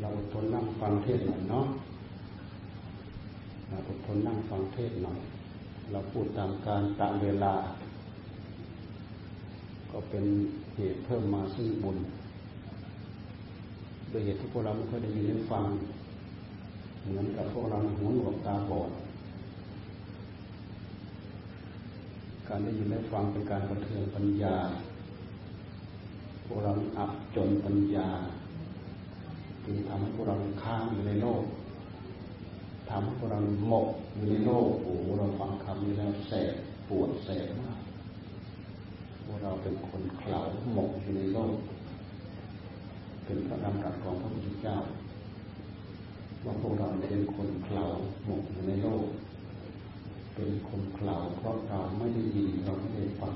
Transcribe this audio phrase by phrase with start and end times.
[0.00, 1.66] เราอดทนนั่งฟังเทศหน่อยเนาะ
[3.68, 5.18] เราอดทนนั่งฟังเทศหน่อย
[5.90, 7.54] เราพูดตามการตามเวลา
[9.90, 10.24] ก็เป็น
[10.76, 11.98] เหตุเพิ่มมาซึ่งบุญ
[14.08, 15.64] โดยเหตุที่พวกเราไม่เคยได้ยินได้ฟัง
[17.02, 18.90] เหมือนกับพวกเราหูหนวกตาบอด
[22.48, 24.56] การได้ยินได้ฟังเป็นการกระเทือนปัญญา
[26.44, 28.08] พวกเราอับจนปัญญา
[29.72, 30.34] จึงทำให้พวกเรา
[30.64, 31.42] ค้างอยู่ในโลก
[32.88, 33.38] ทำให้พวกเรา
[33.68, 36.54] หมกอยู่ในโลกโอ้เราฟังคำนี้แล้วแสบ
[36.88, 37.80] ปวดแสบมาก
[39.24, 40.38] พวกเราเป็นคนเข่า
[40.74, 41.54] หมกอยู่ในโลก
[43.24, 44.76] เป็นพระดำรัสของพระพุทธเจ้า
[46.44, 47.84] ว่าพวกเราเป็นคนเข่า
[48.26, 49.06] หมกอยู่ในโลก
[50.34, 53.34] เป็นคนเข่าเพราะเราไม่ได้ยินเราไม่ได้ฟัง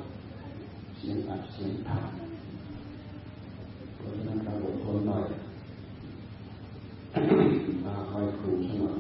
[0.97, 2.11] เสียงอัดเสียงถาม
[3.97, 5.27] เพราะฉะนั้นเราอดทนหน่อย
[7.85, 8.93] มาคอยครูสมั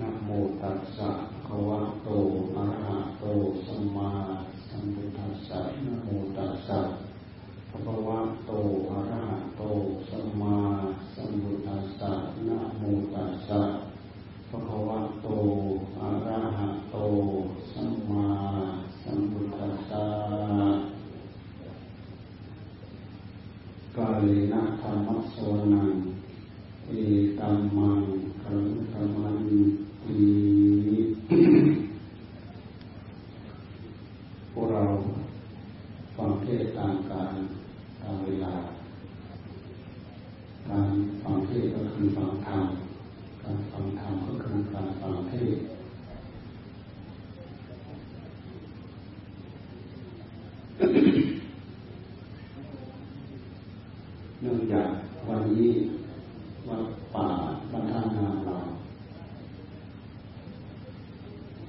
[0.00, 0.30] นะโม
[0.62, 1.10] ตัสสะ
[1.46, 2.08] ภะวะโต
[2.56, 3.24] อะระหะโต
[3.66, 4.10] สัมมา
[4.68, 6.80] สัมพุทธัสสะนะโมตัสสะ
[7.70, 8.52] ภะวะโต
[8.90, 9.62] อะระหะโต
[10.08, 10.56] สัมมา
[11.14, 12.12] สัมพุทธัสสะ
[12.48, 12.82] นะโม
[13.14, 13.60] ตัสสะ
[14.48, 15.28] ภะวะโต
[16.00, 16.96] อะระหะโต
[17.72, 18.28] สัมมา
[19.02, 20.06] สัมพุทธัสสะ
[23.96, 25.94] กาเลนะธรรมะสวนัง
[26.86, 26.90] เอ
[27.38, 28.02] ตัมมัง
[28.42, 29.38] คังธรรมัน
[30.04, 30.22] ตี
[34.52, 34.82] พวกเรา
[36.16, 37.36] ฟังเทศตามการ
[38.00, 38.54] ตามเวลา
[40.68, 40.88] การ
[41.22, 42.64] ฟังเทศก็คือฟังธรรม
[43.42, 45.58] การฟังธรรมก็คือการฟังเทศ
[54.42, 54.88] เนื่องจาก
[55.28, 55.70] วันนี้
[56.68, 56.82] วัด
[57.14, 57.26] ป่า
[57.72, 58.56] บรรทัดงามเรา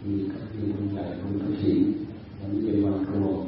[0.06, 0.16] มี
[0.54, 1.80] มีบุญใหญ่บุญกระถิ่น
[2.38, 3.40] วันนี้เป็นวันรวม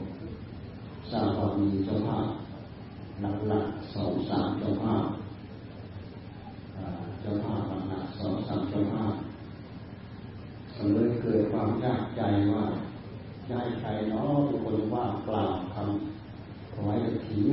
[1.12, 2.28] ทราบว่ามีเจ้าภาพ
[3.22, 5.06] หลักหลักสองสามเจ้าภาพ
[7.22, 9.14] เจ้าภาพหลักหลักสองสามเจ้าภาพ
[10.76, 12.22] สำเร็จเกิดความยากใจ
[12.54, 12.66] ว่า
[13.48, 17.46] จะให้ใครเนาะทุกคนว่าเปล่าคำถวายกระถิ่น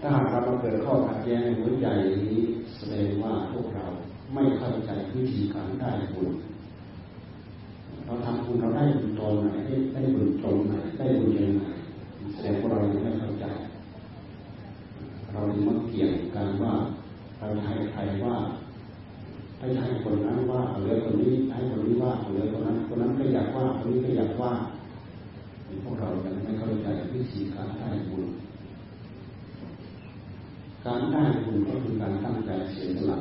[0.00, 1.86] ถ้าหากเราเกิดข้อขัดแย้งหัวใจ
[2.24, 2.40] นี้
[2.76, 3.86] แสดงว่าพวกเรา
[4.34, 6.30] ไม่เข้าใจวิธีการได้บุญ
[8.10, 9.48] เราทำบุญเราได้บุญตรงไหน
[9.94, 11.62] ได้บุญตรงไหนได้บุญยังไง
[12.32, 13.44] แสดงว่าเรายังไม่เข้าใจ
[15.32, 16.72] เราจึงมาเกี่ยงกันว่า
[17.38, 18.36] เราให้ใครว่า
[19.58, 24.52] ให้ให้คนนั้นว่าเหลือคนนี้ให้คนนี้ว่าเหลือคนนั้นคนนั้นก็อยากว่าคนนี้ก็อยากว่า
[25.82, 28.26] พวกเรายังไม่เข้าใจวิธีการได้บุญ
[30.84, 33.18] การได้บุญก็คือการตั้งใจเสียสละ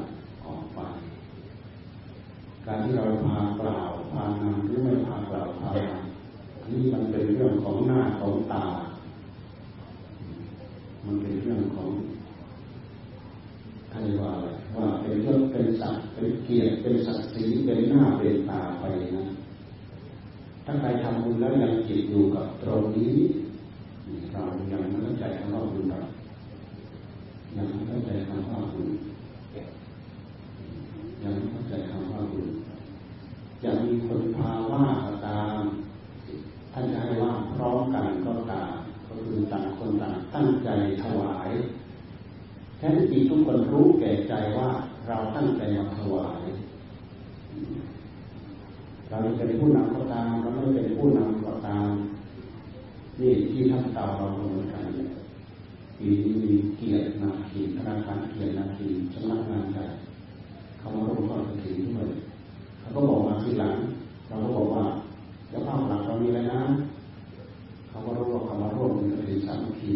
[2.66, 8.66] การที่เราพากล่าวพานำหรือไม่พากล่าวพานำนี่มันเป็นเรื่องของหน้าของตา
[11.06, 11.90] มันเป็นเรื่องของ
[13.92, 18.84] ท่านว่าอะไรว่าเป็นยศเป็นศักดิ์เป็นเกียรติเป็นศักดิ์ศรีเป็นหน้าเป็นตาไป
[19.18, 19.26] นะ
[20.66, 23.14] ถ้าใครทำบุญแล้วยังจิตอยู่กับตรงนี้
[24.34, 24.42] เรา
[24.72, 26.00] ยังไม่เข้าใจคำว่าบุญเรา
[27.56, 28.90] ยังไม่เข้าใจคำว่าบุญ
[31.24, 32.48] ยังไม่เข้าใจคำว่าบุญ
[33.64, 35.60] จะมีคนพาว่าก็ตาม
[36.74, 38.74] ท่านจะให้ว่าพร้อมกันก็ตาม
[39.08, 40.70] ก็คือต่างคนต่างตั้งใจ
[41.04, 41.50] ถวาย
[42.78, 44.70] แท้จริงทุกคนรู้แก่ใจว่า
[45.08, 46.44] เราตั้งใจมาถวาย
[49.10, 51.90] เราจะเป็นผู้นำก็ตามเราไม่เป็นผู้นำก็ตาม
[53.20, 54.86] นี่ที่ท่านเต่าเราเหมือนกัน
[55.98, 59.86] ปีนี้มีเกียรตินาคีธนาคารเกียรตินาคีสำนักงานใหญ่
[60.80, 62.10] เขามาร่วมทอดกระถิ่นด้วย
[62.80, 63.76] เขาก็บอกมาทีหลัง
[64.28, 64.84] เราก็บอกว่า
[65.52, 66.62] จ้าภาพหลักเรามีอะไรนะ
[67.90, 69.94] เขาก็รู้ว่าเขามาร่วมกระถิ่นสามัคคี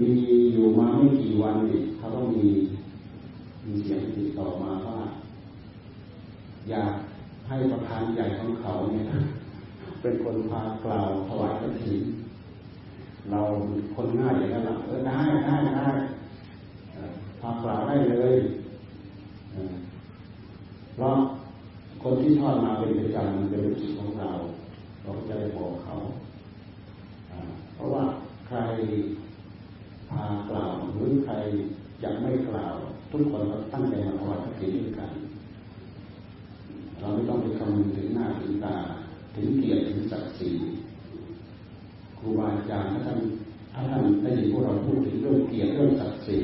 [0.00, 0.10] มี
[0.52, 2.44] อยู่มาไม่กี่วันนี่เขาก็มี
[3.64, 4.98] มีเสียงติดต่อมาว่า
[6.70, 6.92] อยาก
[7.48, 9.06] ให้ประธานใหญ่ของเขาเนี่ย
[10.00, 12.02] เป็นคนพากล่าวถวายกระถิ่น
[13.30, 13.40] เรา
[13.94, 15.86] คนง่ายอย่างนั้นเออได้ได้ได้
[17.40, 18.34] พากล่าวได้เลย
[20.94, 21.16] เพราะ
[22.02, 24.30] คน ที่ทอดมาเป็นประจำเป็นสิทธิ์ของเรา
[25.02, 25.94] เราจะได้บอกเขา
[27.74, 28.04] เพราะว่า
[28.46, 28.58] ใคร
[30.10, 31.34] พากล่าวหรือใคร
[32.02, 32.74] จะไม่กล่าว
[33.10, 35.10] ทุกคนก็ตั้งใจมาวายพระเกียรติด้วยกัน
[36.98, 38.76] เราไม่ต้องไปคำนึงถึงหน้าถึงตา
[39.34, 40.50] ถึงเกียรติถึงศักดิ์ศรี
[42.18, 43.18] ครูบาอาจารย์ท่าน
[43.72, 46.38] ถ้าท่านได้ยินพวกเราพูดถึงเรื่องเกียรติเรื่องศักดิ์ศรี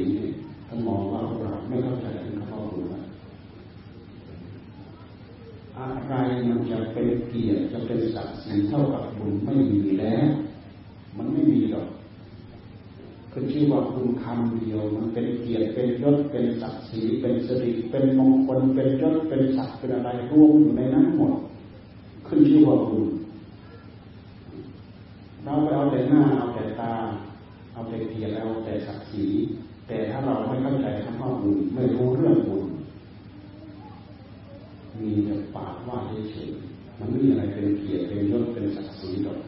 [0.68, 2.84] ท่านมองว่าพวกเราไม่เข้าใจถึงข้อมูล
[5.80, 6.14] อะไร
[6.48, 10.26] มันจะเป็นเกียรติจะเป็นศักดิ์ศรีเท่ากับบุญไม่มีแล้ว
[11.16, 11.88] มันไม่มีหรอก
[13.32, 21.32] คือชื่อว่าคุณคำเดียวมันเป็นเกียรติเป็นยศเป็นศักดิ์ศรีเป็นสิริเป็นมงคลเป็นยศเป็นศักดิ์เป็นอะไรรวมอยู่ในนั้นหมด
[22.26, 23.04] ขึ้นชื่อว่าบุญ
[25.44, 26.94] เราไปเอาแต่หน้าเอาแต่ตา
[27.72, 29.26] เอาแต่เกียรติเอาแต่ศักดิ์ศรี
[29.86, 32.59] แต่ถ้าเราไม่เข้าใจคำว่าบุญไม่รู้เรื่องบุญ
[35.02, 35.98] มีแต่ปากว่า
[36.30, 39.38] เฉยๆมันไม่มีอะไรเป็นเกียรติเป็นยศเป็นศักดิ์ศรีหรอก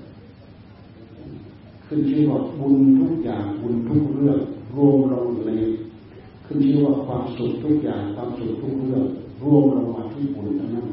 [1.87, 4.39] ขึ้นชื่อว่าบุญทุกอย่างบุญทุกเรื่อง
[4.77, 5.53] รวมลงอยู่ใน
[6.47, 9.05] ขึ้นชื่อว่าความสุขทุกอย่างความสุขทุกเรื่อง
[9.43, 10.89] รวมลงมาที่บุญทั้งนั้น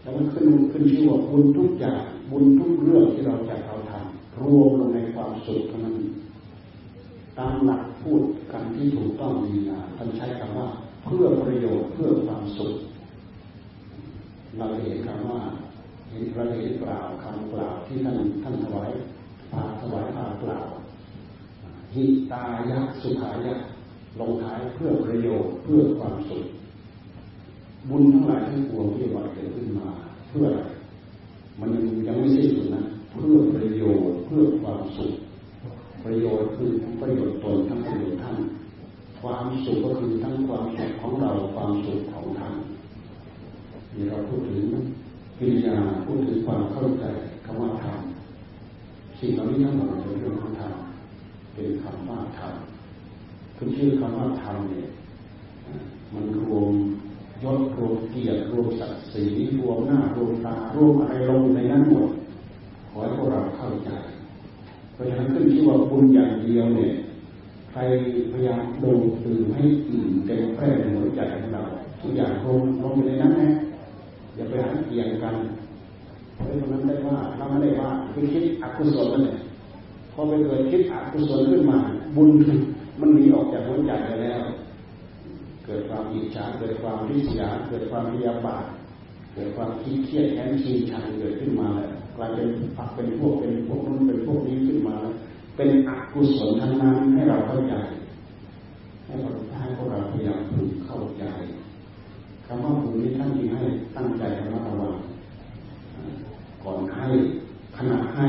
[0.00, 5.96] แล้วมันขึ้นขึ้นชื่อว่าบุญทุกอย่างบุญทุกเรื่องที่เราจะเราทำรวมลงในความสุขเทั้งนั้น
[7.38, 10.68] ตามหลักพูดกันที่ถูกต้องดีนะท่านใช้คำว่า
[11.04, 12.74] เพื่อประโยชน์เพื่อความสุข
[14.56, 15.40] เราเห็นคำว่า
[16.10, 18.90] เห็นพระเห็นกล่าวคำกล่าวที่ท่านท่านถวาย
[19.52, 20.66] พาถวายพากล่าว
[21.94, 23.54] หิตายะสุขายะ
[24.20, 26.44] ลงท้ายเพื่อประโยชน์เพื่อความสุข
[27.88, 29.88] บุญทั้งหลายทั้งปวงที่ว่าเกิดขึ้นมา
[30.28, 30.60] เพื่ออะไร
[31.60, 31.70] มัน
[32.06, 35.12] ยังไม่สิ้นสุดนะเพื่อประโยชน์เพื่อความสุข
[36.04, 38.36] ประโยชน์คือทั้งประโยชน์ตนทั้งประโยชน์ท่าน
[39.20, 42.54] ความสุขก็คือทั้งความสุขของเราความสุขของท่าน
[43.98, 44.64] นี่เราพูดถึง
[45.38, 47.04] กิริยาพูดถึงความเข้าใจ
[47.44, 47.98] คำว่าธรรม
[49.18, 50.74] สิ่งเหล่านี้ทั้งหมดเป็นเรื่องของธรรม
[51.52, 52.52] เป็นคำว่าธรรม
[53.56, 54.88] คือชื่อคำว่าธรรมเนี่ย
[56.12, 56.72] มันรวม
[57.42, 59.24] ยศรวมเกียรติรวมศักดิ์ศรี
[59.60, 62.10] รวมหน้ารวมตารวมอะไรลงในนั้นหมด
[62.88, 63.90] ขอให้พวกเราเข้าใจ
[64.92, 66.92] เพราะฉะนั้นขึ้นชื่อว่าบุญอย่างเดียวเนี่ย
[67.70, 67.80] ใคร
[68.32, 68.92] พยายามดู
[69.24, 71.62] ตื่นให้อื่นเต็มแพร่ในหัวใจของเรา
[72.00, 73.48] ทุกอย่างลงลงในนั้นนะ
[74.38, 75.34] อย่าไปหาเกี่ยงกัน
[76.38, 79.36] เฮ้ยคนนั้นได้ว่าเราไม่ได้ว่าคือคิดอกุศลนั่นแหละ
[80.12, 81.78] พอไปเกิดคิดอกุศลขึ้นมา
[82.16, 82.30] บุญ
[83.00, 84.40] มันหนีออกจากหัวใจไปแล้ว
[85.64, 88.64] เกิดความอิจฉาเกิดความริษยาเกิดความพยาบาท
[89.34, 95.14] เกิดความคิดเครียดแค้นชิงชังเกิดขึ้นมาแล้วกลายเป็นฝักเป็นพวกเป็นพวกนู้นเป็นพวกนี้ขึ้นมาแล้ว
[95.56, 97.74] เป็นอกุศลทั้งนั้นให้เราเข้าใจ
[99.06, 101.24] ให้เราให้พวกเราพยายามฝึกเข้าใจ
[102.50, 103.62] คำว่าฝึกนี้ท่านจึงให้
[103.96, 104.94] ตั้งใจระมัดระวัง
[106.62, 107.06] ก่อนให้
[107.76, 108.26] ขณะให้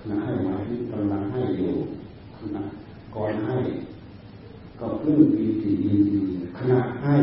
[0.00, 1.72] ขณะให้หมายถึงกำลังให้อยู่
[2.38, 2.62] ขณะ
[3.16, 3.56] ก่อนให้
[4.80, 6.20] ก็ปลื้มปีติยินดี
[6.58, 7.14] ขณะให้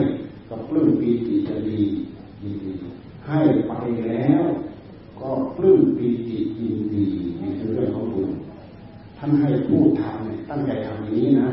[0.49, 1.79] ก็ปลื้มปีติจะดี
[2.41, 2.71] ยินดี
[3.27, 3.73] ให้ไป
[4.09, 4.43] แล้ว
[5.19, 7.05] ก็ปลื้มปีติยินดี
[7.41, 8.29] นี่คือเรื่องของบุญ
[9.17, 11.49] ท่านให้ผู้ทำเนี่ยตั้งใจทำอย่างนี้นะ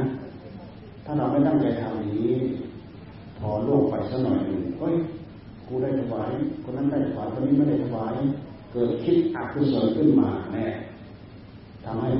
[1.04, 2.34] ถ้าเราไม่ตั้งใจทำอย่างนี้
[3.50, 4.94] อโลกไปสักหน่อยหนึ่งเฮ้ย
[5.66, 6.30] กูได้ถวาย
[6.64, 8.14] คนนั้นได้ถวายคนนี้ไม่ได้ถวาย
[8.72, 10.66] เกิดคิดอกุศลขึ้นมาแน่
[11.84, 12.10] ทำให้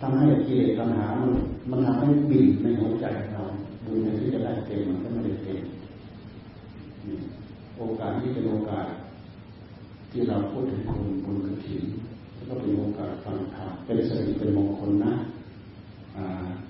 [0.00, 1.32] ทำให้กิเลสตัณหา มัน
[1.70, 3.42] มันทำให้บิ่นในหัวใจเรา
[3.84, 5.60] บุญที่จะได้เต็มมันก็ไม่ได้เต็ม
[7.76, 8.86] โอกาสที่เป็นโอกาส
[10.10, 11.82] ที่เราพูดถึงคุณบุญกระถิ่น
[12.48, 15.12] ก็เป็นโอกาสฟังธรรมเป็นสิริเป็นมงคลนะ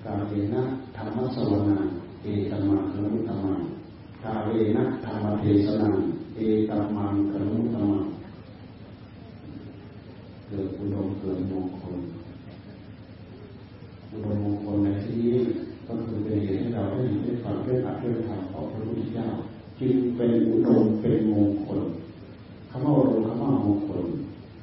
[0.05, 0.63] การเรนนะ
[0.97, 1.79] ธรรมสวนา
[2.23, 3.61] เอตมมังคลุตมัง
[4.25, 5.95] กาเรนะธรรมเทศนัง
[6.35, 6.41] เอ
[6.71, 8.03] ตัมมังคลุตมัง
[10.47, 11.99] เกิดอุดมเกิดมงคล
[14.11, 15.39] อุดมมงคลในที่นี้
[15.87, 19.27] ก็คือเป็นเหตุให้เราได้ยินได้ฟังได้อ่านได้ทำของพระพุทธเจ้า
[19.81, 21.81] จึงเป็นอุดมเป็นมงคล
[22.71, 24.03] คำว่าอุดมคำว่ามงคล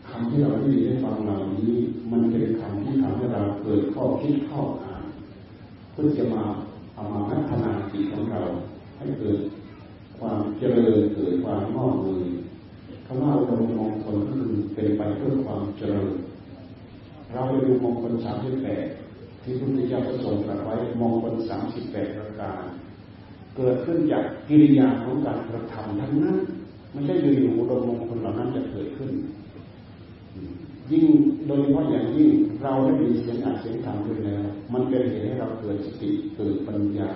[0.08, 1.74] คำที่เราได้ยินได้ฟังเหล่านี้
[2.12, 5.04] มันเป็นคำที่ทำให้เราเกิดข้อคิดข้ออ่าน
[5.92, 6.44] เพื่อจะมา
[6.94, 8.44] เอามาพัฒนาจิตของเรา
[9.02, 9.40] ให้เกิด
[10.20, 12.28] ความเจริญเกิดความงอกเงย
[13.06, 16.12] คำว่าอุดมมงคลก็คือเป็นไปเพื่อความเจริญ
[17.32, 18.86] เราไปดูมงคลสามสิบแปด
[19.44, 22.64] ที่พระพุทธเจ้าประสงค์ตรัสไว้มงคลสามสิบแปดประการ
[23.58, 26.38] เกิดขึ้นจากกิริยาของการกระทำทั้งนั้น
[26.92, 29.12] ไม่ใช่อยู่ๆอุดมมงคลเหล่านั้นจะเกิดขึ้น
[30.92, 31.06] ยิ่ง
[31.48, 32.30] โดยเฉพาะอย่างยิ่ง
[32.62, 34.44] เราได้ยินเสียงอัดเสียงธรรมด้วยแล้ว
[34.74, 37.12] มันเป็นเหตุให้เราเกิดสติเกิดปัญญา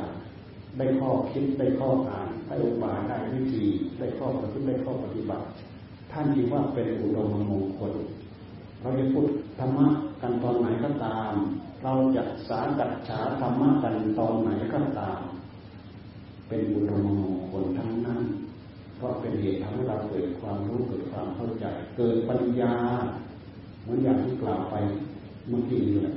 [0.77, 3.65] ได้ข้อคิดได้ข้ออ่านได้อุบายได้วิธี
[4.00, 5.46] ได้ข้อปฏิบัติได้ข้อปฏิบัติ
[6.12, 7.94] ท่านจึงว่าเป็นอุดมมงคล
[8.82, 9.25] เราจะพูด
[9.60, 9.88] ธรรมะ
[10.22, 11.34] กันตอนไหนก็ตาม
[11.84, 15.20] เราจะสากัดฉาธรรมะกันตอนไหนก็ตาม
[16.48, 18.22] เป็นอุดมมงคลทั้งนั้น
[18.96, 21.65] เพราะเป็นเหตุทำให้เราเกิดความรู้เกิดความเข้าใจ
[21.98, 22.74] เกิดปัญญา
[23.82, 24.75] เหมือนอย่างที่กล่าวไป
[25.48, 26.15] เมื่อกี้นี่แหละ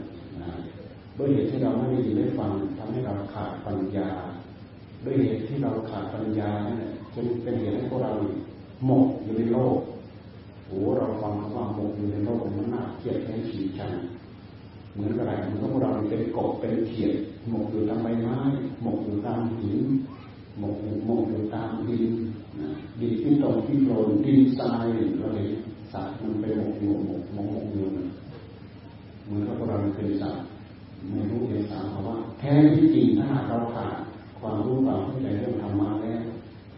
[1.19, 4.11] ด้วยเหตุที่เราไม่ได้ยินได้ฟังทำให้เราขาดปัญญา
[5.05, 8.13] ด้วยเหตุที่เราขาดปัญญาเนี่ยจึงเป็นเหตุให้พวกเรา
[8.87, 9.79] หมกอยู่ในโลก
[10.67, 13.93] โอ้เราฟังคำว่าหมกอยู่ในโลกมันน่าเกลียดแค้นฉีชัน
[14.93, 17.13] เหมือนอะไรเหมือนกับพวกเราเป็นกบเป็นเขียด
[17.51, 18.37] หมกอยู่ตามใบไม้
[18.83, 19.81] หมกอยู่ตามหิน
[20.59, 22.07] หมกอยู่หมกอยู่ตามดิน
[23.01, 24.87] ดินที่ตรงที่โคลนดินทราย
[25.23, 25.39] อะไร
[25.93, 27.87] สัตว์มันไปหมกอยู่หมกหมกหมกอยู่
[29.25, 30.43] เหมือนกับพวกเราเป็นสัตว์
[31.13, 33.95] ไม่รู้ในสามภาวะแท้ที่จริงถ้าเราขาด
[34.41, 36.23] ความรู้ความเข้าใจเรื่องธรรมะแล้ว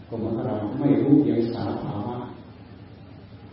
[0.09, 2.17] ก็เหมือนเราไม่รู้ยังสาภาวะ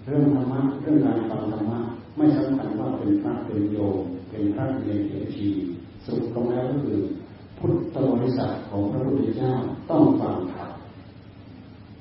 [0.05, 1.79] เรื่องธรรมะเรื่องการฟังธรรมะ
[2.17, 3.97] ไม่สำคัญว่าเป็นพระเป็นโยม
[4.29, 5.49] เป็นพระเป็นเถรี
[6.05, 6.99] สรุปตรงแล้วก็คือ
[7.57, 9.51] พุทธบริษัทของพระพุทธเจ้า
[9.89, 10.69] ต้องฟังธรรม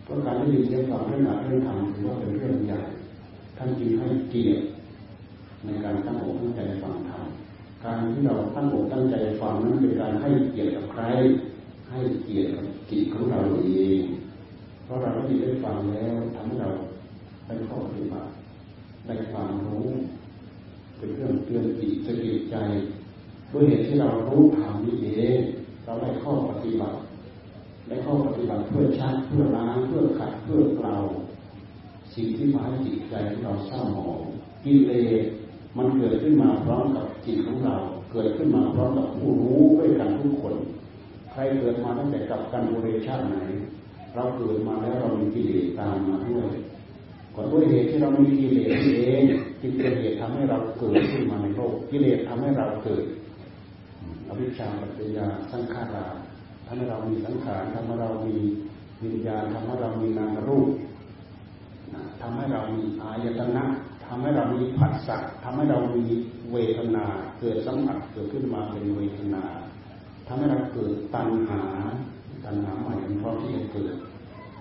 [0.04, 2.80] เพราะการได้ยินเสียงฟังเรื่องการเรื่องธรรมถือว่าเป็นเรื่องใหญ่
[3.56, 4.64] ท่านจึงให้เกียรติ
[5.64, 7.24] ในการตั้งอกตั้งใจฟังธรรม
[7.84, 11.02] การที่เราตั้งอกตั้งใจฟังนั้นเป็นการให้เกียรติกับใคร
[11.96, 14.02] ให้เกียรติกับจิตของเราเอง
[14.84, 16.70] เพราะเราได้ยินได้ฟังแล้วทำให้เรา
[17.46, 18.28] ได้ข้อปฏิบัติ
[19.06, 19.86] ได้ความรู้
[20.96, 22.56] เป็นเรื่องเตือนจิตสกิดใจ
[23.52, 25.38] ด้วยเหตุที่เรารู้ธรรมนี้เอง
[25.84, 26.96] เราได้ข้อปฏิบัติ
[27.88, 30.96] ได้ข้อปฏิบัติเพื่อชักเพื่อล้างเพื่อขัดเพื่อเกล่า
[32.14, 34.20] สิ่งที่มาให้จิตใจของเราเศร้าหมอง
[34.64, 35.22] กิเลส
[35.76, 37.76] มันเกิดขึ้นมาพร้อมกับจิตของเรา
[38.12, 40.54] เกิดขึ้นมาพร้อมกับผู้รู้ด้วยกันทุกคน
[41.36, 43.36] ครเกิดมาตั้งแต่กับกันบริชาติไหน
[44.14, 46.48] เราเกิดมาแล้วเรามีกิเลสตามมาด้วย
[47.34, 49.22] ก่อนด้วยเหตุที่เรามีกิเลสเอง
[49.60, 53.04] จึงเป็นเหตุทำให้เราเกิดขึ้นมาในโลกกิเลสทำให้เราเกิด
[54.28, 56.06] อวิชชาปัจจยาสังขารา
[56.66, 58.36] ทำให้เรามีสังขารทำให้เรามี
[59.02, 60.68] วิญญาณทำให้เรามีนามรูป
[62.20, 63.64] ทำให้เรามีอายตนะ
[64.06, 66.04] ทำให้เรามีผัสสะทำให้เรามี
[66.52, 67.04] เวทนา
[67.40, 69.42] เกิดสัมผัสเกิดขึ้นมาเป็นเวทนา
[70.26, 71.62] ทำให้เราเกิดตัณหา
[72.44, 73.94] ตัณหาใหม่เพราะที่จะเกิด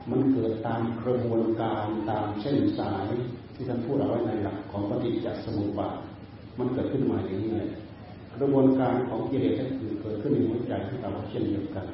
[0.10, 3.07] มันเกิดตามกระบวนการตามเส้นสาย
[3.55, 5.98] ที่ท่านพูดเอาไว้ในหลักของปฏิจจสมุปบาท
[6.60, 7.69] มันเกิดขึ้นมาอย่างนี้เลย
[8.41, 11.86] กระบวนการของกิเลสก็คือเกิดขึ้นในหัวใจของเราเช่นเดียวกัน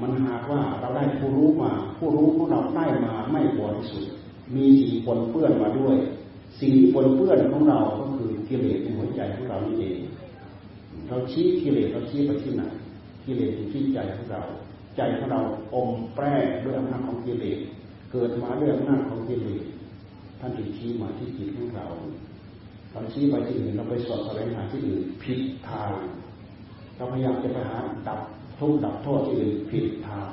[0.00, 4.12] มันหากว่าเราได้ผู้รู้มา ผู้รู้ของเราได้มาไม่บริสุทธิ์
[4.56, 5.96] มีสิ่งปนเปื้อนมาด้วย
[6.60, 9.98] สิ่งปนเปื้อนของเราก็คือกิเลสในหัวใจของเรานี่เอง
[11.12, 12.62] เราชี้กิเลสเราชี้ไปที่ไหน
[13.24, 14.42] กิเลสอยู่ที่ใจของเรา
[14.96, 15.40] ใจของเรา
[15.74, 16.24] อมแปร
[16.64, 17.58] ด้วยอำนาจของกิเลส
[18.12, 19.62] เกิดมาด้วยอำนาจของกิเลส
[20.40, 21.86] ท่านจึงชี้มาที่จิตของเรา
[22.90, 25.92] เราชี้ไปที่อื่นเราไปสอดแสวงหาที่อื่นผิดทาง
[26.96, 27.78] เราพยายามจะไปหา
[28.08, 28.20] ดับ
[28.58, 30.28] ทุกดับโทษที่อื่นผิดทาง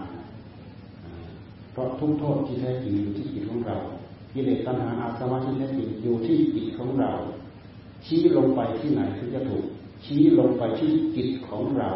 [1.72, 3.78] เพราะทุกโทษที่แท้จริงอยู่ที่จิตของเรา
[4.34, 7.12] กิเลสตัณหาอาสวะที่แท้จริงอยู่ที่จิตของเรา
[8.06, 9.66] ชี้ลงไปที่ไหนถึงจะถูก
[10.04, 11.92] ชี้ลงไปที่จิตของเรา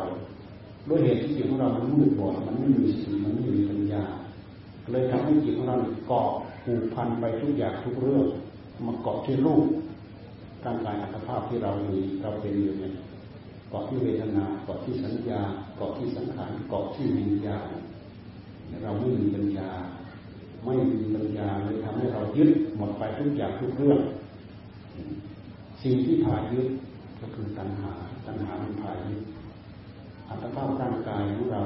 [0.89, 4.03] ด้วยเหตุที่จิตของเรามันมืดบอดมันไม่มีสีมันไม่มีปัญญา
[4.91, 6.27] เลยทำให้จิตของเราเกาะ
[6.63, 8.25] ผูกพันไปทุกอย่างทุกเรื่อง
[8.85, 9.65] มาเกาะที่รูป
[10.63, 12.93] การกายอัตภาพที่เรามีเราเป็นอยู่เนี่ย
[13.69, 15.41] เกาะที่เวทนาเกาะที่สัญญา
[15.77, 17.67] เกาะที่สังขารเกาะที่วิญญาณ
[18.83, 19.69] เราไม่มีปัญญา
[20.65, 23.99] ไม่มีปัญญาเลยทำให้เรายึดหมดไปทุกอย่างทุกเรื่อง
[25.83, 26.67] สิ่งที่ผ่านยึด
[27.23, 27.91] ก็คือตัณหา
[28.27, 29.21] ตัณหาเป็นผ่ายึด
[30.29, 31.63] อัตภาพร่างกายของเรา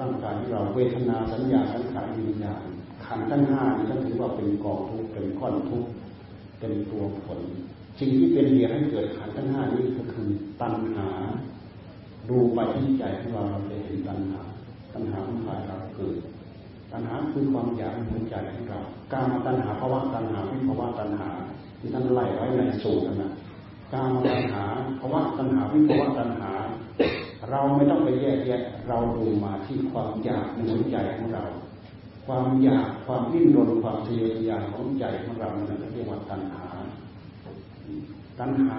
[0.00, 2.62] ร่างกายของเราเวทนาสัญญาสังขารวิญญาณ
[3.04, 5.90] ขันทั้งห้านี่ถือว่าเป็นกองทุกข์เป็นก้อนทุกข์
[6.58, 7.40] เป็นตัวผล
[7.98, 10.28] สิ่งที่เป็นเหตุให้เกิดขันทั้งห้านี้ก็คือ
[10.62, 11.08] ตัณหา
[12.28, 14.40] ดูไปที่ใจของเราเราจะเห็นตัณหา
[14.94, 16.16] ตัณหาของฝ่ายเราเกิด
[16.92, 18.80] ตัณหาคือความอยากในหัวใจของเรา
[19.12, 21.28] การมาตัณหาภาวะตัณหาวิภาวะตัณหา
[21.80, 23.32] ที่ท่านไล่ไว้ในสูตรนะ
[23.92, 24.64] การมาตัณหา
[24.98, 26.50] ภาวะตัณหาวิภาวะตัณหา
[27.50, 31.44] เราไม่ต้องไปแยกแยะ เราดูมาที่ความอยากในหัวใจของเรา
[32.26, 36.64] ความอยากความดิ้นรนความทะเยอทะยานของใจของเรานั่นเรียกว่าตัณหา
[38.38, 38.78] ตัณหา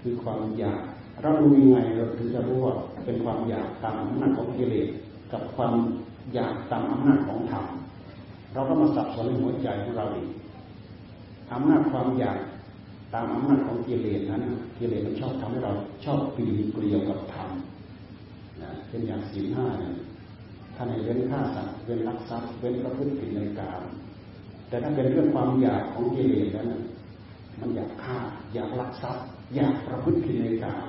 [0.00, 0.82] คือความอยาก
[1.22, 4.88] เราดูยังไงเราถึงจะรู้ว่าเป็นความอยากตามอำนาจของกิเลส
[5.32, 5.72] กับความ
[6.34, 7.64] อยากตามอำนาจของธรรม
[8.52, 10.28] เราก็มาสับสนในหัวใจของเราอีก
[11.52, 12.38] อำนาจความอยาก
[13.14, 14.42] ตามอำนาจของกิเลสนั้น
[14.78, 15.72] กิเลสมันชอบทำให้เรา
[16.04, 17.50] ชอบปีนเกลียวกับธรรม
[18.88, 19.94] เช่นอย่างศีลห้าเนี่ย
[20.76, 23.82] ท่านให้เว้นฆ่าสัตว์เว้นรักทรัพย์เว้นประพฤติผิดในกาม
[24.68, 26.68] แต่ถ้าเป็นเรื่องความอยากของกิเลสนั้น
[27.60, 28.18] มันอยากฆ่า
[28.54, 30.88] อยากรักทรัพย์ อยากประพฤติผิดในกาม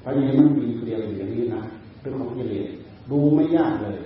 [0.00, 1.62] เพราะอย่างนี้มันปีนเกลียวอย่างนี้นะ
[2.00, 2.66] เรื่องของกิเลส
[3.10, 3.98] ดูไม่ยากเลย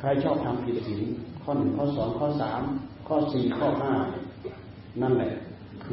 [0.00, 1.02] ใครชอบทำผิดศีล
[1.42, 2.62] ข้อหนึ่งข้อสองข้อสาม
[3.08, 3.92] ข้อสี่ข้อห้า
[5.02, 5.30] นั่นแหละ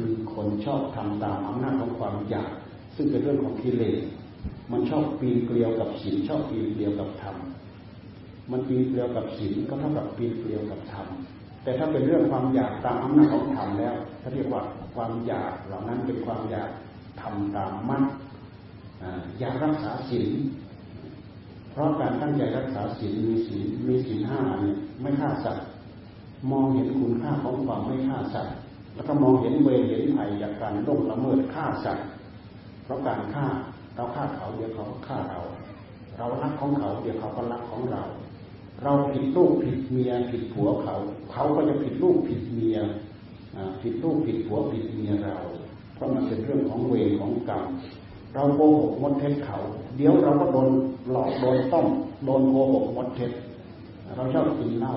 [0.00, 2.50] คือคนชอบทำตามอำนาจของความอยาก
[2.96, 3.98] ซึ่งเป็นเรื่องของกิเลส
[4.72, 7.36] มันชอบปีนเกลียวกับศีลชอบปีนเกลียวกับธรรม
[8.50, 11.06] มันปีนเกลียวกับศีลก็เท่ากับปีนเกลียวกับธรรม
[11.62, 14.62] แต่ถ้าเป็นเรื่องความอยากตามอำนาจของธรรมแล้วเขาเรียกว่า
[14.94, 16.70] ความอยากเหล่านั้นเป็นความอยาก
[17.20, 18.04] ทำตามมั่น
[19.38, 20.30] อยากรักษาศีล
[21.70, 25.66] เพราะการตั้งใจรักษาศีลมีศีลมีศีลห้าเนี่ยไม่ฆ่าสัตว์
[26.50, 28.54] มองเห็นคุณค่าของความไม่ฆ่าสัตว์
[28.98, 32.06] แล้วก็มองเห็นเวรเห็นภัยจากการล่วงละเมิดฆ่าสัตว์
[32.84, 33.46] เพราะการฆ่า
[33.94, 35.40] เราฆ่าเขาเดี๋ยวเขาฆ่าเรา
[36.18, 38.02] เรารักของเขาเดี๋ยวเขาก็รักของเรา
[38.82, 40.94] เราผิดลูกผิดเมียผิดผัวเขา
[41.32, 42.78] เขาก็จะผิดลูกผิดเมีย
[43.82, 45.36] ผิดลูกผิดผัวผิดเมียเรา
[45.94, 47.64] เพราะมันเป็นเรื่องของเวรของกรรม
[48.34, 49.58] เราโกหกมดเท็จเขา
[49.96, 50.68] เดี๋ยวเราก็โดน
[51.10, 51.86] หลอกโดนต้ม
[52.24, 53.30] โดนโกหกมดเท็จ
[54.16, 54.94] เราชอบกินเหล้า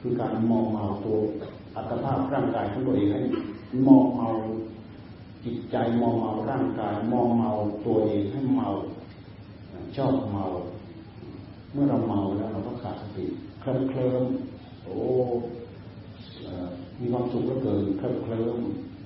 [0.00, 1.18] คือการมองเมาตัว
[1.76, 3.20] อัตภาพร่างกายของตัวเองให้
[3.86, 4.28] มองเมา
[5.44, 7.50] จิตใจมองเมาร่างกาย มองเมา
[7.86, 8.68] ตัวเองให้เมา
[9.96, 10.44] ชอบเมา
[11.72, 13.26] เมื่อเราเมาแล้วเราก็ขาดสติ
[13.60, 14.24] เคลิ้มเคลิ้ม
[14.84, 14.96] โอ้
[16.98, 18.58] มีความสุขก็เกินเคลิ้มเคลิ้ม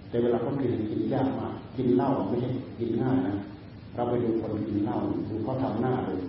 [0.08, 3.36] แต่เวลาเขากินกินยากมากกินเหล้าไม่ใช่กินง่ายนะ
[3.94, 4.96] เราไปดูคนกินเหล้า
[5.28, 6.20] ดูเขาทำหน้าเลย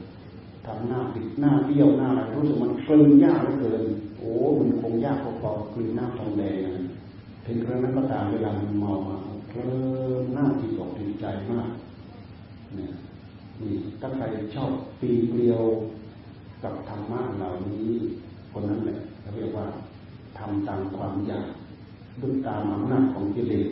[0.68, 3.84] ทำหน้าปิดหน้าเบี้ยวหน้าอะไรรู้สึกมันกลืนยากเหลือเกิน
[4.22, 6.72] โอ้มันคงยากพอๆกลืนหน้าทองแดง
[7.46, 9.18] ถึงครั้งนั้นก็ตามเวลามันเมามา
[9.52, 9.72] เริ่
[10.22, 11.70] มหน้าติดอกติดใจมาก
[12.76, 12.94] เนี่ย
[13.62, 14.26] นี่ถ้าใคร
[14.56, 15.64] ชอบปีเปลียว
[16.64, 17.90] กับธรรมะเหล่านี้
[18.52, 19.68] คนนั้นแหละเขาเรียกว่า
[20.38, 21.48] ทำตามความอยาก
[22.22, 23.68] ดุจตามอำนาจของกิเลส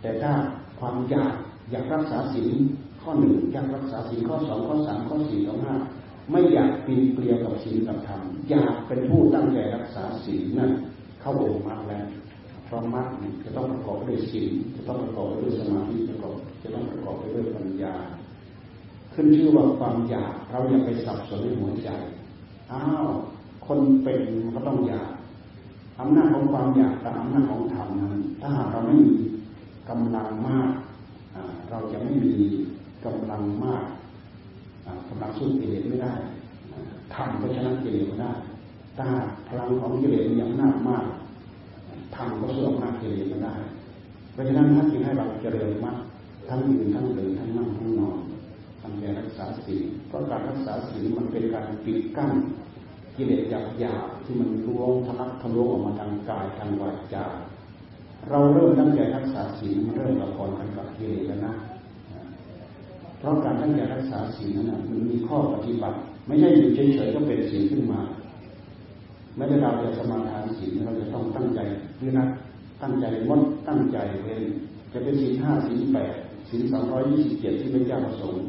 [0.00, 0.32] แต่ถ้า
[0.80, 1.34] ความอยาก
[1.70, 2.54] อยากรักษาศีล
[3.02, 5.74] ข้อหนึ่งอยากรักษาศีลข้อสองข้อสามข้อสี่ข้อห้า
[6.30, 10.70] ไม่อยากปีนเปลี่ยวกับศีลกับธรรมอยากเป็นผู้ตั้งใจรักษาศีลนั่น
[11.20, 12.06] เข้าองค์มรรคแล้ว
[12.64, 13.08] เพราะมรรค
[13.44, 16.32] จะต้องประกอบด้วยศีลจะต้องประกอบด้วยสมาธิจะต้อง
[16.62, 17.94] จะต้องประกอบไปด้วยปัญญา
[19.14, 21.90] ขึ้นชื่อว่าความอยากเราอย่าไปสับสนในหัวใจ
[22.72, 23.08] อ้าว
[23.66, 24.20] คนเป็น
[24.54, 25.10] ก็ต้องอยาก
[26.00, 29.14] อำนาจของความอยากกับอำนาจของธรรมนั้น ถ้าหากเราไม่มี
[29.90, 30.70] กำลังมาก
[31.70, 32.34] เราจะไม่มี
[33.04, 33.84] กำลังมาก
[35.08, 36.12] กำลังสู้กิเลสไม่ได้
[37.14, 38.32] ทำก็ชนะกิเลสไม่ได้
[38.98, 39.06] ถ้า
[39.48, 41.04] พลังของกิเลสมีอำนาจมาก
[42.16, 43.54] ทำก็สู้อำนาจกิเลสไม่ได้
[44.32, 45.98] เพราะฉะนั้นท่านจึงให้เราเจริญมาก
[46.48, 48.18] ทั้งยืนทั้งเดินทั้งนั่งทั้งนอน
[48.80, 52.32] ทำใจรักษาศีลเพราะการรักษาศีลมันเป็นการปิดกั้น
[53.16, 57.26] กิเลสหยาบหยาบที่มันร่วงทะลักทะลวงออกมาทางกายทางวาจา
[58.30, 61.54] เราเริ่มตั้งใจรักษาศีลเริ่มละครกันกับกิเลสแล้วนะ
[63.18, 68.00] เพราะการตั้งใจรักษาศีลนั้นมันมีข้อปฏิบัติ ไม่ใช่อยู่เฉยๆก็เป็นศีลขึ้นมา
[69.36, 71.60] แม้แต่เราจะสมาทานศีลเราจะต้องตั้งใจ
[72.00, 72.26] ด้วยนะ
[72.82, 74.42] ตั้งใจงดตั้งใจเป็น
[74.92, 76.14] จะเป็นศีลห้าศีลแปด
[76.48, 78.42] ศีลสองร้อยยี่สิบเจ็ดที่พระเจ้าประสงค์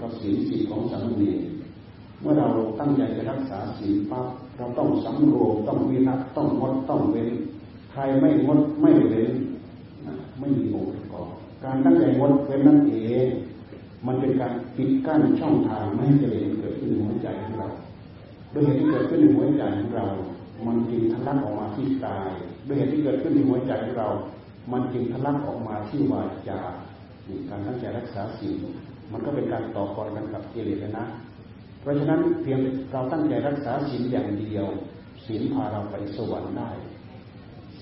[0.00, 1.40] ก็ศีลสิบของสามเณร
[2.20, 2.48] เมื่อเรา
[2.80, 4.26] ตั้งใจจะรักษาศีลปั๊บ
[4.58, 7.30] เราต้องสำรวมต้องวิรัตต้องงดต้องเว้น
[7.92, 9.30] ใครไม่งดไม่เว้น
[10.38, 11.22] ไม่มีองค์ประ
[11.64, 12.94] การตั้งใจงดเว้นนั่นเอ
[13.26, 13.28] ง
[14.06, 17.68] มันเป็นการปิดกั้นช่องทางไม่ให้เจริญเกิดขึ้นในหัวใจของเรา
[18.54, 20.06] ด้วยเหตุที่เกิดขึ้นในหัวใจของเรา
[20.66, 22.30] มันจึงทะลักออกมาที่กาย
[22.66, 24.08] ด้วยเหตุที่เกิดขึ้นในหัวใจของเรา
[24.72, 26.60] มันจึงทะลักออกมาที่วาจา
[27.50, 28.58] การตั้งใจรักษาศีล
[29.12, 31.04] มันก็เป็นการต่อกรกันกับกิเลสนะ
[31.80, 32.60] เพราะฉะนั้นเพียง
[32.92, 34.66] เราตั้งใจรักษาศีลอย่างเดียว
[35.26, 36.70] ศีลพาเราไปสวรรค์ได้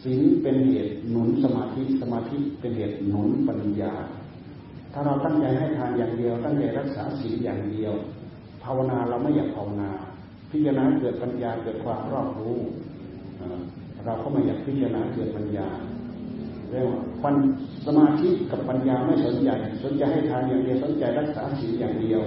[0.03, 3.95] ศีลเป็นเหตุหนุนสมาธิสมาธิเป็นเหตุหนุนปัญญา
[4.93, 7.93] ถ้าเราตั้งใจให้ทานอย่างเดียว ตั้งใจรักษาศีลอย่างเดียว
[8.63, 9.91] ภาวนาเราไม่อยากภาวนา
[10.51, 12.57] พิจารณาเกิดปัญญาเกิดความรอบรู้
[14.05, 15.69] เราก็ไม่อยากพิจารณาเกิดปัญญา
[16.71, 17.35] เรียกว่าปัญ
[17.87, 19.51] สมาธิกับปัญญาไม่สนใจ
[19.85, 22.23] สนใจให้ทานอย่างเดียวสนใจรักษาศีลอย่างเดียว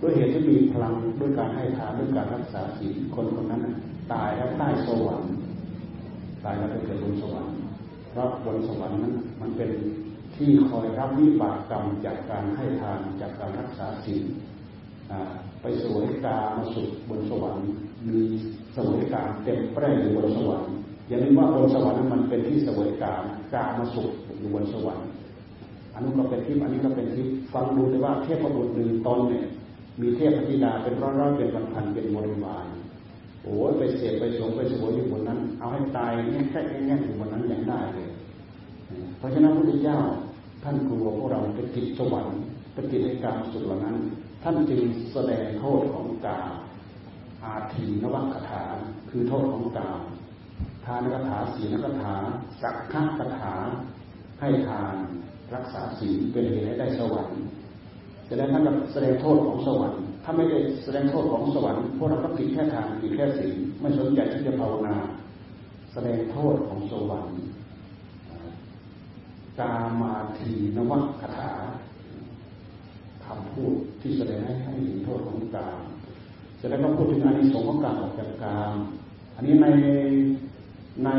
[0.00, 3.62] ด้วยเหตุที่มีพลังด้วยการให้ทานด้วยการรักษาศีลคนคนนั้น
[4.12, 5.34] ตายแล้วได้สวรรค์
[6.44, 7.52] ตายแล้วไปเกิดบนสวรรค์
[8.10, 9.70] เพราะบนสวรรค์นั้นมันเป็น
[10.36, 14.22] ที่คอยรับวิบากกรรมจากการให้ทานจากการรักษาศีล
[15.62, 17.66] ไปสวยกามาสุขบนสวรรค์
[18.08, 18.20] มี
[18.76, 20.72] สวยกาเต็มแปร่อยู่บนสวรรค์
[21.08, 23.14] อย่าลืมว่าบนสวรรค์นั้นมันเป็นที่สวยกา
[23.54, 25.06] กามาสุขอยู่บนสวรรค์
[25.94, 29.46] อันนี้ก็เป็นทิพย์อันนี้ก็เป็นทิพย์ฟังดูแต่ว่าเทพบุตรหนึ่งตนเนี่ย
[30.00, 32.66] มีเทพธิดาเป็นร้อยๆเป็นพันๆเป็นบริวาร
[33.44, 38.08] โอ้ยไปเสพไปสงไปสวยอยู่บนนั้น เอาให้ตายแง่แค่แง่อยู่บนนั้นยังได้เลย
[39.18, 39.98] เพราะฉะนั้นพระพุทธเจ้า
[40.64, 42.38] ท่านกลัวพวกเราไปติดสวรรค์
[42.74, 43.96] ไปติดในการสุดเหล่านั้น
[44.42, 44.80] ท่านจึง
[45.12, 46.40] แสดงโทษของกา
[47.44, 48.62] อาทีนวัคถา
[49.10, 49.90] คือโทษของกา
[50.86, 52.14] ทานคาถาศีลคาถา
[52.62, 53.54] สักขะคาถา
[54.40, 54.94] ให้ทาน
[55.54, 57.38] รักษาศีลเป็นเหตุให้ได้สวรรค์
[58.26, 64.96] แสดงท่านกับแสดงโทษของสวรรค์ ถ้าไม่ได้แสดงโทษของสวรรค์พวกเราก็ผิดแค่ทานผิดแค่ศีลไม่สนใจที่จะภาวนา
[65.92, 67.38] แสดงโทษของสวรรค์
[69.60, 71.52] กามาทีนวัคคาถา
[73.24, 75.78] คำพูดที่แสดงให้ให้เห็นโทษของกาม
[76.60, 78.72] แสดงว่าพูดถึงอานิสงส์ของการออกจากกาม
[79.34, 79.66] อันนี้ใน
[81.04, 81.10] ใน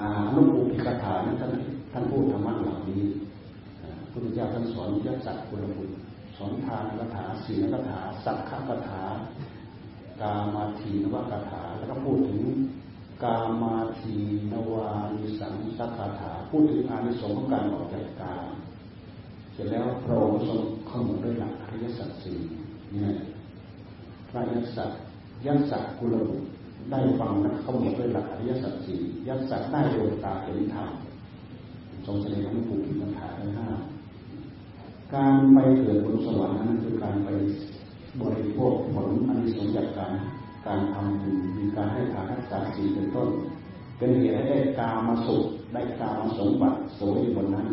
[0.00, 0.02] อ
[0.36, 1.52] นุปูพิกถาท่าน
[1.92, 3.02] ท่านพูดธรรมะเหล่านี้
[4.10, 6.05] พุทธเจ้าท่านสอนยักษัตกุลบุตร
[6.36, 9.02] สอนทานคาถาศีลคาถา สักขะคาถา
[10.22, 12.42] กามาทีนวคาถา แล้วก็พูดถึง
[13.24, 14.14] กามาที
[14.52, 18.46] นวานิสังสักคาถา พูดถึงอานิสงส์ของการออกจากกาม
[19.52, 22.38] เสร็จแล้วพระองค์ทรงข้มูลด้วยหลักอริยสัจสี่
[22.92, 23.14] เนี่ย
[24.28, 24.90] พระยักษัต
[25.46, 26.46] ยักษัตกุลบุตร
[26.90, 30.88] ได้ฟังและเข้ามดด้วยหลักอริยสัจสี่ยักษัตได้ดวงตาเห็นธรรม
[32.06, 33.68] ทรงแสดงให้ผูกปัญหาทั้งห้า
[35.14, 37.28] การไปเกิดบนสวรรค์นั้นคือการไป
[38.22, 40.12] บริโภคผลอันสงจากการ
[40.66, 43.28] การทำบุญมีการให้ทานรักษาศีลเป็นต้น
[43.98, 47.68] เป็นเหตุให้ได้กามาสุขได้กามาสมบัติโสยบนนั้น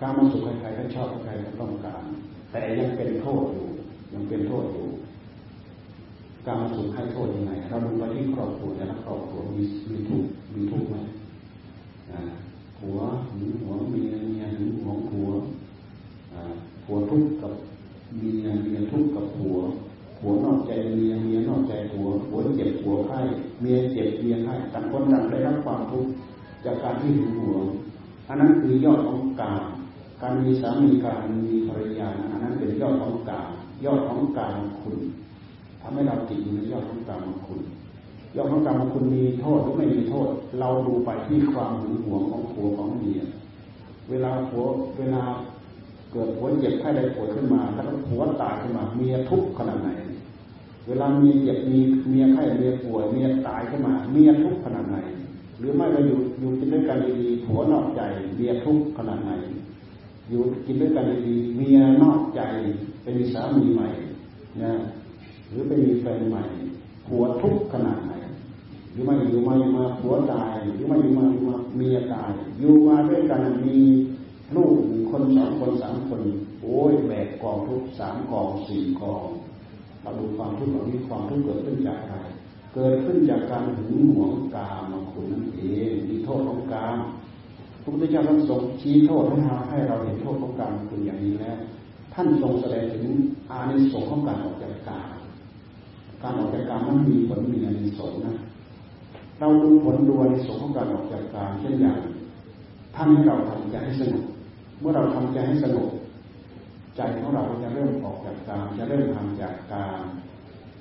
[0.00, 2.04] กามาสุขใครๆก็ชอบใครก็ต้องการ
[2.50, 3.66] แต่ยังเป็นโทษอยู่
[4.12, 4.86] ยังเป็นโทษอยู่
[6.46, 10.22] การมาสุขให้โทษยังไงเราดูไปที่ครอบครัวแต่ละครอบครัวมีมีทุก
[10.54, 10.96] มีทุกไหม
[12.78, 12.98] ผัว
[13.36, 15.28] หึงหัวเมียเมียหึงหัวผัว
[16.84, 17.52] ผัวทุกข์กับ
[18.16, 19.56] เมียเมียทุกข์กับผัว
[20.18, 23.20] ผัวนอกใจเมียเมียนอกใจผัว ผัวเจ็บผัวไข้
[23.60, 26.10] เมียเจ็บเมียไข้ต่างคนต่างได้รับความทุกข์
[26.64, 27.58] จากการที่หึงหัว
[28.28, 29.62] อันนั้นคือยอดของกาม
[30.22, 33.50] การมีสามีการมีภรรยาอันนั้นเป็นยอดของกาม
[33.84, 34.98] ยอดของกามคุณ
[35.80, 37.60] ทำให้เราติดอยู่ในยอดของกามคุณ
[38.36, 40.28] ยอดของกามคุณมีโทษหรือไม่มีโทษ
[40.60, 43.20] เราดูไปที่ความหึงหวงของผัวของเมีย
[44.10, 44.64] เวลาผัว
[44.98, 45.22] เวลา
[46.14, 49.90] เกิดผัวเจ็บไข้ได้ปวดขึ้นมาแล้วผัวตายขึ้นมา เมียทุกข์ขนาดไหน
[50.86, 51.78] เวลาเมียเจ็บมี
[52.10, 54.96] เมียไข้เมียป่วยเมียตายขึ้นมา เมียทุกข์ขนาดไหน
[55.58, 58.02] หรือไม่เราอยู่อยู่กินด้วยกันดีๆผัวนอกใจ
[58.36, 59.32] เมียทุกข์ขนาดไหน
[60.30, 62.40] อยู่กินด้วยกันดีๆเมียนอกใจ
[63.02, 63.88] เป็นสามีใหม่
[64.62, 64.72] นะ
[65.48, 66.42] หรือไปมีแฟนใหม่
[67.06, 68.12] ผัวทุกข์ขนาดไหน
[68.92, 73.78] หรือไม่อยู่มาอยู่มาผัวตายหรือไม่อยู่มาอยู่มาเมียตาย อยู่มาด้วยกันมี
[74.56, 76.22] ลูกหนึ่งคนสองคนสามคน
[76.62, 79.24] โอ้ยแบกกองทุกสามกองสี่กอง
[80.02, 82.16] เราดูความทุกข์เหล่านี้ความทุกข์เกิดขึ้นจากอะไร
[82.74, 86.96] เกิดขึ้นจากการหึงหวงกามคุณนั่นเองมีโทษของกาม
[87.82, 91.56] พระพุทธเจ้าท่านทรงชี้โทษให้เราให้เราเห็นโทษของกามคุณอย่างนี้แล้ว
[92.14, 93.04] ท่านทรงแสดงถึง
[93.50, 95.10] อานิสงส์ของการออกจากกาม
[96.22, 98.36] การออกจากกามนั้นมีผลมีอานิสงส์นะ
[99.40, 101.98] เราดูผลดูอานิสงส์ของการออกจากกามเช่นอย่าง
[102.96, 104.24] ท่านให้เราทำใจให้สงบ
[104.84, 105.90] มื่อเราทำใจให้สงบ
[106.96, 110.02] ใจของเราจะเริ่มออกจากกาม จะเริ่มทำจากกาม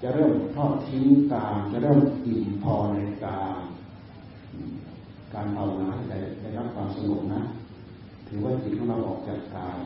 [0.01, 3.57] จะเริ่มทอดทิ้งกาม จะเริ่มอิ่มพอในกาม
[5.33, 6.03] การภาวนาให้
[6.41, 7.41] ได้รับความสงบนะ
[8.27, 9.79] ถือว่าจิตของเราออกจากกาม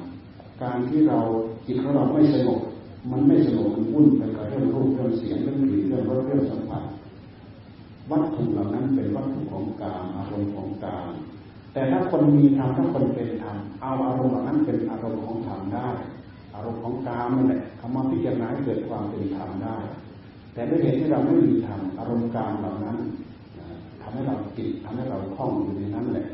[0.61, 1.19] การที่เรา
[1.65, 2.61] จิตของเราไม่สงบ
[3.11, 6.83] มันไม่สงบมันวุ่นไปกับเรื่องรูปเรื่องเสียงเรื่องกลิ่นเรื่องรสเรื่องสัมผัส
[8.11, 11.07] วัตถุเหล่านั้นเป็นวัตถุของกามอารมณ์ของกาม
[11.77, 15.87] แต่ถ้าคนมีธรรมถ้าคนเป็นธรรมเอาอารมณ์เหล่านั้นเป็นอารมณ์ของธรรมได้
[16.55, 19.77] อารมณ์ของกามนั่นแหละคำว่าพิจารณาเกิดความเป็นธรรมได้
[20.53, 22.97] แต่ด้วยเหตุที่เราไม่มีธรรมอารมณ์กามเหล่านั้น
[24.01, 26.27] ทำให้เราติดทำให้เราคล้องอยู่ในนั้นแหละ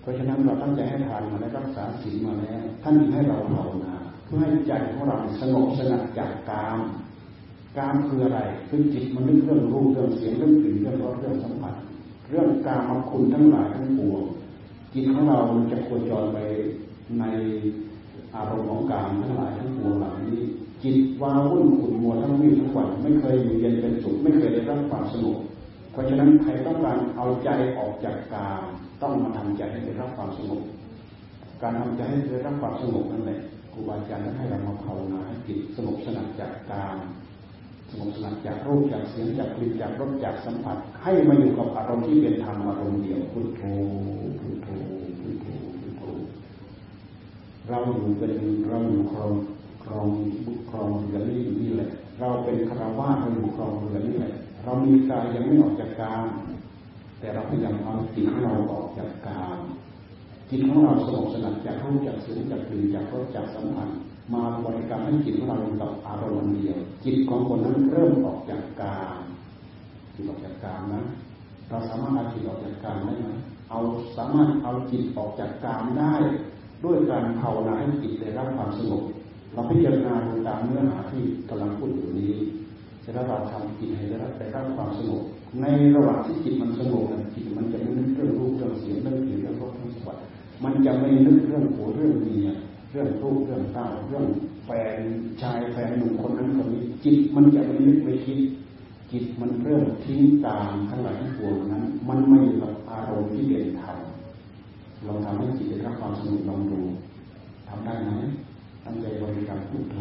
[0.00, 6.78] เพราะฉะนั้นเราตั้งใจให้ทานมาและรักษาศีลมาแล้วท่านให้เราภาวนาเพื่อให้ใจของเราสงบสงัดจากกาม
[7.76, 11.74] กามคืออะไรคือจิตมันนึกเรื่องรูปเรื่องเสียงเรื่องกลิ่นเรื่องรสเรื่องสัมผัส
[12.30, 14.22] เรื่องกามคุณทั้งหลายทั้งปวง
[14.92, 16.38] จิตของเรามันจะโคจรไป
[17.18, 17.24] ใน
[18.34, 20.40] อารมณ์ของกามทั้งหลายทั้งปวงเหล่านี้
[20.82, 25.38] จิตวาวุ่นขุ่นมัวทั้งวี่ทั้งวันไม่เคยอยู่เย็นเป็นสุขไม่เคยได้รับความสงบ
[25.92, 27.48] เพราะฉะนั้นใครต้องการเอาใจ
[27.78, 28.62] ออกจากกาม
[29.02, 30.62] ต้องมาทำใจให้ได้รับความสงบ
[31.62, 33.40] การทำใจให้ได้รับความสงบนั่นแหละ
[33.72, 36.98] ครูบาอาจารย์ให้เรามาภาวนาให้จิตสงบสงัดจากกาม
[37.90, 43.62] สงบสงัดจากรูปจากเสียงจากกลิ่นจากรสจากสัมผัส ให้มาอยู่กับอารมณ์ที่เป็นธรรมอารมณ์เดียวพุทโธ
[44.40, 44.68] พุทโธ
[45.20, 45.46] พุทโธ
[45.80, 46.02] พุทโธ
[47.70, 48.32] เราอยู่เป็น
[48.68, 49.32] เราอยู่ครอง
[49.84, 50.06] ครอง
[50.46, 51.88] บุครองเรือนี่นี่แหละ
[52.20, 54.32] เราเป็นคารวะเราอยู่ครองเรือนี่แหละ
[54.64, 56.24] เรามีกายยังไม่ออกจากกาม
[57.18, 59.58] แต่เราพยายามเอาจิตของเราออกจากกาม
[60.50, 63.88] จิตของเราสงบสงัดจากรูปจากสียงจากกลิ่นจากรสจากสัมผัส
[64.32, 69.20] มาบริกรรมให้จิตของเราอยู่กับอารมณ์เดียว จิตของคนนั้นเริ่มออกจากกาม
[70.14, 71.02] จิตออกจากกามนะ
[71.68, 73.28] เราสามารถเอาจิตออกจากกามได้ไหม
[73.70, 73.78] เอา
[74.16, 76.14] สามารถเอาจิตออกจากกามได้
[76.84, 79.02] ด้วยการภาวนาให้จิตได้รับความสงบ
[79.52, 82.34] เราพิจารณาดูตามเนื้อหาที่กำลังพูดอยู่นี้
[83.04, 85.22] จะได้เราทำจิตให้ได้รับได้รับความสงบ
[85.60, 90.24] ในระหว่างที่จิตมันสงบจิตมันจะไม่นึกเรื่องรูปเรื่องเสียงเรื่องกลิ่นเรื่องรสเรื่องสวัสดิ์
[90.64, 92.48] มันจะไม่นึกเรื่องผัวเรื่องเมีย
[92.90, 94.26] เรื่องรูปเรื่องเต้าเรื่อง
[94.64, 94.96] แฟน
[95.42, 98.40] ชายแฟนหนุ่มคนนั้นคนนี้ จิตมันจะไม่นึกไม่คิด
[99.12, 103.98] จิตมันเริ่มทิ้งตามทั้งหลายทั้งปวงนั้น มันไม่อยู่กับอารมณ์ที่เด่นธรรม
[105.04, 106.80] เราทำให้จิตได้รับความสงบลองดู
[107.68, 108.10] ทำได้ไหม
[108.84, 109.96] ตั้งใจบริกรรมพุทโธ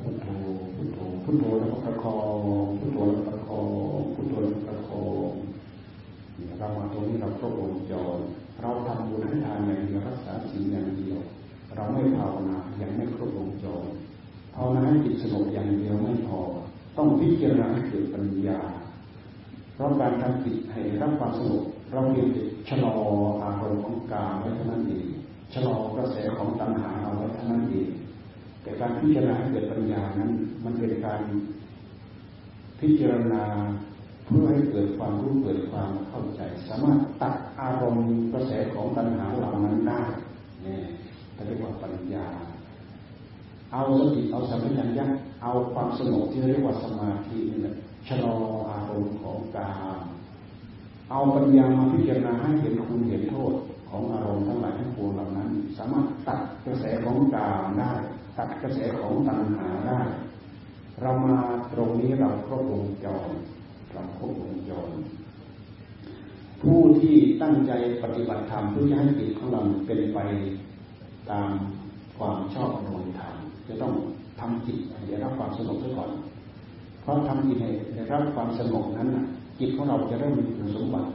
[0.00, 0.26] พุทโธ
[0.74, 2.16] พุทโธพุทโธแล้วก็ประคอ
[2.64, 3.66] งพุทโธแล้วประคอง
[4.14, 5.30] พุทโธแล้วประคอง
[6.58, 8.18] เรามาตรงนี้เราครบวงจร
[8.60, 11.18] เราทำบุญให้ทานอย่างเดียวรักษาศีลอย่างเดียว
[11.76, 13.84] เราไม่ภาวนายังไม่ครบวงจร
[14.54, 16.40] ภาวนาให้จิตสงบอย่างเดียวไม่พอ
[16.96, 18.60] ต้องพิจารณาให้เกิดปัญญา
[19.74, 22.96] เพราะการทำจิตให้รับความสงบ เราเพียงแต่ชะลอ
[23.42, 25.06] อารมณ์ของกามไว้เท่านั้นเอง
[25.52, 27.88] ชะลอกระแสของตัณหาเอาไว้เท่านั้นเอง
[28.62, 30.32] แต่การพิจารณาเกิดปัญญานั้น
[30.64, 31.20] มันเป็นการ
[32.80, 33.44] พิจารณา
[34.24, 40.00] เพื่อให้เกิดความรู้เกิดความเข้าใจ สามารถตัดอารมณ์กระแสของตัณหาเหล่านั้นได้
[40.62, 40.82] เนี่ย
[41.46, 42.26] เรียกว่าปัญญา
[43.72, 45.10] เอาสติเอาสัมผัสยัก
[45.42, 47.74] เอาความสงบที่เรียกว่าสมาธินี่แหละ
[48.08, 48.34] ชะลอ
[48.70, 50.00] อารมณ์ของกาม
[51.10, 53.54] เอาปัญญามาพิจารณาให้เห็นคุณเห็นโทษ
[53.90, 57.92] ของอารมณ์ทั้งหลายทั้งปวงเหล่านั้น สามารถตัดกระแสของกามได้
[58.38, 60.00] ตัดกระแสของตัณหาได้
[61.00, 61.36] เรามา
[61.72, 63.28] ตรงนี้เราครบวงจร
[63.92, 64.90] เราครบวงจร
[66.62, 70.18] ผู้ที่ตั้งใจปฏิบัติธรรมเพื่อให้จิตของเราเป็นไป
[71.30, 71.50] ตาม
[72.18, 73.34] ความชอบโดยธรรม
[73.68, 73.92] จะต้อง
[74.40, 76.10] ทำจิตให้ได้รับความสงบซะก่อน
[77.00, 79.08] เพราะทำจิตให้ได้รับความสงบนั้น
[79.58, 81.10] จิตของเราจะเริ่มมีคุณสมบัติ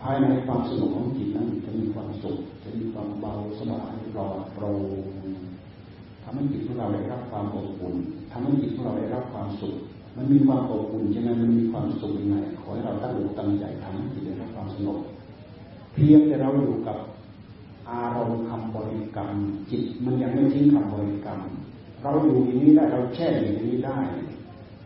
[0.00, 5.06] ภายในความสงบของจิตนั้นจะมีความสุขจะมีความเบาสบายปลอดโปร่ง
[6.22, 7.96] ทำให้จิตของเราได้รับความอบอุ่น
[8.30, 9.74] ทำให้จิตของเราได้รับความสุข
[10.16, 14.98] มันมีความอบอุ่นใช่ไหมมันมีความสุขยังไงขอให้เราตั้งอกตั้งใจทำให้จิตได้รับความสงบ
[15.92, 16.98] เพียงแต่เราอยู่กับ
[17.90, 19.30] อารมณ์คำบริกรรม
[19.70, 21.40] จิตมันยังไม่ทิ้งคำบริกรรม
[22.02, 23.98] เราอยู่อย่างนี้ได้เราแช่อย่างนี้ได้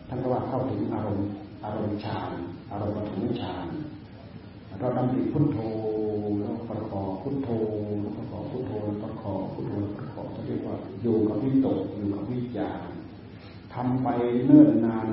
[0.09, 1.28] ท่านก็ว่าเข้าถึงอารมณ์
[1.64, 2.30] อารมณ์ฌาน
[2.74, 3.66] อารมณ์ปฐมฌาน
[4.78, 5.58] เราดำริพุทโธ
[6.40, 7.48] แล้วประกอบพุทโธ
[8.00, 12.78] แล้วประกอบพุทโธแล้วประกอบพุทโธแล้วประกอบเรียกว่าอยู่กับวิตกอยู่กับวิจาร
[13.74, 14.08] ทำไป
[14.46, 15.08] เนิ่นนาน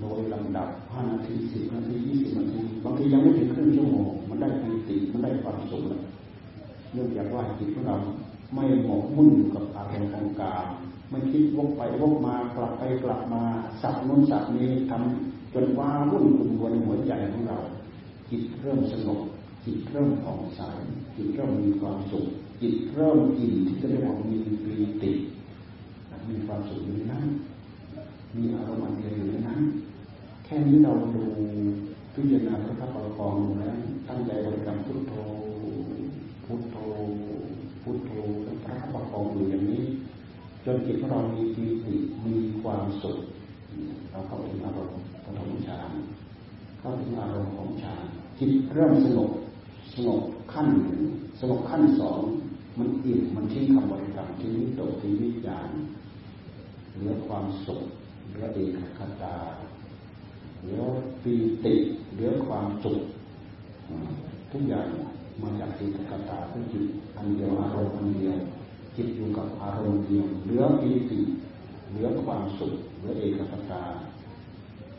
[0.00, 6.02] โดยลำดับห้านาทีสิบนาทียี่สิบนาทีบางทียังไม่ถึงครึ่งชั่วโมงมันได้ปีติมันได้ความสุขแล้ว
[6.92, 7.96] เนื่องจากว่าจิตของเรา
[8.54, 10.66] ไม่หมกมุ่นอยู่กับอารมณ์ของกาม
[11.10, 13.42] ไม่คิดวกไปวกมากลับไปกลับมา
[13.82, 17.58] สับนู้นสับนี้ทำ จนว่าวุ่นวุ่นวนหัวใจของเรา
[18.30, 19.20] จิตเริ่มสงบ
[19.64, 20.60] จิตเริ่มผ่องใส
[21.16, 22.26] จิตเริ่มมีความสุข
[22.62, 25.12] จิตเริ่มอิ่มที่จะเรียกว่ามีปีติ
[26.28, 27.26] มีความสุขอยู่นั้น
[28.36, 29.60] มีอารมณ์อันเดียวอยู่นั้น
[30.44, 31.24] แค่นี้เราดู
[32.14, 33.76] พิจารณาพระคับประคองแล้ว
[34.08, 35.14] ตั้งใจบริกรรมพุทโธ
[36.44, 36.76] พุทโธ
[37.82, 38.10] พุทโธ
[38.64, 39.82] พระคับประคองอยู่อย่างนี้
[40.64, 41.94] จนจิตของเรามีปีติ
[42.26, 43.18] มีความสุข
[44.10, 45.90] เราเข้าถึงอารมณ์ ปฐมฌาน
[46.78, 48.04] เข้าถึงอารมณ์ของฌาน
[48.38, 49.30] จิตเริ่มสงบ
[49.94, 51.00] สงบขั้นหนึ่ง
[51.40, 52.20] สงบขั้นสอง
[52.78, 55.68] มันอิ่มมันทิ้งคำบริกรรมทิ้งวิตกทิ้งวิจาร
[56.94, 57.82] เหลือความสุข
[58.28, 59.36] เหลือเอกคตา
[60.62, 60.82] เหลือ
[61.22, 61.34] ปี
[61.64, 61.74] ติ
[62.12, 63.00] เหลือความสุข
[64.50, 64.86] ทุกอย่าง
[65.42, 66.84] มาจากเอกคตาคือจิต
[67.16, 68.36] อันเดียวอารมณ์อันเดียว
[68.96, 71.20] จิตอยู่กับอารมณ์เดียวเหลือปีติ
[71.90, 73.82] เหลือความสุขเหลือเอกคตา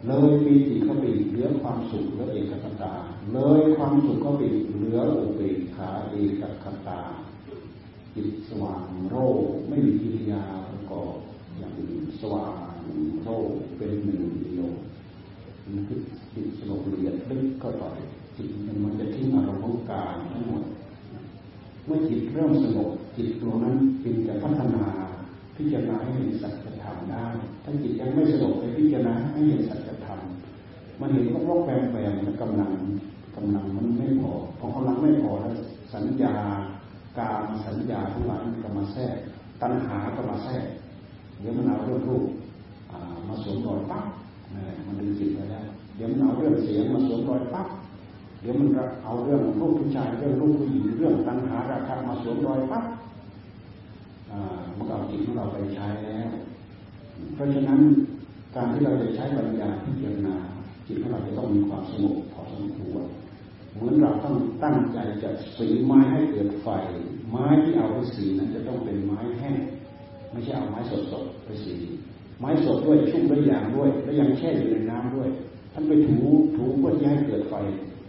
[0.06, 2.94] เลยปีติก็ไปเหลือความสุขเหลือเอกคตา
[3.34, 4.44] เลยความสุขก็ไป
[4.76, 7.00] เหลืออุเบกขาเอกคตา
[8.16, 9.16] จิตสว่างโร
[9.68, 11.16] ไม่มีกิริยาประกอบ
[11.58, 11.74] อย่าง
[12.22, 12.54] สว่าง
[13.24, 13.30] โร
[13.78, 14.68] เป็นหนึ่งเดียว
[15.72, 16.00] มันคือ
[16.34, 17.86] จิตสงบละเอียดลึกเข้าไป
[18.38, 18.50] จิต
[18.84, 20.64] มันจะทิ้งอารมณ์ของกายทั้งหมด
[21.86, 24.86] เมื่อจิตเริ่มสงบจิตตัวนั้นจึงจะพัฒนา
[25.58, 27.26] พิจารณาให้เห็นสัจธรรมได้
[27.64, 30.20] ถ้าจิตยังไม่สงบไปพิจารณาให้เห็นสัจธรรม
[31.00, 32.72] มันเห็นก็รกแปมแปมกำลัง
[33.36, 35.54] กำลังมันไม่พอพอกำลังไม่พอแล้ว
[35.94, 36.36] สัญญา
[37.20, 39.16] การสัญญาทั้งหลายก็มาแทรก
[39.62, 40.66] ตัณหาก็มาแทรก
[41.40, 42.26] เดี๋ยวมันเอาเรื่องรูป
[43.28, 44.06] มาสวมรอยปั๊บ
[44.86, 45.66] มันดึงจิตไปแล้ว
[45.96, 47.68] เดี๋ยวมันเอาเรื่องเสียงมาสวมรอยปั๊บ
[48.42, 48.70] เดี๋ยวมัน
[49.06, 52.84] เอาเรื่องรูปผู้ชายเรื่องรูปผู้หญิงเรื่องตัณหาราคะมาสวมรอยปั๊บ
[54.76, 56.30] มันเอาจิตของเราไปใช้แล้ว
[57.34, 57.80] เพราะฉะนั้น
[58.56, 60.36] การที่เราจะใช้ปัญญาพิจารณา
[60.88, 63.06] จิตของเราจะต้องมีความสงบพอสมควร
[63.74, 66.68] เหมือนเราต้องตั้งใจจะสีไม้ให้เกิดไฟ
[67.30, 69.58] ไม้ที่เอาไปสีนั้นจะต้องเป็นไม้แห้ง
[70.32, 70.80] ไม่ใช่เอาไม้
[71.12, 71.76] สดๆไปสี
[72.40, 75.30] ไม้สดด้วยชุ่มด้วยยางด้วยแล้วยังแช่อยู่ในน้ำด้วย
[75.74, 76.18] ท่านไปถู
[76.56, 77.56] ถูเพื่อให้เกิดไฟ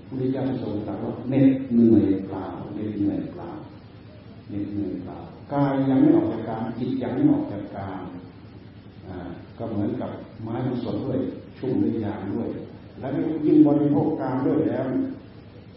[0.09, 3.51] พระเจ้าทรงตรัสว่าเน็ดเหนื่อยเปล่าเน็ดเหนื่อยเปล่า
[4.49, 5.19] เน็ดเหนื่อยเปล่า
[5.53, 8.01] กายยังไม่ออกจากการจิตยังไม่ออกจากการ
[9.59, 10.11] ก็เหมือนกับ
[10.43, 11.19] ไม้มันสดด้วย
[11.59, 12.49] ชุ่มด้วยยางด้วย
[13.01, 13.11] แล้ว
[13.47, 14.85] ยิ่งบริโภคกามด้วยแล้ว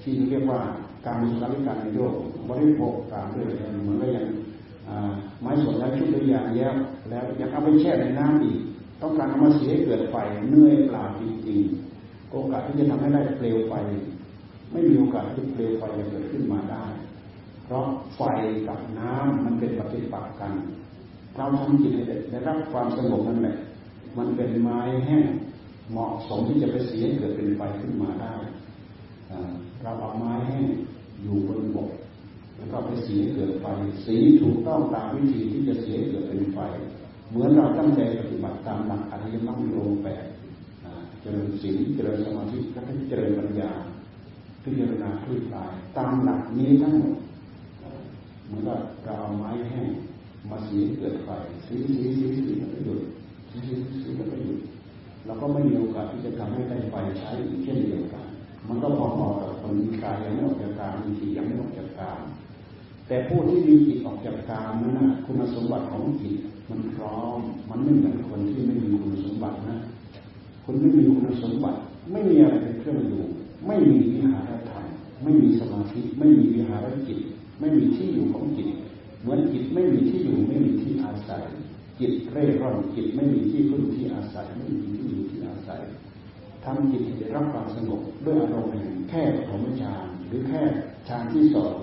[0.02, 0.60] ที่เรียกว่า
[1.06, 2.16] การมีสัการในโลก
[2.50, 4.28] บริโภคกามด้วยแล้วเหมือนกับย่าง
[5.42, 6.74] ไม้สดแล้วชุ่มด้วยยางแล้ว
[7.10, 8.60] แล้วยังเอาไปแช่ในน้ำอีก
[9.02, 10.16] ต้องการเอามาเสียเกิดไฟ
[10.50, 13.74] เนื่อยเปล่าจริงๆโอกาสที่จะทำให้ได้เปลวไฟ
[14.72, 16.84] ไม่มีโอกาสที่เปลวไฟจะเกิดขึ้นมาได้
[17.74, 18.22] ราะไฟ
[18.68, 20.54] กับน้ำมันเป็นปฏิปักษ์กัน
[21.36, 23.58] เราทำจิตให้ได้รับความสงบนั่นแหละ
[24.18, 25.26] มันเป็นไม้แห้ง
[25.92, 28.34] เหมาะสมที่จะไปเสียเกิดเป็นไฟขึ้นมาได้
[29.82, 30.66] เราเอาไม้แห้ง
[31.22, 31.92] อยู่บนบก
[32.58, 33.66] แล้วก็ไปเสียเกิดไฟ
[34.06, 36.60] สีถูกต้องตามวิธีที่จะเสียเกิดเป็นไฟ
[37.30, 40.26] เหมือนเราตั้งใจปฏิบัติตามหลักอริยมรรคโลแปด
[41.22, 43.72] เจริญสีเจริญสมาธิและเจริญปัญญา
[44.64, 47.16] พิจารณาคลี่คลายตามหลักนี้ทั้งหมด
[48.52, 49.88] มือนกับเราเอาไม้แห้ง
[50.50, 51.30] มาสีเกิดไฟ
[51.66, 53.00] สีสีสีสีแล้วก็หยุด
[53.50, 54.60] สีสีสีแล้วก็หยุด
[55.26, 58.26] เราก็ไม่มีโอกาสที่จะทำให้ได้ไฟใช้อีกเช่นเดียวกัน
[58.68, 62.20] มันก็พอๆกับคนมีกายยังไม่ออกจากกายมีจิตยังไม่ออกจากกาย
[63.08, 66.36] แต่ผู้ที่มีจิตออกจากกายนั้นนะคุณสมบัติของจิต
[66.70, 69.78] มันพร้อม มันไม่เหมือนคนที่ไม่มีคุณสมบัตินะ
[70.66, 71.80] คนไม่มีคุณสมบัติ
[72.12, 73.24] ไม่มีอะไรเป็นเครื่องอยู่
[73.68, 74.86] ไม่มีวิหารธรรม
[75.24, 77.20] ไม่มีสมาธิ ไม่มีวิหารจิต
[77.62, 78.70] ไม่มีที่อยู่ของจิต
[79.22, 81.44] เหมือนจิตไม่มีที่อยู่ไม่มีที่อาศัย
[82.00, 85.82] จิตเร่ร่อนจิตไม่มีที่พึ่งที่อาศัยไม่มีที่อยู่ที่อาศัย
[86.64, 90.62] ทำจิตจะรับความสงบด้วยอารมณ์แห่งแค่ปฐมฌานหรือแค่
[91.08, 91.78] ฌานที่สอง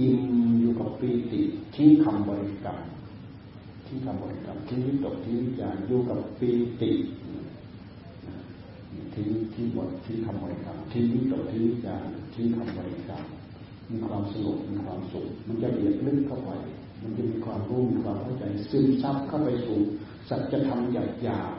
[0.00, 0.18] อิ่ม
[0.60, 1.40] อยู่กับปีติ
[1.74, 2.78] ทิ้งคำบริกรรม
[3.86, 6.90] ทิ้งคำบริกรรมทิ้งวิตกทิ้งวิจารอยู่กับปีติ
[9.14, 13.22] ทิ้งทิ้งบททิ้งคำบริกรรมทิ้งวิตกทิ้งวิจารทิ้งคำบริกรรม
[13.92, 16.50] มีความสงบมีความสุข มันจะละเอียดลึกเข้าไป
[17.02, 19.78] มันจะมีความรู้มีความเข้าใจซึมซับเข้าไปสู่
[20.28, 21.52] สัจธรรมหยาบหยาบ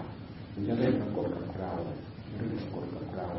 [0.53, 1.73] มันจะเริ่มปรากฏกับเรา
[2.37, 3.29] เริ่มปรากฏกับเรา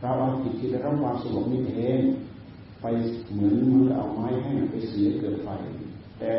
[0.00, 2.00] เราเอาจิตที่ได้รับความสงบนี้เอง
[2.82, 2.86] ไป
[3.32, 5.48] เหมือนมือเอาไม้แห้งไปเสียเกิดไฟ
[6.18, 6.30] แต่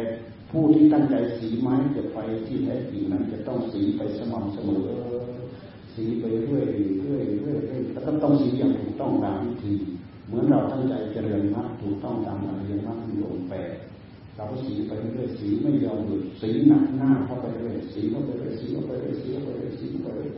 [0.50, 4.88] ผู้ที่ตั้งใจสีไม้เกิดไฟที่แท้จริงนั้นจะต้องสีไปสม่ำเสมอ
[5.94, 6.68] สีไปเรื่อย
[7.02, 9.76] เรื่อยเรื่อยแล้วก็ต้องสีอย่างถูกต้องตามวิธี
[10.28, 13.72] เหมือนเราตั้งใจเจริญมรรคถูกต้องตามอริยมรรคมีองค์แปด
[14.36, 20.32] เราก็สีไปเรื่อยสีไม่ยอมหยุดสีหนักหน้าเข้าไปเรื่อยสีเข้าไปเรื่อยสีเข้าไปเรื่อยสีเข้าไปเรื่อยสีเข้าไปเรื่อย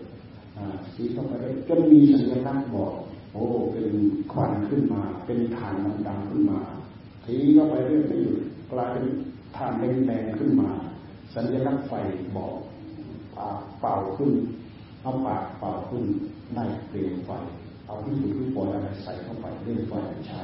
[0.95, 2.93] สีเข้าไปเรื่อยจนมีสัญลักษณ์บอก
[3.33, 3.89] โอ้เป็น
[4.33, 5.75] ควันขึ้นมา เป็นฐาน
[6.07, 6.59] ดำๆขึ้นมา
[7.25, 8.37] สีเข้าไปเรื่อยไม่หยุด
[8.71, 9.05] กลายเป็น
[9.55, 10.69] ฐานแดงๆขึ้นมา
[11.35, 11.93] สัญลักษณ์ไฟ
[12.37, 12.55] บอก
[13.81, 14.31] เป่าขึ้น
[15.01, 16.03] เอาปากเป่าขึ้น
[16.55, 17.31] ได้เปลวไฟ
[17.87, 19.93] เอาที่สุดที่ปล่อยอะไรใส่เข้าไปเรื่องไฟ
[20.27, 20.43] ใช้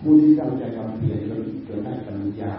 [0.00, 2.54] ผู้ที่ตั้งใจทำเพียรจนจนได้ปัญญา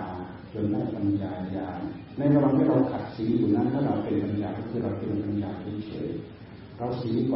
[0.54, 1.82] จนได้ปัญญาญาณ
[2.18, 5.50] ในระหว่างที่เราขัดสีอยู่นั้นถ้าเราเป็นปัญญาก็คือเราเป็นปัญญา
[5.88, 6.10] เฉย
[6.78, 7.36] เราสีไป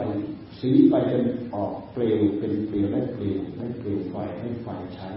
[0.59, 5.09] สีไปจนออกเปลวเป็นเปลวได้เปลวได้เปลวไฟให้ไฟใช้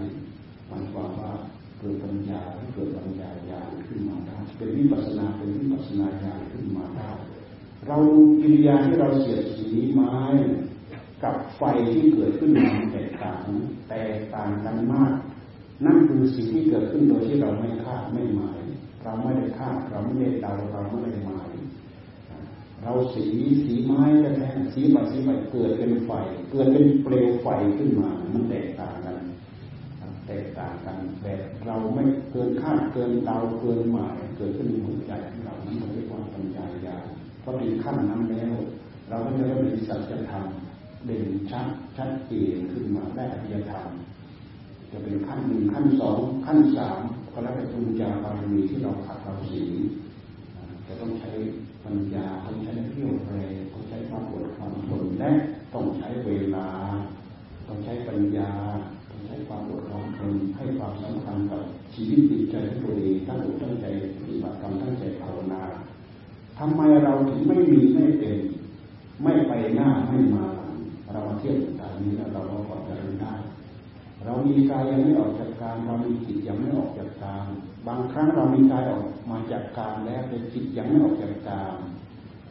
[0.67, 1.31] หมายความว่า
[1.79, 2.41] เกิดปัญญา
[2.73, 7.09] เกิดปัญญาญาณขึ้นมาได้เป็นวิปัสนาเป็นวิปัสนาญาณขึ้นมาได้
[7.87, 7.97] เรา
[8.39, 10.13] กิริยาที่เราเสียดสีไม้
[11.23, 11.61] กับไฟ
[11.93, 13.39] ที่เกิดขึ้นมาแตกต่าง
[13.89, 15.13] แตกต่างกันมาก
[15.85, 18.59] นั่นคือสิ่งที่เกิดขึ้นโดยที่เราไม่คาดไม่หมาย
[19.03, 21.49] เราไม่ได้คาดเราไม่ได้เดาเราไม่ได้หมาย
[22.83, 23.25] เราสี
[23.63, 24.01] สีไม้
[24.37, 26.11] แท้สีใบสีใบเกิดเป็นไฟ
[26.51, 29.17] เกิดเป็นเปลวไฟขึ้นมา มันแตกต่างกัน
[30.27, 31.33] แตกต่างกันแต่
[31.65, 37.05] เราไม่เกินคาดเกินเดาเกินหมายเกิดขึ้นในหัวใจของเรานั้นเรียกว่าปัญญาญาณ
[37.43, 38.53] พอถึงขั้นนั้นแล้ว
[39.09, 40.45] เราก็จะได้มีสัจธรรม
[41.05, 43.89] เด่นชัดชัดเจนขึ้นมาได้อริยธรรม
[44.91, 46.99] จะเป็นขั้นหนึ่งขั้นสองขั้นสาม
[47.31, 49.61] ก็แล้วแต่ปุญญาบารมีที่เราขัดเราสี
[50.87, 51.31] จะต้องใช้
[51.85, 55.31] ปัญญาต้องใช้เที่ยวแรงต้องใช้ความอดความทนและ
[55.73, 56.67] ต้องใช้เวลา
[57.67, 58.51] ต้องใช้ปัญญา
[59.09, 61.61] ต้องใช้ความอดความทนให้ความสำคัญกับ
[61.93, 63.85] ชีวิตจิตใจของตัวเองตั้งอกตั้งใจ
[64.17, 65.61] ปฏิบัติกรรมตั้งใจภาวนา
[66.59, 68.37] ทำไมเราถึงไม่มีไม่เป็น
[69.23, 70.45] ไม่ไปหน้าไม่มา
[71.13, 73.33] เรามาเทียบต่างนี้แล้วเราก็พอจะรู้ได้
[74.25, 77.45] เรามีกายยังไม่ออกจากการเรามีจิตยังไม่ออกจากการ
[77.87, 81.75] บางครั้งเรามีกายออกมาจากการแล้วแต่จิตยังไม่ออกจากการ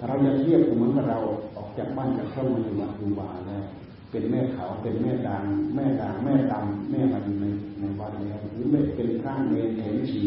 [0.06, 1.18] เราจะเทียบเหมือนกับเรา
[1.56, 3.64] ออกจากบ้านจากช่องมาอยู่วัดอยู่วาแล้ว
[4.10, 5.44] เป็นแม่ขาวเป็นแม่ดัง
[5.74, 7.46] แม่ด่างแม่ดำแม่มาอยู่ใน
[7.80, 10.24] ในวัดแล้วหรือไม่เป็นพระเนรเถรชี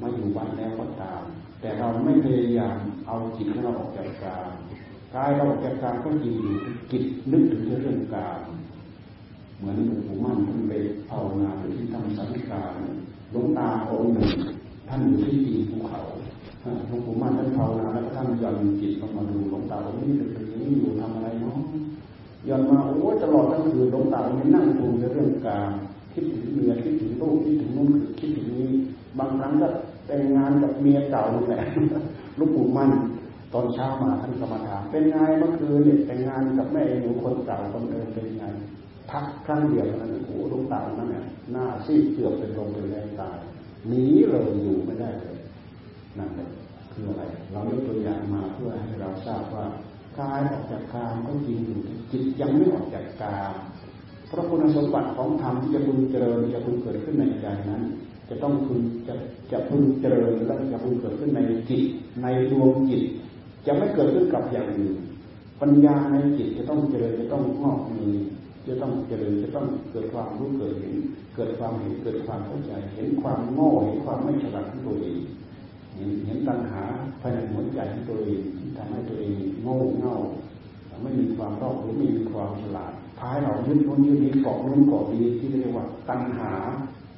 [0.00, 1.22] มาอยู่วัดแล้วก็ตาม
[1.60, 4.48] แต่เราไม่พยายามเอาจิตของเราออกจากกาย
[5.16, 6.34] กายเราออกจากกายก็จริง
[6.90, 7.02] จิต
[7.32, 8.38] นึกถึงเรื่องกาย
[9.58, 10.72] เหมือนหลวงปู่มั่นท่านไป
[11.08, 12.60] ภาวนาอยู่ที่ทำสังฆา
[13.30, 14.30] หลวงตาองค์หนึ่ง
[14.88, 16.00] ท่านอยู่ที่ตีภูเขา
[16.88, 21.56] หลวงปู่มั่นท่านภาวนาแล้วท่านย่อนจิตลงมาดูหลวงตาองค์นี้เป็นอย่างนี้อยู่ทำอะไรเนาะ
[22.48, 25.70] ย่อนมาโอ้ตลอดทั้งคืนหลวงตาองค์นี้นั่งดูเรื่องการ
[26.12, 27.88] คิดถึงเมียคิดถึงลูกคิดถึงนู่น
[28.18, 28.70] คิดถึงนี้
[29.18, 29.68] บางครั้งก็
[30.06, 31.62] แต่งงานกับเมียเก่าแหละ
[32.38, 32.90] ลูกปู่มั่น
[33.52, 38.44] ตอนเช้ามาท่านกรรมฐานเป็นไงเมื่อคืนเนี่ยแต่งงานกับแม่หนูคนเก่าคนเดิมเป็นไง
[39.10, 43.38] พักครั้งเดียวนั้นโอ้ลูกตานั้นเนี่ยหน้าซีดเกือบเป็นลมเป็นแรงตาย
[43.88, 45.36] หนีเลยอยู่ไม่ได้เลย
[46.18, 46.48] นั่นแหละ
[46.92, 47.22] คืออะไร
[47.52, 49.66] เรายกตัวอย่างมาเพื่อให้เราทราบว่า
[50.20, 51.80] กายออกจากกามก็จริงอยู่
[52.10, 53.54] จิตยังไม่ออกจากกาม
[54.28, 57.82] เพราะคุณสมบัติของธรรมที่จะพึงเจริญจะพึงเกิดขึ้นในใจนั้น
[58.28, 59.14] จะต้องพึงจะ
[59.52, 61.82] จะพึงเจริญและจะพึงเกิดขึ้นในจิต
[62.22, 63.02] ในดวงจิต
[63.66, 64.96] จะไม่เกิดขึ้นกับอย่างอื่น
[65.60, 68.08] ปัญญาในจิตจะต้องเจริญจะต้องงอกมี
[68.66, 70.96] จะต้องเจริญจะต้องเกิดความรู้เกิดเห็น
[71.36, 75.18] เกิดความเห็นเกิดความเข้าใจ เห็นความโง่เห็นความไม่ฉลาดของตัวเอง
[75.96, 76.84] เห็นเห็นตัณหา
[77.20, 80.16] ภายในหัวใจของตัวเองที่ทำให้ตัวเองโง่เง่า
[81.02, 86.52] ไม่มีความรอบรู้ไม่มีความฉลาดพายเรายึดนู้นยึดนี้เกาะนู้นเกาะนี้ที่เรียกว่าตัณหา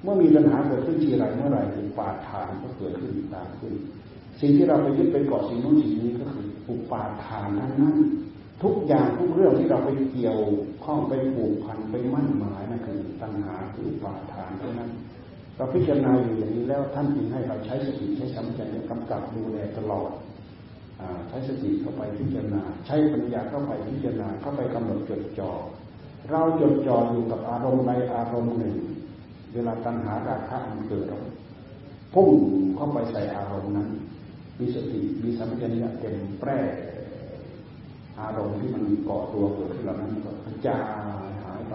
[0.02, 3.74] เมื่อมีตัณหาเกิดขึ้นทีไรเมื่อไรอุปาทานก็เกิดขึ้นตามขึ้น
[4.40, 7.96] สิ่งที่เราไปยึดไปเกาะสิ่งนู้นสิ่งนี้ก็คืออุปาทานทั้งนั้น
[8.62, 10.38] ทุกอย่างทุกเรื่องที่เราไปเกี่ยว
[10.84, 14.90] ข้องไปผูกพันไปมั่นหมายนั่นคือตัณหาคืออุปาทานเท่านั้น
[15.56, 20.10] เราพิจารณาอยู่อย่างนี้แล้วท่านจึงให้เราใช้สติใช้สัมผัสกำกับดูแลตลอด
[21.28, 25.50] ใช้สติเข้าไปพิจารณา ใช้ปัญญาเข้าไปพิจารณาเข้าไปกำหนดจดจ่อ
[26.30, 28.76] เราจดจ่ออยู่กับอารมณ์ใดอารมณ์หนึ่ง
[29.54, 31.06] เวลาตัณหาราคะมันเกิด
[32.14, 32.28] พุ่ง
[32.76, 33.88] เข้าไปใส่อารมณ์นั้น
[34.58, 35.58] มีสติมีสัมผัส
[36.00, 36.58] เต็มแปร่
[38.20, 40.78] อารมณ์ที่มันเกาะตัวเกิดขึ้นเหล่านั้นก็กระจา
[41.26, 41.74] ยหายไป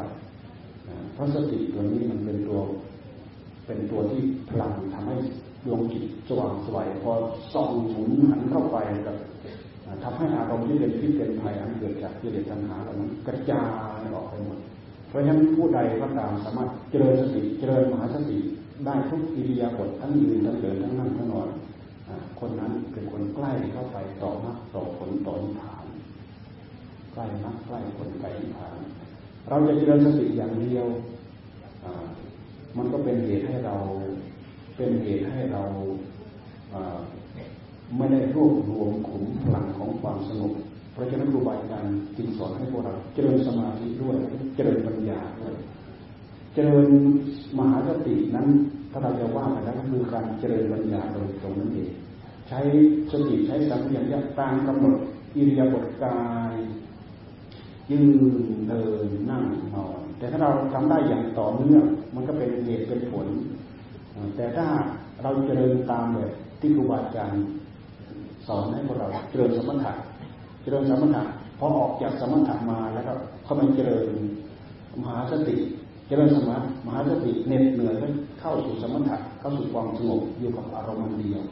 [1.14, 2.60] เพราะสติตัวนี้มันเป็นตัว
[3.66, 5.18] เป็นตัวที่พลังทำให้
[5.66, 7.12] ดวงจิตสว่างสวยพอ
[7.54, 9.16] ส่องหมุนหันเข้าไปกับ
[10.04, 13.62] ทำให้อารมณ์ที่เป็นพิษเป็นภัยอันเกิดจากกิเลสตัณหาเหล่านั้นกระจา
[13.98, 14.60] ยออกไปหมด
[15.10, 18.38] เพราะฉะนั้นผู้ใดก็ตามสามารถเจริญสติเจริญมหาสติ
[18.86, 21.50] ได้ทุกอิริยาบถทั้งยืนทั้งเดินทั้งนั่งทั้งนอน
[22.44, 25.86] คนนั้นเป็นคนใกล้เข้าไปต่อมรรคต่อผลต่อนิพพาน
[27.14, 28.78] ใกล้มรรคใกล้ผลใกล้นิพพาน
[29.50, 30.88] เราจะเจริญสติอย่างเดียว
[32.78, 33.76] มันก็เป็นเหตุให้เรา
[34.76, 35.64] เป็นเหตุให้เรา
[37.98, 40.54] ไม่ได้รวบรวมขุมพลังของความสงบ
[40.94, 44.18] เพราะฉะนั้นครูบาอาจารย์จึงสอนให้พวกเราเจริญสมาธิด้วย
[44.56, 45.56] เจริญปัญญาด้วย
[46.54, 46.88] เจริญ
[47.58, 48.48] มหาสตินั้น
[48.92, 51.92] ถ้าเราจะว่ากันแล้วก็คือการเจริญปัญญาโดยตรงนั้นเอง
[52.50, 52.60] ใช้
[53.12, 54.98] สติใช้สัมผัสตามกำหนด
[55.36, 56.20] อิริยาบถกา
[56.52, 56.54] ย
[57.92, 58.10] ยืน
[58.68, 59.44] เดินนั่ง
[59.76, 61.86] นอนแต่ถ้าเราทำได้อย่างต่อเนื่อง
[62.16, 63.28] มันก็เป็นเหตุเป็นผล
[64.36, 64.68] แต่ถ้า
[65.24, 67.44] เราเจริญตามแบบที่ครูบาอาจารย์
[68.48, 69.92] สอนให้พวกเราเจริญสมถะ
[70.64, 71.24] เจริญสมถะ
[71.60, 73.14] พอออกจากสมถะมาแล้วก็
[73.44, 74.08] เขามาเจริญ
[75.02, 75.56] มหาสติ
[76.08, 77.96] เจริญสมาธิมหาสติเน็ตเหนื่อย
[78.40, 81.44] เข้าสู่สมถะเข้าสู่ความสงบอยู่กับอารมณ์เดียว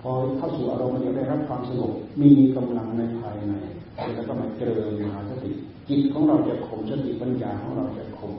[0.00, 1.92] พอเข้าสู่อารมณ์เดียวได้รับความสงบ
[2.22, 3.54] มีกำลังในภายใน
[4.14, 5.52] แล้วก็มาเจริญมหาสติ
[5.88, 8.34] จิตของเราจะคมสติปัญญาของเราจะคม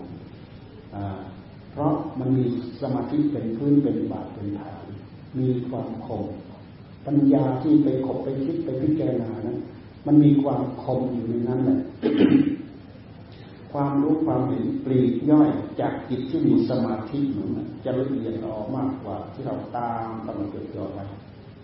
[1.72, 2.46] เพราะมันมี
[2.82, 4.86] สมาธิเป็นพื้นเป็นบาทเป็นฐาน
[5.40, 6.26] มีความคม
[7.08, 9.58] ปัญญาที่ไปขบไปคิดไปพิจารณานั้น
[10.08, 11.80] มันมีความคมอยู่ในนั้นแหละ
[13.74, 15.50] ความรู้ความเห็นปลีกย่อย
[15.80, 17.50] จากจิตที่มีสมาธิหนุน
[17.84, 21.00] จะละเอียดออกมากกว่าที่เราตามกำลังจดจ่อไป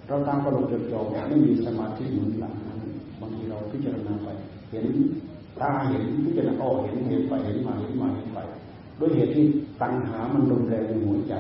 [0.08, 1.00] เราตามกำลังจดจ่อ
[1.30, 2.80] ไม่มีสมาธิหนุนหลังนั้น
[3.20, 4.28] บางทีเราพิจารณาไป
[4.72, 4.86] เห็น
[5.62, 8.40] ตาเห็นพิจารณาอ้อเห็นเห็นไปเห็นมาเห็นมาเห็นไป
[9.00, 9.46] ด้วยเหตุที่
[9.82, 11.34] ตัณหามันรุนแรงในหัวใจ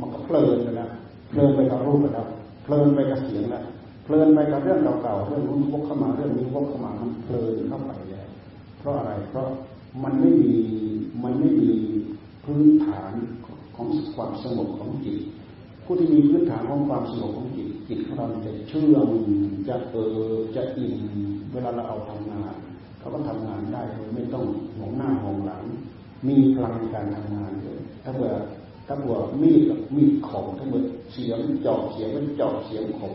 [0.00, 0.90] มันก็เพลินไปแล้ว
[1.30, 2.26] เพลินไปกับรูปไปแล้ว
[2.64, 3.64] เพลินไปกับเสียงแล้ว
[4.04, 8.28] เพลินไปกับเรื่องเก่าๆเรื่องนู้นวกเข้ามาเรื่องนี้วกเข้ามามันเพลินเข้าไปแล้ว
[8.78, 9.46] เพราะอะไรเพราะ
[10.02, 10.54] มันไม่มี
[11.22, 11.70] มันไม่มี
[12.44, 13.12] พื้นฐาน
[13.76, 15.18] ของความสงบของจิต
[15.84, 19.08] ผู้ที่มีพื้นฐานของความสงบของจิต จิตของเราจะเชื่อม
[19.68, 19.96] จะเอ
[20.30, 21.00] อจะอิ่ม
[21.52, 22.54] เวลาเราเอาทำงาน
[22.98, 24.44] เขาก็ทำงานได้โดยไม่ต้อง
[24.78, 25.62] หงหน้าหงหลัง
[26.28, 28.32] มีพลังในการทำงานเลยถ้าเบื่อ
[28.86, 29.62] ถ้าเบื่อมีด
[29.96, 33.14] มีดคมถ้าเบื่อเสียงจอบเสียงก็จอบเสียงคม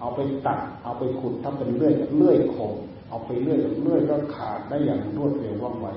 [0.00, 2.72] เอาไปตัดเอาไปขุดถ้าเป็นเลื่อยเลื่อยคม
[3.08, 5.88] เอาไปเลื่อยเลื่อยก็ขาดได้อย่างรวดเร็วว่องไว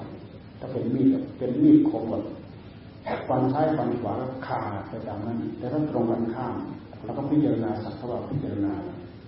[0.59, 2.23] ถ้าเป็นมีดเป็นมีดคมแบบ
[3.27, 4.13] ฟันซ้ายฟันขวา
[4.47, 6.55] ขาดไปตามนั้น แต่ถ้าตรงกันข้าม
[7.03, 8.73] เราก็พิจารณาสักเท่าพิจารณา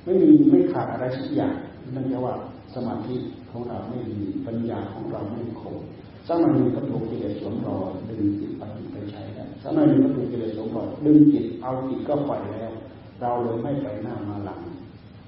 [0.03, 1.55] ไม่มีไม่ขาดอะไรสักอย่าง
[1.95, 2.33] นั่นแปลว่า
[2.75, 3.15] สมาธิ
[3.51, 5.75] ของเราไม่มีปัญญาของเราไม่คง
[6.27, 8.51] สักหน่อยหนึ่งก็ถูกกิเลสสวมรอยดึงจิต
[8.91, 12.71] ไปใช้ได้สักหน่อยหนึ่งก็ถูกกิเลสสวมรอยดึงจิตเอาจิตก็ปล่อยแล้ว
[13.21, 14.61] เราเลยไม่ไปหน้ามาหลัง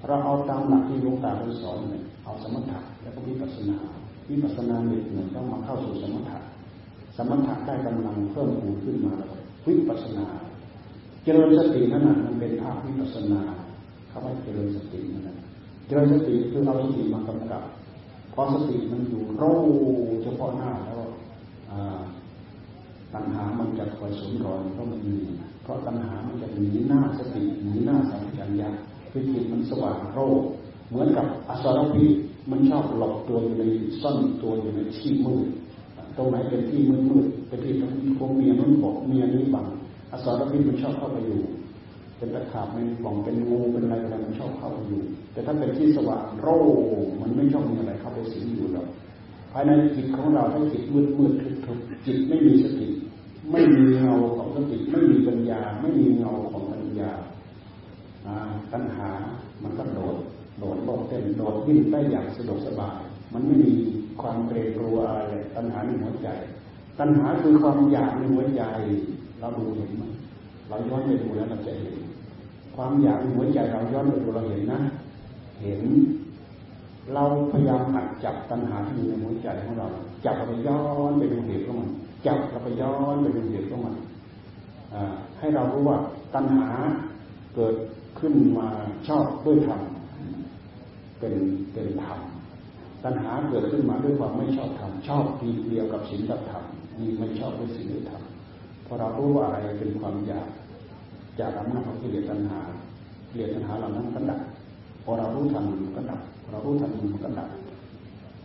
[0.07, 3.77] เราเอาตามหลักที่หลวงตาท่านสอนเนี่ยเอาสมถะแล้วก็วิปัสสนา
[4.29, 6.37] วิปัสสนาหนึ่งหนึ่งต้องมาเข้าสู่สมถะ
[7.17, 9.29] สมถะได้กำลังเพิ่มพูนขึ้นมาแล้ว
[9.67, 10.25] วิปัสสนา
[11.25, 13.41] เจริญสตินั่นนะมันเป็นภาพวิปัสสนา
[14.07, 15.29] เขาว่าเจริญสตินั่น
[15.87, 17.63] เจริญสติคือเอาสติมากำกับ
[18.33, 19.59] พอสติมันอยู่รู้
[20.23, 21.01] เฉพาะหน้าแล้ว
[23.13, 25.17] ตัณหามันจะคอยสมรอยเพราะมันมี
[25.63, 28.69] เพราะตัณหามันจะหนีหน้าสติหนีหน้าสัมผัสญา
[29.11, 30.19] คือจิตมันสว่างโร
[30.89, 32.11] เหมือนกับอสรพิษ
[32.51, 33.63] มันชอบหลบตัวอยู่ใน
[34.01, 35.47] ซ่อนตัวอยู่ในที่มืด
[36.17, 37.73] ตรงไหนเป็นที่มืดมืดเป็นที่
[38.17, 39.65] พวกเมียนุ่นบอกเมียนี้บัง
[40.23, 41.41] สรพิษมันชอบเข้าไปอยู่
[42.17, 45.01] เป็นตะขาบเป็นป่องเป็นงูเป็นอะไรอะไรมันชอบเข้าไปอยู่
[45.33, 46.57] แต่ถ้าเป็นที่สว่างโร่
[47.21, 48.87] มันไม่ชอบมีอะไรเข้าไปสิงอยู่หรอก
[49.51, 52.87] ภายในจิตของเราถ้าจิตมืดมืดทึบทึบจิตไม่มีสติ
[53.51, 57.11] ไม่มีเงาของสติไม่มีปัญญา ไม่มีเงาของปัญญา
[58.73, 59.09] ปัญหา
[59.63, 60.17] มันก็โดด
[60.59, 62.99] โดดโลดเต้นโดดวิ่งได้อย่างสะดวกสบาย
[63.33, 63.73] มันไม่มี
[64.21, 66.29] ความเกรงกลัวอะไรปัญหาในหัวใจ
[66.99, 68.63] ปัญหาคือความอยากในหัวใจ
[69.39, 70.03] เราดูเห็นไหม
[70.69, 71.95] เราย้อนไปดูแล้วเราจะเห็น
[72.75, 74.79] ความอยากในหัวใจเราย้อนไปดูเราเห็นนะ
[75.61, 75.81] เห็น
[77.13, 79.87] เราพยายามหัดจับตัณหาที่อยู่ในหัวใจของเรา
[80.25, 81.89] จับไปย้อนไปดูเหตุของมัน
[82.25, 83.95] จับเราไปย้อนไปดูเหตุของมัน
[85.39, 85.97] ให้เรารู้ว่า
[86.35, 86.67] ตัณหา
[87.55, 87.75] เกิด
[88.19, 88.67] ขึ้นมา
[89.07, 89.81] ชอบด้วยธรรม
[91.19, 91.33] เป็น
[91.73, 92.19] เป็นธรรม
[93.03, 96.63] ตัณหาเกิดขึ้นมาด้วยความไม่ชอบธรรมชอบปีเดียวกับศีลกับธรรม
[96.99, 98.21] มีไม่ชอบด้วยศีลด้วยธรรม
[98.85, 100.47] พอเรารู้ว่าอะไรเป็นความอยาก
[101.39, 102.59] จากอำนาจของกิเลสตัณหา
[103.29, 104.41] กิเลสตัณหาเหล่านั้นก็ดับ
[105.03, 107.49] พอเรารู้ทันมันก็ดับเรารู้ทันมันก็ดับ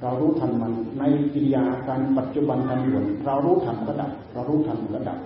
[0.03, 5.18] เรารู้ทันมันในกิริยาการปัจจุบันการด่วนเรารู้ทันก็ดับ เรารู้ทันมันก็ดับ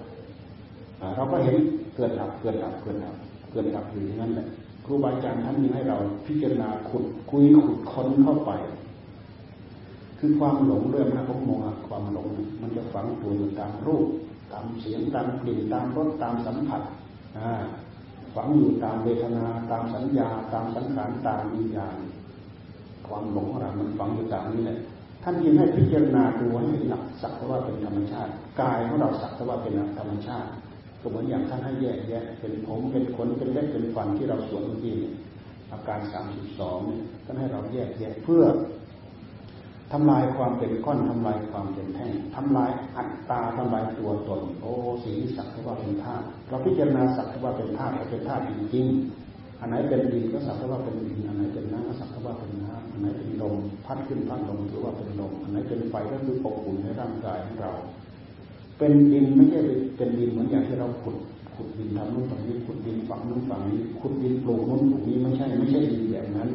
[1.16, 1.56] เราก็เห็น
[1.96, 3.14] เกิดดับเกิดดับเกิดดับ
[3.50, 4.46] เกิดดับอยู่อย่างนั้นแหละ
[4.84, 5.96] ครูบาอาจารย์ท่านมีให้เรา
[6.26, 8.50] พิจารณาขุดคุยขุดค้นเข้าไป
[10.18, 12.26] คือความหลงเรื่องนะผมมองความหลง
[12.60, 14.06] มันจะฝังตัวอยู่ตามรูป
[14.54, 16.82] ตามเสียงตามกลิ่นตามรสตามสัมผัส
[18.34, 21.96] ฝังอยู่ตามเวทนาตามสัญญา ตามสังขารตามวิญญาณ
[23.06, 24.78] ความหลงของเรามันฝังอยู่ตามนี้แหละ
[25.22, 30.48] ท่านยินให้พิจารณาดูให้หนักสักว่าเป็นธรรมชาติกายของเราสักว่าเป็นธรรมชาติ
[31.00, 34.96] ก็เหมือนอย่างท่านให้แยกแยะเป็นผมเป็นขนเป็นเล็บเป็นฟันที่เราสวดเมื่อกี้
[35.72, 36.78] อาการสามสิบสอง
[37.24, 38.42] ท่านให้เราแยกแยะเพื่อ
[39.96, 44.72] ทำลายความเป็นก้อนทำลายความเป็นแท่งทำลายอัตตาทำลายตัวตน โอ้
[45.04, 57.72] สีสักว่าเป็นธาตุเราพิจารณาสักว่าเป็นธาตุเป็นธาตุจริงๆอันไหนเป็นดินก็สักว่าเป็นดินอันไหนเป็นน้ำก็สักว่าเป็นน้ำอันไหนเป็นลมพัดขึ้นพัดลงถือว่าเป็นลมอันไหนเป็นไฟก็คืออบอุ่นในร่างกายของเรา
[58.78, 59.60] เป็นดินไม่ใช่
[59.96, 61.16] เป็นดินเหมือนอย่างที่เราขุด
[61.56, 66.50] ขุดดินทำนู่นทำนี้ขุดดินฝังนู่นฝังนี้ขุดดินปลูกนู่นปลูกนี้ไม่ใช่ไม่ใช่ดินแบบนั้น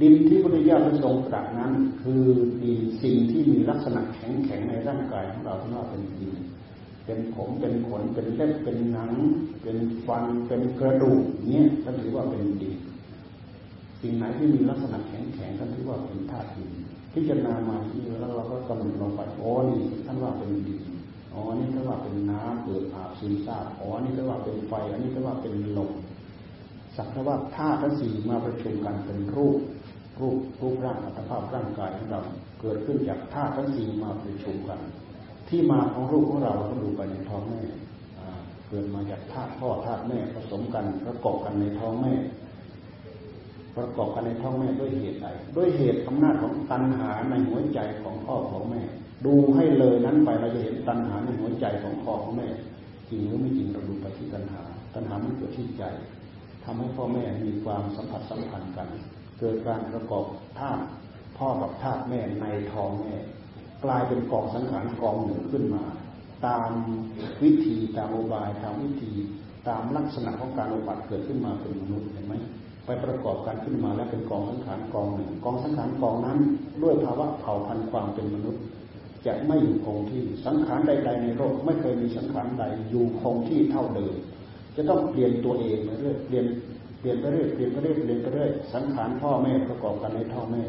[0.00, 1.72] ดินที่พระพุทธเจ้าทรงตรัสนั้น
[2.02, 2.24] คือ
[2.62, 6.34] ดินสิ่งที่มีลักษณะแข็งแข็งในร่างกายของเราที่ว่าเป็นดิน
[7.06, 9.12] เป็นผมเป็นขนเป็นเล็บเป็นหนัง
[9.62, 9.76] เป็น
[10.06, 12.76] ฟันเป็นกระดูกเนี้ยก็ถือว่าเป็นดิน
[14.00, 16.70] สิ่งไหนที่มีลักษณะแข็งแข็งก็ถือว่าเป็นธาตุดิน
[17.14, 20.82] พิจารณามาที่แล้วเราก็กำหนดลงไปโอ้นี่ท่านว่าเป็นดิน
[21.34, 25.90] อ๋อนี่ก็ว่าเป็นน้ำเกิดอาบซึมซาบอ๋อนี่ก็ว่าเป็นไฟอันนี้ก็ว่าเป็นลม
[26.96, 29.58] สักแต่ว่าธาตุทั้งสี่มาประชุมกันเป็นรูป
[30.20, 32.20] รูปรูปร่างอัตภาพร่างกายของเรา
[32.60, 34.80] เกิดขึ้นจากธาตุทั้งสี่มาประชุมกัน
[35.48, 37.62] ที่มาของรูปของเราเราก็ดูไปในท้องแม่
[38.68, 42.14] เกิดมาจากธาตุพ่อธาตุแม่ผสมกันประกอบกันในท้องแม่
[43.76, 48.82] ประกอบกันในท้องแม่ด้วยเหตุใดด้วยเหตุอำนาจของตัณหาในหัวใจของพ่อของแม่
[49.26, 52.48] ดูให้เลยนั้นไปเราจะเห็นตัณหาในหัวใจของพ่อของแม่
[53.10, 54.62] จริงหรือไม่จริงเราดูไปที่ตัณหา
[54.94, 55.84] ตัณหามันเกิดที่ใจ
[56.64, 58.88] ทำให้พ่อแม่มีความสัมผัสสัมพันธ์กัน
[59.38, 60.24] เกิดการประกอบ
[60.58, 60.84] ธาตุ
[61.38, 63.16] พ่อกับธาตุแม่ในท้องแม่
[63.84, 65.84] กลายเป็นกองสังขารกองหนึ่งขึ้นมา
[66.46, 66.70] ตาม
[67.42, 69.12] วิธีตามอบายตามวิธี
[69.68, 72.34] ตามลักษณะของการอุบัติเกิดขึ้นมาเป็นมนุษย์เห็นไหม
[72.86, 76.38] ไปประกอบกันขึ้นมาแล้วเป็นกองสังขารกองหนึ่งกองสังขารกองนั้น
[76.82, 78.62] ด้วยภาวะเผ่าพันธุ์ความเป็นมนุษย์
[79.26, 84.14] จะไม่อยู่คงที่สังขารใด ๆ ในโลกไม่เคยมีสังขารใดอยู่คงที่เท่าเดิม
[84.76, 86.46] จะต้องเปลี่ยนตัวเองเรื่อยเปลี่ยน
[87.06, 90.62] ลี่ยนไปเรื่อยเปลี่ยนไปเรื่อยเปลี่ยนไปเรื่อยสังขารพ่อแม่ประกอบกันในท้อแม่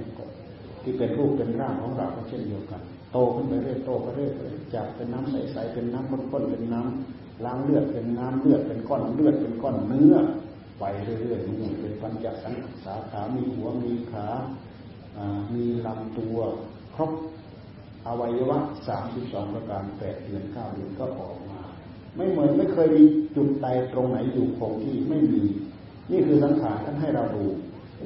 [0.83, 2.81] ที่เป็นรูปเป็นร่างของเราก็เช่นเดียวกัน
[3.11, 4.31] โตขึ้นไปเรื่อยโตไปเรื่อย
[4.75, 10.15] จากเป็นน้ำใสๆเป็นน้ำข้นๆเป็นน้ำล้างเลือดเป็นน้ำเลือดเป็นก้อนเลือดเป็นก้อนเนื้อ
[10.79, 12.53] ไปเรื่อยๆนี่เป็นปัญจสัง
[12.85, 14.27] สาขามีหัวมีขา
[15.53, 16.37] มีลำตัว
[16.95, 17.11] ครบ
[18.07, 21.61] อวัยวะสามสิบสองประการแปดเดือนเก้าเดือนก็ออกมา
[22.15, 23.03] ไม่เหมือนไม่เคยมี
[23.35, 25.43] จุดใดตรงไหนอยู่คงที่ไม่มี
[26.11, 27.45] นี่คือสังขารท่านให้เราดู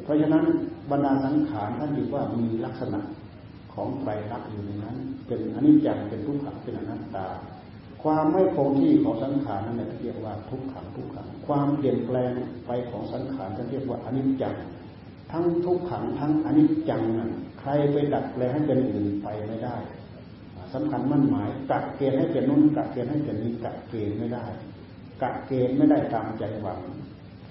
[0.03, 0.45] เพราะฉะนั้น
[0.91, 2.99] บรรดาสังขารท่านถือว่ามีลักษณะ
[3.73, 4.95] ของไตรลักษณ์อยู่ในนั้น
[5.27, 7.27] เป็นอนิจจังเป็นทุกขังเป็นอนัตตา
[8.03, 12.31] ความไม่คงที่ของสังขารนั่นแหละเรียกว่าทุกขังทุกขัง ความเปลี่ยนแปลง
[12.67, 14.55] ไปของสังขารท่านเรียกว่าอนิจจัง
[15.31, 19.75] ทั้งทุกขังทั้งอนิจจังนั้นใครไปดัดแปลงให้เป็นอื่นไปไม่ได้
[20.73, 24.45] สำคัญมั่นหมายกักเกณฑ์ให้เป็นนู้นกักเกณฑ์ให้เป็นนี้กักเกณฑ์ไม่ได้
[25.21, 26.79] กักเกณฑ์ไม่ได้ตามใจหวัง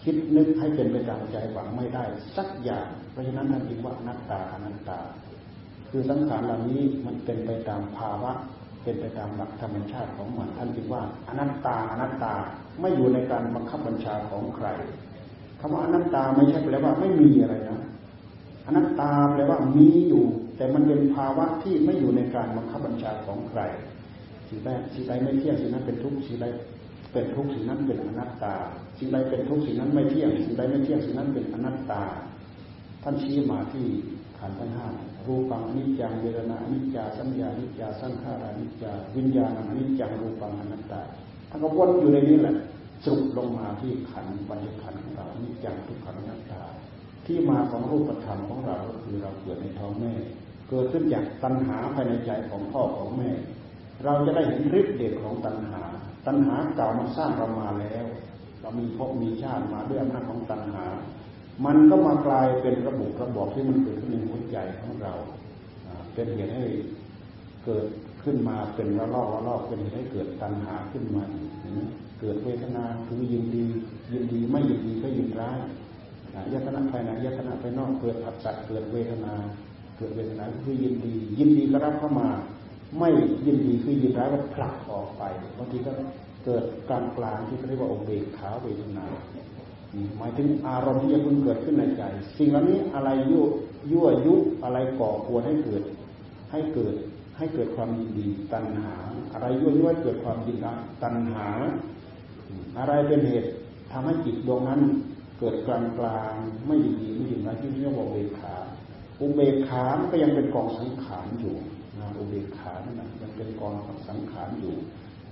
[0.03, 2.05] คิดนึกให้เป็นไปตามใจหวังไม่ได้
[2.37, 4.99] สักอย่าง เพราะฉะนั้นท่านจึงว่านัตตาอนัตตา
[5.91, 8.33] คือสังขารเหล่านี้มันเป็นไปตามภาวะ
[8.83, 12.35] เป็นไปตามหลักธรรมชาติของมันท่านจึงว่าอนัตตาอนัตตา
[12.81, 14.69] ไม่อยู่ในการบังคับบัญชาของใคร
[15.61, 17.81] คำว่าอนัตตาไม่ใช่แปลว่าไม่มีอะไรนะ
[18.67, 20.25] อนัตตาแปลว่ามีอยู่
[20.57, 23.61] แต่มันเป็นภาวะที่ไม่อยู่ในการบังคับบัญชาของใคร
[24.49, 26.47] สิ่งใดสิ่งใดไม่เที่ยงสิ่งนั้นเป็นทุกข์สิ่งใด
[27.13, 28.55] เป็นทุกข์สิ่งนั้นเป็นอนัตตา
[28.99, 32.03] สิ่งใดเป็นทุกข์สิ่งนั้นไม่เที่ยง สิ่งใดไม่เที่ยงสิ่งนั้นเป็นอนัตตา
[33.03, 33.87] ท่านชี้มาที่
[34.39, 34.87] ขันธ์ทั้งห้า
[35.27, 41.01] รูปังอนิจจังเวทนาอนิจจาสัญญาอนิจจาสังขารานิจจาวิญญาณอนิจจังรูปังอนัตตา
[41.51, 42.55] ท่านก็วนอยู่ในนี้แหละ
[43.05, 46.63] สรุปลงมาที่ขันธ์ปัญญขันธ์ของเราอนิจจังทุกขังอนัตตา
[47.27, 50.13] ที่มาของรูปธรรมของเราก็คือเราเกิดในท้องแม่
[50.69, 53.31] เกิดขึ้นจากตัณหาภายในใจของพ่อของแม่
[54.05, 55.83] เราจะได้เห็นฤทธิ์เดชของตัณหา
[56.27, 58.07] ตัณหาเก่ามันสร้างเรามาแล้ว
[58.61, 60.85] เรามีภพมีชาติมาด้วยอำนาจของตัณหา
[61.65, 65.13] มันก็มากลายเป็นระบบระบอกที่มันเกิดขึ้นในหัวใจของเรา
[66.15, 66.65] เป็นเหตุให้
[67.65, 67.87] เกิด
[68.25, 71.25] ขึ้นมาเป็นระลอกระลอกเป็นเหตุให้เกิดตัณหาขึ้นมา
[72.21, 73.65] เกิดเวทนาคือยินดี
[74.13, 75.59] ยินดีไม่ยินดีก็ยินร้าย
[76.53, 79.35] ยตนะภายในยตนะภายนอกเกิดผัสสะเกิดเวทนา
[79.97, 82.29] เกิดเวทนาคือยินดี ยินดีก็รับเข้ามา
[82.99, 83.09] ไม่
[83.47, 85.23] ยินดีคือยินร้ายก็ผลักออกไป
[85.59, 85.93] บางทีก็
[86.45, 89.07] เกิดกลางกลางที่เรียกว่าองเบกขาเวทนา
[90.19, 92.03] หมายถึงอารมณ์ที่จะพึงเกิดขึ้นในใจ
[92.39, 93.45] สิ่งเหล่านี้อะไรยั่ว
[93.93, 94.35] ยั่วยุ
[94.65, 95.83] อะไรก่อควรให้เกิด
[96.53, 96.95] ให้เกิด
[97.39, 98.95] ให้เกิดความยินดีตัณหา
[99.33, 100.73] อะไรยั่วยุให้เกิดความยินดี
[101.03, 101.49] ตัณหา
[102.79, 103.51] อะไรเป็นเหตุ
[103.93, 104.81] ทำให้จิตดวงนั้น
[105.39, 106.33] เกิดกลางกลาง
[106.67, 108.55] ไม่ยินดีไม่ดีนะที่เรียกว่าเบขา
[109.21, 111.57] อุเบกขาก็ยังเป็นกองสังขารอยู่
[112.11, 114.75] นะอุเบกขานั่นนะยังเป็นกองของสังขารอยู่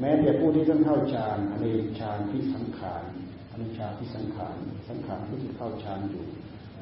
[0.00, 1.66] แม้แต่ผู้ที่ต้องเข้าฌานอเน
[2.00, 3.02] ฌานที่สังขาร
[3.50, 4.56] อเนฌานที่สังขาร
[4.88, 6.24] สังขารผู้ที่เข้าฌานอยู่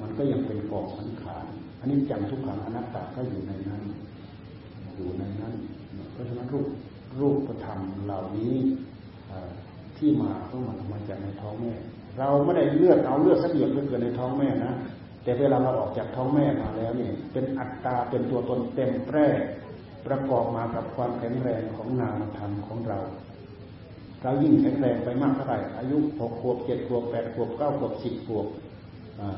[0.01, 1.45] มันก็ยังเป็นกองสังขาร
[1.81, 3.83] อันนี้จังทุกขังอนัตตาก็อยู่ในนั้น
[4.97, 5.55] อยู่ในนั้น
[6.13, 6.67] เพราะฉะนั้นรูป
[7.21, 8.55] รูปธรรมเหล่านี้
[9.99, 11.73] ที่มาก็มันมาจากในท้องแม่
[12.19, 14.73] เราไม่ได้เลือดเอาเลือดสักหยดเกิดในท้องแม่นะ
[15.23, 19.27] แต่เวลาเราออกจากท้องแม่มาแล้วเนี่ยเป็นอัตตาเป็นตัวตนเต็มแปร่
[20.07, 22.99] ประกอบมากับความแข็งแรงของนามธรรมของเรา
[24.23, 28.47] เรายิ่งแข็งแรงไปมากเท่าไหร่อายุหกขวบเจ็ดขวบแปดขวบเก้าขวบสิบขวบ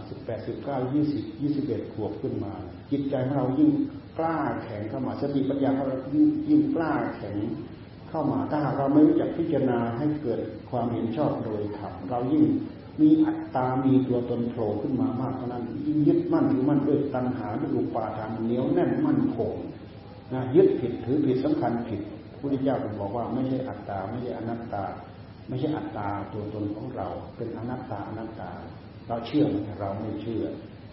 [0.08, 2.52] สิบแปดสิบเก้ายี่สิบยี่สิบเอ็ดขวบขึ้นมา
[2.90, 3.70] จิตใจของเรายิ่ง
[4.18, 7.36] กล้าแข็งเข้ามาสติปัญญาของเรายิ่งยิ่งกล้าแข็ง
[8.08, 10.40] เข้ามาถ้าหากเราไม่รู้จักพิจารณาให้เกิด
[10.70, 12.44] ความเห็นชอบโดยธรรมเรายิ่ง
[13.00, 19.52] มีอัตตา มีตัวตนโผล่ขึ้นมามากเท่านั้น ยิ่งยึดมั่นถือมั่นด้วยตัณหาด้วยอุปาทานเหนียวแน่นมั่นคง
[20.54, 22.00] ยึดผิดถือผิดสำคัญผิด
[22.30, 24.84] พระพุทธเจ้าบอกว่าไม่ใช่อัตตาไม่ใช่อนัตตา
[25.48, 28.50] ไม่ใช่อัตตาตัวตนของเรา เป็นอนัตตาอนัตตา
[29.08, 29.44] เราเชื่อ
[29.80, 30.44] เราไม่เชื่อ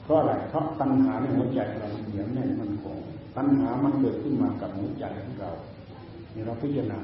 [0.04, 2.98] เพราะอะไรเพราะตัณหาในหัวใจเราเหนียวแน่นมั่นคง
[3.38, 5.52] ตัณหามันเกิดขึ้นมากับหัวใจของเรา
[6.34, 6.98] นี่เราพิจารณา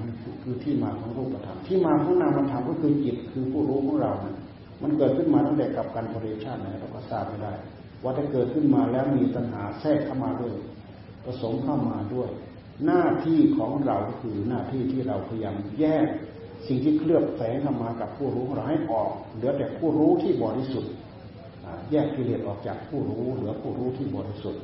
[0.43, 4.37] คือที่มาของรูปธรรมที่มาของนามธรรมก็คือจิตคือผู้รู้ของเรานะ
[4.81, 7.53] มันเกิดขึ้นมาตั้งแต่กับการปริชาติไหนเราก็ทราบไม่ได้
[8.03, 10.53] ว่าถ้าเกิดขึ้นมาแล้วมีตัณหาแทรกเข้ามาด้วย
[11.25, 12.29] ผสมเข้ามาด้วย
[12.85, 16.07] หน้าที่ของเราคือหน้าที่ที่เราพยายามแยก
[16.67, 20.91] สิ่งที่เคลือบแฝงเข้ามากับผู้รู้เราให้ออก เหลือแต่ผู้รู้ที่บริสุทธิ์
[21.91, 24.63] แยกกิเลสออกจากผู้รู้เหลือผู้รู้ที่บริสุทธิ์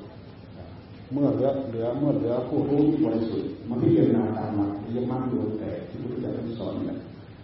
[1.14, 6.98] เมื่อเหลือเหลือเมื่อเหลือผู้รู้ที่บริสุทธิ์มันพิจารณาตามหลักยมัคโดยแต่ที่พระพุทธเจ้าสอนเนี่ย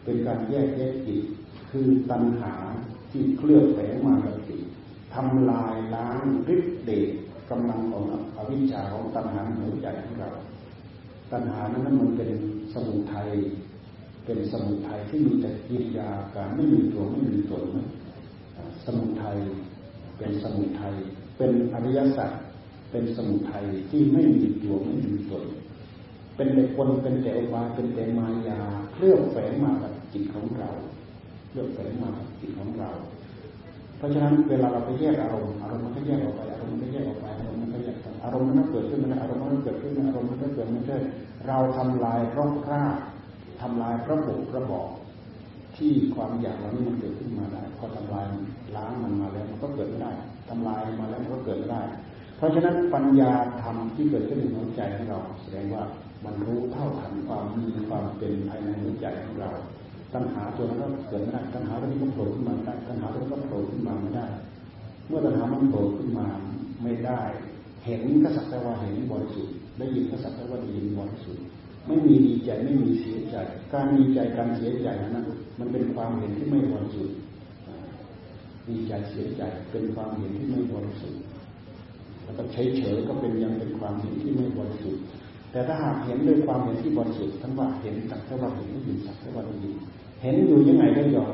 [0.03, 1.24] เป็นการแยกแยกจิต
[1.72, 2.53] คือตัณหา
[3.11, 4.61] ที่เคลือบแฝงมากับจิต
[5.14, 7.09] ทำลายล้างฤทธิ์เดช
[7.53, 8.03] กำลังของ
[8.37, 10.29] อวิชชาของตัณหาในหัวใจของเรา
[11.31, 12.29] ตัณหานั้นมันเป็น
[12.73, 13.29] สมุทัย
[14.25, 17.65] เป็นสมุทัยที่มีแต่กิริยาการไม่มีตัวไม่มีตน
[18.85, 19.37] สมุทัย
[20.17, 20.93] เป็นสมุทัย
[21.37, 22.31] เป็นอริยสัจ
[22.91, 25.43] เป็นสมุทัยที่ไม่มีตัวไม่มีตน
[26.35, 28.59] เป็นแต่คน เป็นแต่อุบายเป็นแต่มายา
[28.93, 30.69] เคลื่อนแฝงมากับจิตของเรา
[31.49, 32.91] เคลื่อนแฝงมากับจิตของเรา
[33.97, 37.27] เพราะฉะนั้นเวลาเราไปแยกอารมณ์อารมณ์มันก็แยกออกไปอารมณ์มันก็แยกออกไป
[38.24, 40.97] อารมณ์มันก็แยกอารมณ์มันเกิดขึ้นมันอารมณ์มันเกิดขึ้นอารมณ์มันก็เกิดไม่ใช่
[41.47, 42.97] เราทำลายรกราก
[43.61, 44.89] ทำลายพระบุพระบอก
[45.78, 48.26] ที่ความอยากเหล่านี้มันเกิดขึ้นมาได้พอทำลาย
[48.76, 50.11] ล้างมันมาแล้วมันก็เกิดไม่ได้
[50.49, 51.82] ทำลายมาแล้วมันก็เกิดไม่ได้
[52.38, 55.84] เพราะฉะนั้นปัญญาธรรมที่เกิดขึ้นในหัวใจของเรา แสดงว่า
[56.26, 59.51] มันรู้เท่าทันความมีความเป็นภายในหัวใจของเรา
[60.13, 64.26] ตัณหาตัวนั้นก็เกิดไม่ได้ตัณหาตัวนี้ก็โผล่ขึ้นมาได้ตัณหาตัวนี้ก็โผล่ขึ้นมาไม่ได้
[65.07, 66.28] เมื่อตัณหามันโผล่ขึ้นมา
[66.84, 67.21] ไม่ได้
[67.86, 71.43] เห็นก็สักแต่ว่าเห็นบริสุทธิ์ได้ยินก็สักแต่ว่าได้ยินบริสุทธิ์
[71.88, 73.36] ไม่มีดีใจไม่มีเสียใจ
[73.73, 75.25] การดีใจการเสียใจนั้น
[75.59, 77.15] มันเป็นความเห็นที่ไม่บริสุทธิ์
[78.69, 81.21] ดีใจเสียใจเป็นความเห็นที่ไม่บริสุทธิ์
[82.23, 85.03] แล้วก็เฉยเฉยก็เป็นยังเป็นความเห็นที่ไม่บริสุทธิ์
[85.51, 89.73] แต่ถ้าหากเห็นด้วยความเห็นที่บริสุทธิ์ท่านว่าเห็นสักแต่ว่าเห็นได้ยินสักแต่ว่าได้ยิน
[90.21, 91.34] เห็นอยู่ยังไงก็ยอม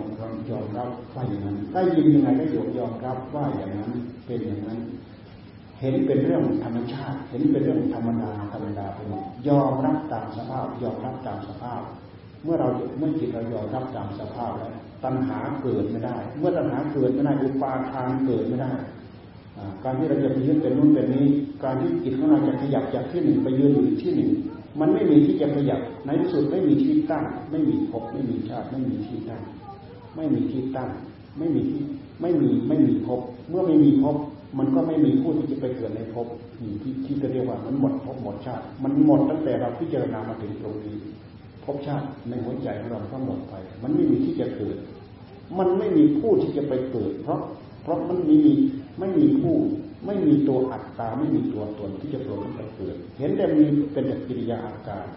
[0.49, 3.91] ยอมรับว่าอย่างนั้นได้ยินยังไงก็ยอมยอมรับว่าอย่างนั้น
[4.25, 4.79] เป็นอย่างนั้น
[5.81, 11.81] เห็นเป็นเรื่องธรรมชาติ เห็นเป็นเรื่องธรรมดาธรรมดาไปหมดยอมรับตามสภาพ ยอมรับตามสภาพ
[12.43, 14.73] เมื่อเราเมื่อจิตเรายอมรับตามสภาพแล้ว
[15.03, 18.71] ตัณหาเกิดไม่ได้ เมื่อตัณหาเกิดไม่ได้อุปาทานเกิดไม่ได้
[19.83, 21.25] การที่เราจะไปยึดเป็นนู่นเป็นนี้
[21.63, 24.29] การที่จิตของเราจะขยับจากที่หนึ่งไปยืนอยู่ที่หนึ่ง
[24.79, 29.41] มันไม่มีที่จะขยับ ในที่สุดไม่มีที่ตั้ง ไม่มีภพไม่มีชาติ ไม่มีที่ตั้ง
[30.15, 30.89] ไม่มีที่ตั้ง
[31.37, 31.83] ไม่มีที่
[32.21, 34.15] ไม่มี ไม่มีภพ เมื่อไม่มีภพ
[34.57, 36.27] มันก็ไม่มีผู้ที่จะไปเกิดในภพ
[36.57, 40.97] ที่ที่จะเรียกว่ามันหมดภพหมดชาติ มันหมดตั้งแต่เราพิจารณามาถึงตรงนี้
[41.65, 44.77] ภพชาติในหัวใจของเราก็หมดไป มันไม่มีที่จะเกิด
[45.59, 47.39] มันไม่มีผู้ที่จะไปเกิด เพราะ
[47.83, 48.41] เพราะมันมี
[48.99, 49.55] ไม่มีผู้
[50.05, 55.07] ไม่มีตัวอัตตาไม่มีตัวตนที่จะโผล่ขึ้นไปเกิด เห็นแต่มีเป็นแต่กิริยาอาการ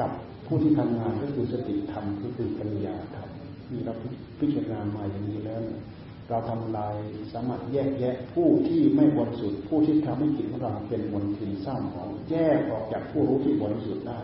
[0.00, 0.10] กับ
[0.46, 3.28] ผู้ที่ทำงานก็คือสติธรรมก็คือปัญญาธรรม
[3.72, 3.94] นี่เรา
[4.40, 6.96] พิจารณามาอย่างนี้แล้วเเราทำลาย
[7.32, 14.20] สามารถแยกแยะผู้ที่ไม่บริสุทธิ์ผู้ที่ทำให้จิตของเราเป็นมลทินเศร้าหมองแยกออกจากผู้รู้ที่บริสุทธิ์ได้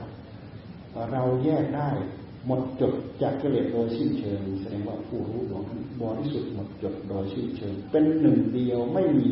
[1.13, 1.91] เราแยกได้
[2.47, 5.65] หมดจดจากกิเลสโดยสิ้นเชิง แสดงว่าผู้รู้ของ
[6.03, 9.31] บริสุทธิ์หมดจดโดยสิ้นเชิง เป็นหนึ่งเดียวไม่มี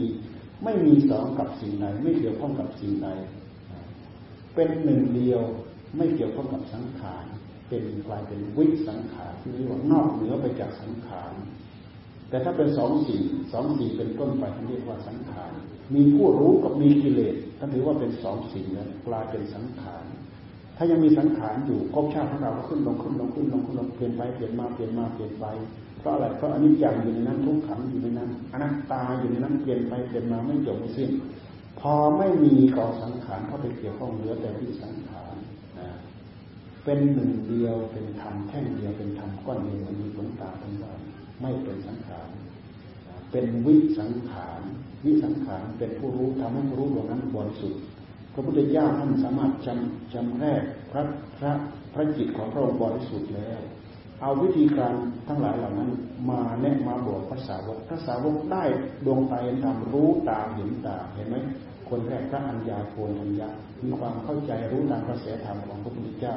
[0.65, 3.09] ไม่มีสองกับสิ่งใดไม่เกี่ยวข้องกับสิ่งใด
[4.55, 5.43] เป็นหนึ่งเดียว
[5.97, 7.25] ไม่เกี่ยวข้องกับสังขาร
[7.69, 11.33] เป็นกลายเป็นวิสังขารที่เรียกว่านอกเหนือไปจากสังขาร
[12.35, 13.23] แต่ถ้าเป็นสองสิ่ง
[13.53, 15.53] สองสิ่งเป็นต้นไปท่านเรียกว่าสังขาร
[15.95, 20.05] มีผู้รู้กับมีกิเลสท่านถือว่าเป็นสองสิ่งนั้นกลายเป็นสังขาร
[20.77, 25.47] ถ้ายังมีสังขารอยู่ภพชาติของเราก็ขึ้นลงขึ้นลงขึ้นลงขึ้นลงเปลี่ยนไปเปลี่ยนมาเปลี่ยนมาเปลี่ยนไป
[25.99, 31.11] เพราะอะไรเพราะอนิจจังอยู่ในนั้นทุกขังอยู่ในนั้นอนัตตาอยู่ในนั้นเปลี่ยนไปเปลี่ยนมาไม่จบไม่สิ้น
[31.81, 35.35] พอไม่มีกองสังขารเข้าไปเกี่ยวข้องเหลือแต่ที่สังขาร
[35.79, 35.89] นะ
[36.85, 40.93] เป็นหนึ่งเดียวเป็นธรรมแท่งเดียวเป็นธรรมก้อนเดียวมีหลวงตาท่านว่า
[41.45, 42.29] ไม่เป็นสังขาร
[43.33, 44.61] เป็นวิสังขาร
[45.05, 47.81] วิสังขารเป็นผู้รู้ทำให้ผู้รู้ดวงนั้นบริสุทธิ์
[48.33, 51.03] พระพุทธเจ้าท่านสามารถจำจำแรกพระ
[51.39, 51.53] พระ
[51.95, 53.61] พระจิตของพระองค์บริสุทธิ์แล้ว
[54.23, 54.95] เอาวิธีการ
[55.29, 55.91] ทั้งหลายเหล่านั้น
[56.31, 58.65] มาแนะมาบอกภาษาวกภาษาวกได้
[59.05, 61.37] ดวงตาเห็นธรรมรู้ตามเห็นตาเห็นไหม
[61.89, 63.51] คนแรกพระอัญญาโกณัญญา
[63.83, 66.37] มีความเข้าใจรู้ตามกระแสธรรมของพระพุทธเจ้า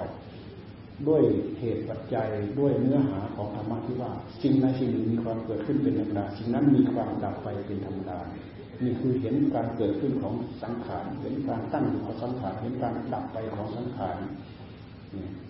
[1.07, 1.21] ด้วย
[1.59, 2.29] เหตุปัจจัย
[2.59, 4.11] ด้วยเนื้อหาของธรรมะที่ว่า
[4.43, 8.19] สิ่งใดสิ่งหนึ่งมีความเกิดขึ้นเป็นธรรมดาสิ่งนั้นมีความดับไปเป็นธรรมดา
[8.83, 10.33] นี่คือเห็นการเกิดขึ้นของ
[10.63, 14.17] สังขารเห็นการตั้งอยู่ของสังขารเห็นการดับไปของสังขาร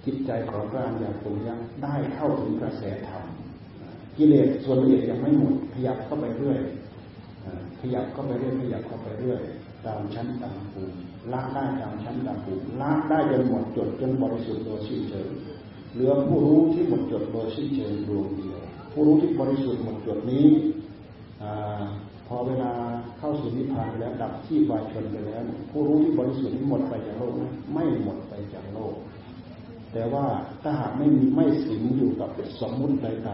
[0.06, 3.24] จิตใจของพระอัญญาปุญญะได้เข้าถึงกระแสธรรม
[4.18, 6.60] กิเลสส่วนละเอียดยังไม่หมดขยับเข้าไปเรื่อย
[7.82, 9.42] ขยับเข้าไปเรื่อยขยับเข้าไปเรื่อย
[9.86, 10.98] ตามชั้นตามภูมิ
[11.34, 15.28] ละได้ตามชั้นตามภูมิละได้จนหมดจดจนบริสุทธิ์โดยสิ้นเชิง
[15.94, 18.60] เหลือผู้รู้ที่หมดจดโดยสิ้นเชิงดวงเดียว
[18.92, 20.46] ผู้รู้ที่บริสุทธิ์หมดจดนี้
[21.44, 21.46] อ
[22.28, 22.72] พอเวลา
[23.20, 27.34] เข้าสู่นิพพานแล้วดับที่วายชนไปแล้ว ผู้รู้ที่บริสุทธิ์นี้หมดไปจากโลก
[27.74, 28.96] ไม่หมดไปจากโลก
[29.94, 30.26] แต่ว่า
[30.64, 32.30] ถ้าหากไม่มีไม่สิงอยู่กับ
[32.62, 33.32] สมมุติใด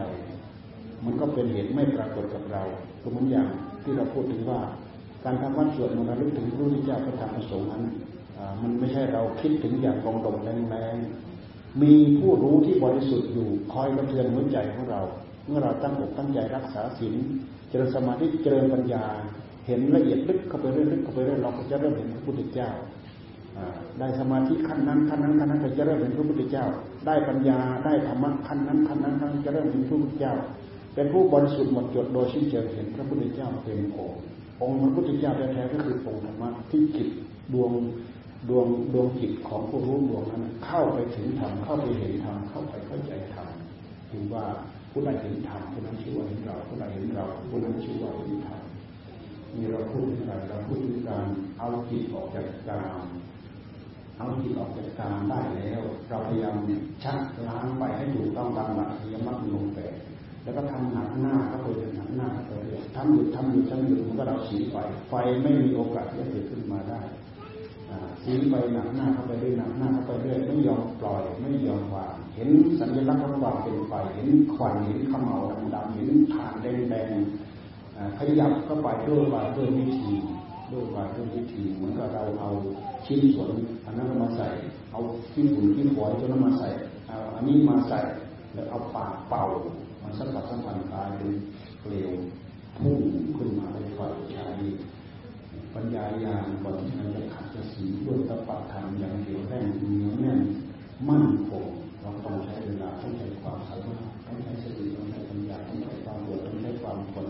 [0.50, 2.62] ๆมันก็เป็นเหตุไม่ปรากฏกับเรา
[3.02, 3.48] ก็เหมือนอย่าง
[3.82, 4.60] ที่เราพูดถึงว่า
[5.24, 7.82] การทำวัดสวดมนต์ระลึกถึงพระพุทธเจ้าพระธรรมพระสงฆ์นั้น
[8.62, 10.96] มันไม่ใช่เราคิดถึงอย่างตรงตรงแรง
[11.82, 15.00] มีผู้รู้ที่บริสุทธิ์อยู่คอยกระเทือนหัวใจของเรา
[15.46, 17.14] เมื่อเราตั้งอกตั้งใจรักษาศีล
[17.68, 19.04] เจริญสมาธิเจริญปัญญา
[19.66, 22.70] เห็นละเอียดลึกเข้าไปเรื่อยลึกเข้าไปเรื่อยเราก็จะเริ่มเห็นพระพุทธเจ้า
[23.98, 26.66] ได้สมาธิขั้นนั้นขั้นนั้นขั้นนั้นก็จะเริ่มเห็นพระพุทธเจ้า
[27.06, 30.34] ได้ปัญญาได้ธรรมะขั้นนั้นขั้นนั้นขั้นจะเริ่มเห็นพระพุทธเจ้า
[30.94, 34.22] เป็นผู้บริสุทธิ์หมดจดโดยสิ้นเชิงเห็นพระพุทธเจ้าเป็นองค์
[34.62, 37.08] องค์พระพุทธเจ้าแท้ๆก็คือองค์ธรรมะที่จิต
[37.54, 37.72] ดวง
[38.48, 43.48] ดวงดวงจิตของผู้รู้ดวงนั้นเข้าไปถึงธรรมเข้าไปเห็นธรรมเข้าไปเข้าใจธรรม
[44.10, 44.44] ถือว่า
[44.90, 48.60] ผู้ใดเห็นธรรมผู้นั้นชื่อว่าเห็นเราผู้ใดเห็นเราผู้นั้นชื่อว่าเห็นธรรม
[49.56, 51.26] นี่เราพูดถึงอะไรเราพูดถึงการ
[51.58, 53.04] เอาจิตออกจากกาม
[54.18, 56.56] เอาจิตออกจากกามได้แล้ว เราพยายาม
[57.02, 59.94] ชักล้างไปให้ถูกต้องตามหลักอริยมรรคลงแปด
[60.44, 61.66] แล้วก็ทำหนักหน้าก็ไป
[61.96, 64.76] หนักหน้าไปเรื่อยทำหยุดทำหยุดทำหยุดมันก็เราสีไฟ
[65.08, 67.00] ไฟไม่มีโอกาสที่จะเกิดขึ้นมาได้
[68.22, 75.38] สีไปหนักหน้าเข้าไปเรื่อยหนักหน้าเข้าไปเรื่อยไม่ยอมปล่อยไม่ยอมวาง เห็นสัญลักษณ์ของความเป็นไฟเห็นควันเห็นขมเหลา
[75.74, 80.12] ดำๆเห็นฐานแดงๆขยับเข้าไปด้วยวาด้วยวิธี
[80.72, 82.50] ด้วยวาด้วยวิธีเหมือนกับเราเอา
[83.06, 83.50] ชิ้นส่วน
[83.84, 84.48] อันนั้นมาใส่
[84.92, 85.00] เอา
[85.32, 86.68] ขี้ฝุ่นขี้ฝอยตัวนั้นมาใส่
[87.06, 88.00] เอาอันนี้มาใส่
[88.54, 89.44] แล้วเอาปากเป่า
[90.18, 91.32] สัมผัสสัมพันธ์กายเป็น
[91.82, 92.10] เปลว
[92.78, 93.00] พุ่ง
[93.36, 93.98] ขึ้นมาในไฟ
[94.34, 94.70] ชาดี
[95.74, 100.40] ปัญญาญาณก่อนที่มันจะขัดจะสีด้วยตปะธรรมอย่างเดียวแน่นเหนียวแน่น
[101.08, 101.66] มั่นคง
[102.00, 107.28] เราต้องใช้เวลาต้องใช้ความสามารถต้องใช้สติต้องใช้ปัญญาต้องใช้ความรวดต้องใช้ความทน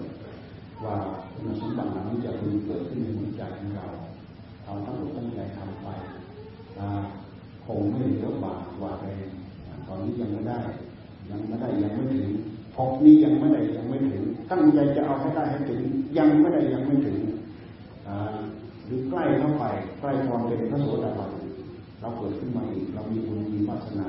[0.85, 0.97] ว่า
[1.33, 3.87] คุณสมบัติเหล่านี้จะพึงเกิดขึ้นในหัวใจของเรา
[4.65, 5.89] เราต้องตั้งใจทำไป
[7.67, 9.29] คงไม่เหลือบาว่าแรง
[9.87, 10.59] ตอนนี้ยังไม่ได้
[11.31, 12.33] ยังไม่ได้ยังไม่ถึง
[12.75, 15.81] พบนี้ยังไม่ได้ยังไม่ถึงตั้งใจจะเอาให้ได้ให้ถึง
[16.19, 17.19] ยังไม่ได้ยังไม่ถึง
[18.87, 19.65] หรือใกล้เข้าไป
[20.01, 21.31] ใกล้ความเป็นพระโสดาบัน
[22.01, 24.09] เราเกิดขึ้นมาอีกเรามีบุญมีวาสนา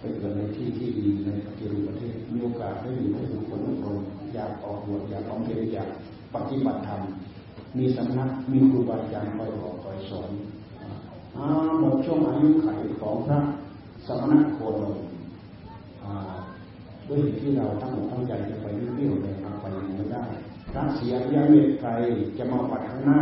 [0.00, 3.96] ไปเกิดในที่ที่ดีในปฏิรูปประเทศมีโอกาสได้อยู่ได้ถึงคนนั้นคน
[4.34, 5.88] อยากออกบวชอยากออกเรียนอยาก
[6.34, 7.00] ปฏิบัติธรรม
[7.78, 10.30] มีสำนักมีครูบาอาจารย์คอยบอกคอยสอน
[11.80, 12.66] หมดช่วงอายุไข
[13.00, 13.38] ของพระ
[14.06, 14.96] สมณะโคดม
[17.08, 19.64] ด้วยที่เราตั้งอกตั้งใจจะไปเรี่ยวเลยเราไป
[19.96, 20.24] ไม่ได้
[20.72, 21.90] พระเสียยะเมตไตร
[22.38, 23.20] จะมาปัดข้างหน้า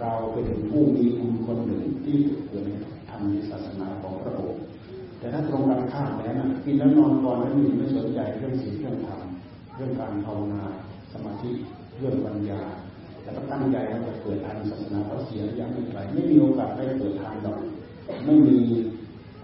[0.00, 2.16] เราเป็นผู้มีคุณคนหนึ่งที่
[2.48, 2.70] เกิดใน
[3.10, 4.60] ธรรมศาสนาของพระองค์
[5.18, 9.20] แต่ถ้าตรงกันข้ามแล้วนะกินแล้วนอนก่อนแล้วมีไม่สนใจเรื่องศีลเรื่องธรรม
[9.76, 10.62] เรื่องการภาวนา
[11.12, 11.50] สมาธิ
[11.98, 12.62] เรื่องปัญญา
[13.22, 17.60] แต่ก็ตั้งใจว่าจะเกิดทางศาสนาเพราะเสียยังไม่ไกลไม่มีโอกาสได้เกิดทางดอก
[18.24, 18.58] ไม่มี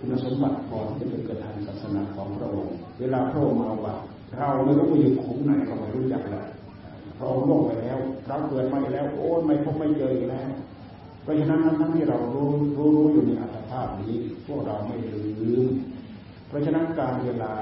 [0.07, 3.95] คุณสมบัติพอที่จะเกิดทางศาสนาของพระองค์ เวลาพระองค์มาว่า
[4.39, 6.47] เราไม่รู้ไปอยู่ขุมไหนก็ไม่รู้จักแล้ว
[7.19, 7.99] พระองค์ล่วงไปแล้ว
[8.29, 10.49] เราเกิดมาแล้ว โอ้ไม่พบไม่เจออีกแล้ว
[11.23, 15.67] เพราะฉะนั้นทั้งที่เรารู้รู้รู้อยู่ในอัตภาพนี้ พวกเราไม่ลืม
[16.49, 17.53] เพราะฉะนั้นการเวลา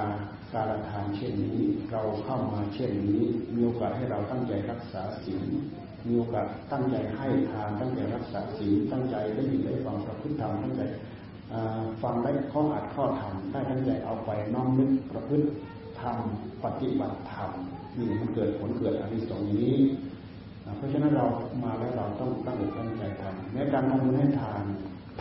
[0.55, 1.61] การทานเช่นนี้
[1.93, 3.23] เราเข้ามาเช่นนี้
[3.55, 5.47] มีโอกาสให้เราตั้งใจรักษาศีล
[6.07, 10.83] มีโอกาสตั้งใจให้ทานตั้งใจรักษาศีลตั้งใจได้ยินได้ฟังพระพุทธธรรมตั้งใจ
[12.03, 15.47] ฟังได้ข้ออัดข้อธรรมได้ตั้งใจเอาไปน้อมนึกประพฤติ
[16.01, 16.17] ธรรม
[16.65, 17.51] ปฏิบัติธรรม
[17.97, 19.75] นี่มันเกิดผลเกิดอริสงนี้
[20.77, 21.27] เพราะฉะนั้นเรา
[21.65, 24.63] มาแล้วเราต้องตั้งอกตั้งใจทำแม้การทำบุญให้ทาน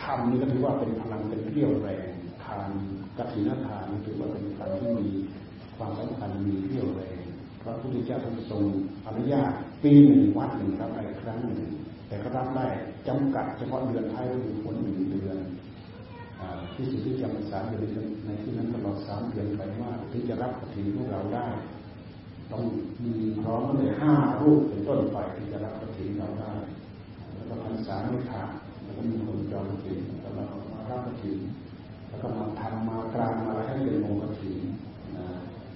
[0.02, 2.08] ทำนี่ก็ถือว่าเป็นพลังเป็นเรี่ยวแรง
[2.44, 2.68] ทาน
[3.18, 5.08] กฐินทานถือว่าเป็นพลังที่มี
[5.76, 7.18] ความสำคัญมีเรี่ยวแรง
[7.62, 8.62] พระพุทธเจ้าทรงทรง
[9.06, 9.52] อนุญาต
[9.82, 11.60] ปีหนึ่งวัดหนึ่งรับได้ครั้งหนึ่ง
[12.08, 12.66] แต่ก็รับได้
[13.08, 15.38] จำกัดเฉพาะเดือนท้ายฤดูฝนหนึ่งเดือน
[16.74, 21.46] ที่สุดที่จำพรรษาอยู่ในที่นั้นตลอดสามเดือนไปมากที่จะรับกฐินพวกเราได้
[22.52, 22.62] ต้อง
[23.04, 26.52] มีพร้อมตั้งแต่ห้ารูปเป็นต้นไปที่จะรับกฐินเราได้
[27.34, 28.48] แล้วก็พรรษาไม่ขาด
[28.82, 31.38] แล้วก็มีคนจองกฐินแล้วเรามารับกฐิน
[32.08, 34.58] แล้วก็มาทำมากรางมาให้เป็นองค์กฐิน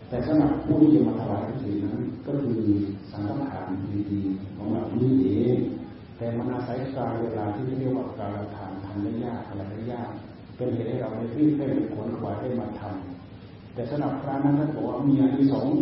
[0.09, 2.61] แต่สำหรับผู้ที่จะมาถวายกฐินนั้นก็คือ
[3.11, 3.67] สังฆทาน
[4.11, 5.59] ดีๆของเรานี่เอง
[6.17, 10.11] แต่มันอาศัยการเวลาที่เรียกว่าการทานทำได้ยากอะไรได้ยาก
[10.59, 15.75] เป็นเหตุให้เราได้รีบเร่งขวนขวายได้มาทำแต่สำหรับพระนั้นท่านบอกว่ามีอานิสงส์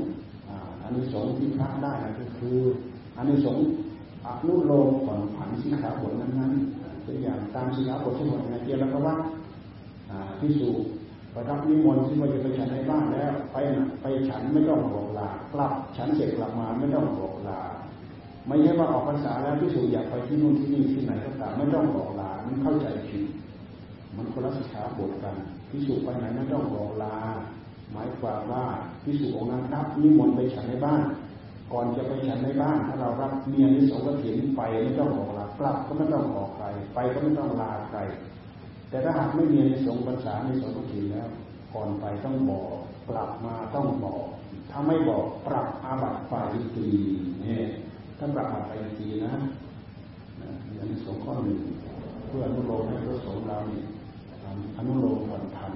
[0.83, 2.59] อานิสงส์ที่พระได้ก็คือ
[3.16, 3.64] อานิสงส์
[4.27, 9.16] อนุโลมผ่อนผันสิขาบทนั้นๆเป็นอย่างตามสิขาบทที่หมดในเกียรแล้วก็ว่า
[10.41, 10.77] พิสูจ
[11.35, 13.57] ประทับนิมนต์ที่ว่าจะไปฉันในบ้านแล้วไป
[14.03, 17.61] ไปฉันไม่ต้องบอกลากลับฉันเสร็จกลับมาไม่ต้องบอกลา
[18.47, 22.87] ไม่ใช่ว่าออกภาษาแล้วพิสูจอยากไปที่นู่นที่นี่ที่ไหนก็ตามไม่ต้องบอกลามันเข้าใจ
[24.17, 25.37] มันคนละสิขาบทกัน
[25.71, 27.17] พิสูจไปไหนไม่ต้องบอกลา
[27.93, 28.64] หมายความว่า
[29.05, 31.03] พิสูจองค์นั้นรับนิมนต์ไปฉันในบ้าน
[31.73, 37.99] ก่อนจะไปฉันในบ้าน ถ้าเรารับเมียนิสงกถินไปไม่ต้องบอกลากลับก็ไม่ต้องบอกใครไปก็ไม่ต้องลาใคร
[38.91, 41.29] แต่ถ้าหากไม่มีนิสงภาษาในสงกถินแล้ว
[41.75, 42.71] ก่อนไปต้องบอก
[43.09, 44.25] กลับมาต้องบอก
[44.71, 46.47] ถ้าไม่บอกปรับอาบัติฝ่าย
[46.77, 46.89] ตี
[47.43, 47.64] เนี่ย
[48.19, 49.35] ถ้าปรับอาบัติฝ่ายตีนะ
[50.79, 51.59] อันนี้สงข้อหนึ่ง
[52.27, 53.85] เพื่ออนุโลมให้พระสงฆ์เราเนี่ย
[54.77, 55.72] อนุโลมผ่อนผัน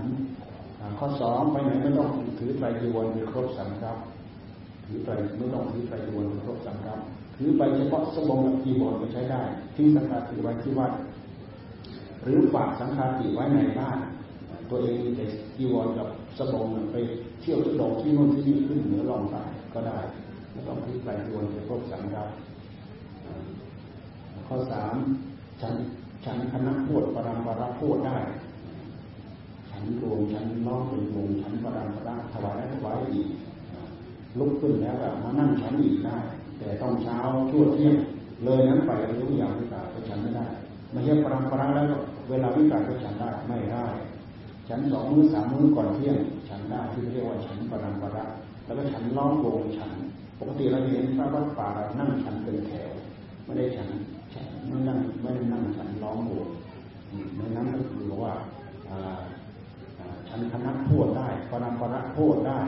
[0.98, 3.96] ข้อสองไปไหนไม่ต้องถือไตรจีวรไปครบสังครับ
[4.86, 6.98] ถือไปไม่ต้องถือไปจีวรครบสังกัด
[7.36, 9.42] ถือไปเฉพาะสบงกับจีวรก็ใช้ได้
[9.74, 10.92] ที่สังฆาติไว้ที่วัด
[12.22, 13.98] หรือฝากสังฆาติไว้ในบ้าน
[14.70, 15.24] ตัวเองมีแต่
[15.57, 16.96] จีวรกับสบงไป
[17.40, 19.42] เที่ยวทุดงที่นู่นที่นี่ขึ้นเหนือลองใต้
[19.74, 19.98] ก็ได้
[20.53, 22.28] ไม่ต้องถือไปจีวรไปครบสังกัด
[24.46, 24.94] ข้อสาม
[25.61, 25.74] ฉัน
[26.24, 28.16] ฉันคณะพูดปรำปราพูดได้
[29.81, 33.28] ฉันรวมฉันน้องเป็นวงฉันปรำปราถวายถวายอีก
[34.39, 36.16] ลุกขึ้นแล้วแบบมานั่งฉันอีกได้
[36.59, 37.18] แต่ต้องเช้า
[37.51, 37.95] ชั่วเที่ยง
[38.45, 40.47] เลยนั้นไปรู้อย่างวิกาก็ฉันไม่ได้
[40.93, 41.87] ไม่ใช่ปรำปราแล้ว
[42.31, 43.87] เวลาวิกาก็ฉันได้ไม่ได้
[44.68, 46.16] ฉันสองมื้อสามมื้อก่อนเที่ยง
[46.49, 48.26] ฉันได้ที่เรียกว่าฉันปรำปรา
[48.64, 49.93] แล้วก็ฉันล้อมวงฉัน
[50.39, 51.68] ปกติเราเห็นพระวัดป่า
[51.99, 52.91] นั่งฉันเป็นแถว
[53.45, 53.89] ไม่ได้ฉัน
[54.68, 56.49] ไม่นั่งไม่ได้นั่งฉันล้อมวง
[57.37, 58.33] ในนั้นก็คือว่า
[60.31, 62.61] ฉันคณะพูดได้ปรำปราพูดได้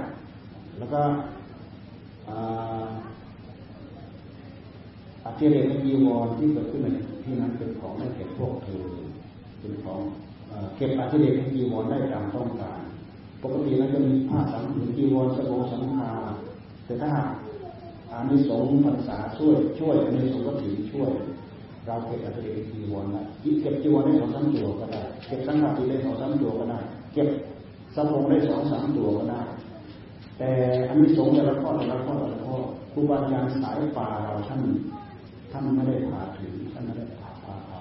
[0.79, 1.01] แล้วก็
[5.25, 6.89] อาเจเรกยีวรที่เกิดขึ้นใน
[7.25, 8.85] ที่นั้นเป็นของไม่เก็บพวกเธอ
[9.61, 10.01] เป็นของ
[10.77, 12.81] เก็บอาเจเรกยีวรได้ตามต้องการ
[13.43, 16.11] ปกติแล้วจะมีผ้าสังหรือจีวรสบงสังฆา
[16.85, 17.11] แต่ถ้า
[18.13, 21.11] อานิสงส์พรรษาช่วยช่วยอานิสงส์ก็ถือช่วย
[21.87, 23.23] เราเก็บอาเจเรกจีวรได้
[23.61, 26.79] เก็บจีวรได้สองสามตัวก็ได้ เก็บสังฆาติได้สองสามตัวก็ได้
[27.15, 27.29] เก็บ
[27.95, 29.41] สบงได้สองสามตัวก็ได้
[30.39, 30.51] แต่
[30.89, 32.57] อันนี้สงแต่ละข้อแต่ละข้อแต่ละข้อ
[32.93, 34.61] ครูบาอาจารย์สายป่าเราท่าน
[35.51, 37.81] ท่านไม่ได้พาถึงท่านไม่ได้พาพาเอา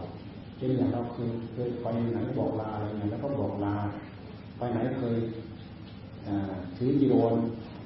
[0.57, 3.76] เช่นอย่างเราเคยเคยไปไหนบอกลาอะไรเงี้ยแล้วก็บอกลา
[4.57, 5.18] ไปไหนเคย
[6.78, 7.36] ถือจีวร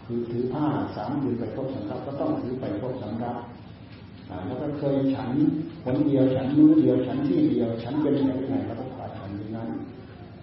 [0.06, 0.66] คือถือผ้า
[0.96, 3.38] สามยืนไปครบสังรับก็ต้องถือไปครบสังรับ
[4.48, 5.30] แล้วก็เคยฉัน
[5.84, 8.75] คนเดียวฉันมือเดียวฉันที่เดียวฉันเป็นย่างไรแล้วก็ขาดฉันอย่างนั้น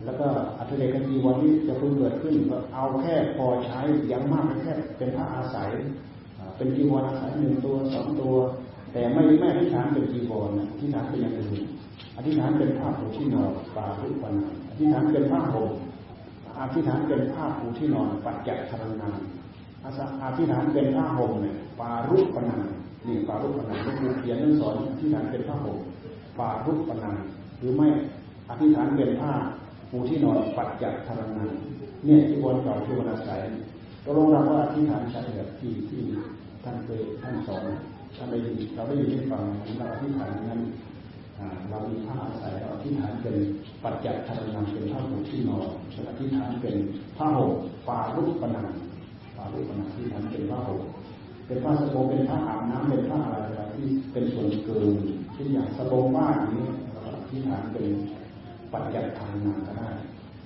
[0.04, 0.26] แล้วก็
[0.58, 3.80] อัตเลกันจีวันที่จะเพิ่งเกิดขึ้นก็เอาแค่พอใช้
[4.12, 5.70] ยังมากแค่เป็นพระอาศัย
[6.56, 8.34] เป็นจีวรอาศัยหนึ่งตัวสองตัว
[8.92, 11.62] แต่ไม่ไม่อธิษฐานเป็นจีวรนะอธิษฐานเป็นอย่างอื่น
[12.16, 14.34] อธิษฐานเป็นผ้าปูที่นอนปาทุปัน
[14.70, 15.70] อธิษฐานเป็นผ้าห่ม
[16.60, 19.18] อธิษฐานเป็นผ้าปูที่นอนปัจจัยธรนาน
[20.24, 22.60] อธิษฐานเป็นผ้าห่มเนี่ยปารุปนัง
[23.06, 25.78] นี่ปารุปนังก็คือเขียนนั่งสอนอธิษฐานเป็นผ้าห่ม
[26.38, 27.16] ปารุปนัง
[27.58, 27.88] หรือไม่
[28.50, 29.32] อธิษฐานเป็นผ้า
[29.94, 31.50] ปูที่นอนปัจจัยธรนัง
[32.04, 33.40] เนี่ยที่วนเก่าที่วนอาศัย
[34.04, 36.00] ตกลงเราว่าอธิษฐานใช้แบบที่ที่
[36.64, 37.62] ท่านเคยท่านสอน
[38.16, 39.42] ท่านได้ยินเราได้ยินได้ฟัง
[39.78, 40.60] เราอธิษฐานนั้น
[41.70, 43.36] เรามีผ้าอาศัยเราอธิษฐานเป็น
[43.84, 45.66] ปัจจัยธรนังเป็นผ้าปูที่นอน
[46.08, 46.76] อธิษฐานเป็น
[47.16, 47.52] ผ้าห่ม
[47.88, 48.68] ปารุปนัง
[49.36, 50.82] ปารุปนังที่ฐานเป็นผ้าห่ม
[51.46, 54.90] เป็นผ้าสบงเป็นผ้าอาบน้ำเป็นผ้าอะไรที่เป็นส่วนเกิน
[55.34, 57.86] เช่นอย่างสบงบ้านนี้เราอธิษฐานเป็น
[58.72, 59.88] ปัจจัยทางนาก็ได้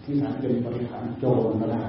[0.05, 1.85] ที่ฐานเป็นบริหารโจรก็ได้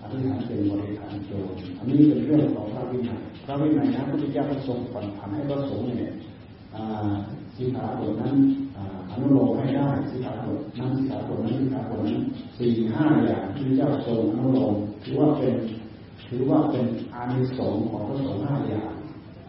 [0.00, 6.12] อธิษฐานเป็นบริหารโจรอันนี้เป็นเรื่องของพระวินัยพระวินัยนะพระพุทธเจ้าทรงผ่อนผันให้พระสงฆ์เนี่ย
[7.56, 8.34] สิขาบทนั้น
[9.10, 12.20] อนุโลมให้ได้สิขาบทนั้นสิขาบทนั้นสิขาบทนั้น
[12.58, 14.74] สี่ห้าอย่างที่เจ้าทรงอนุโลม
[15.04, 15.54] ถือว่าเป็น
[16.28, 18.92] ถือว่าเป็นอานิสงส์ของพระสงฆ์ห้าอย่าง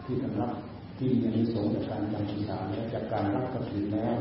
[0.04, 0.52] ที่กำลัง
[0.96, 4.16] ที่มีอานิสงส์จากการจำพรรษาและจากการรับกฐินแล้ว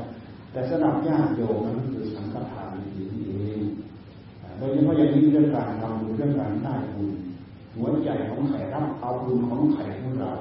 [0.53, 3.61] แต่สำหรับญาติโยมนั้นคือสังฆทานนี่เอง
[4.57, 7.11] โดยเฉพาะอย่างนี้เรื่องการทำบุญเรื่องการได้บุญ
[7.75, 10.31] หัวใจของไข่รับเอาบุญของไข่ของเรา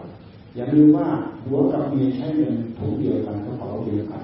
[0.57, 1.07] อย่าลืมว่า
[1.45, 4.23] หัวกับเมียใช้เงินถุงเดียวกันกระเป๋าเดียวกัน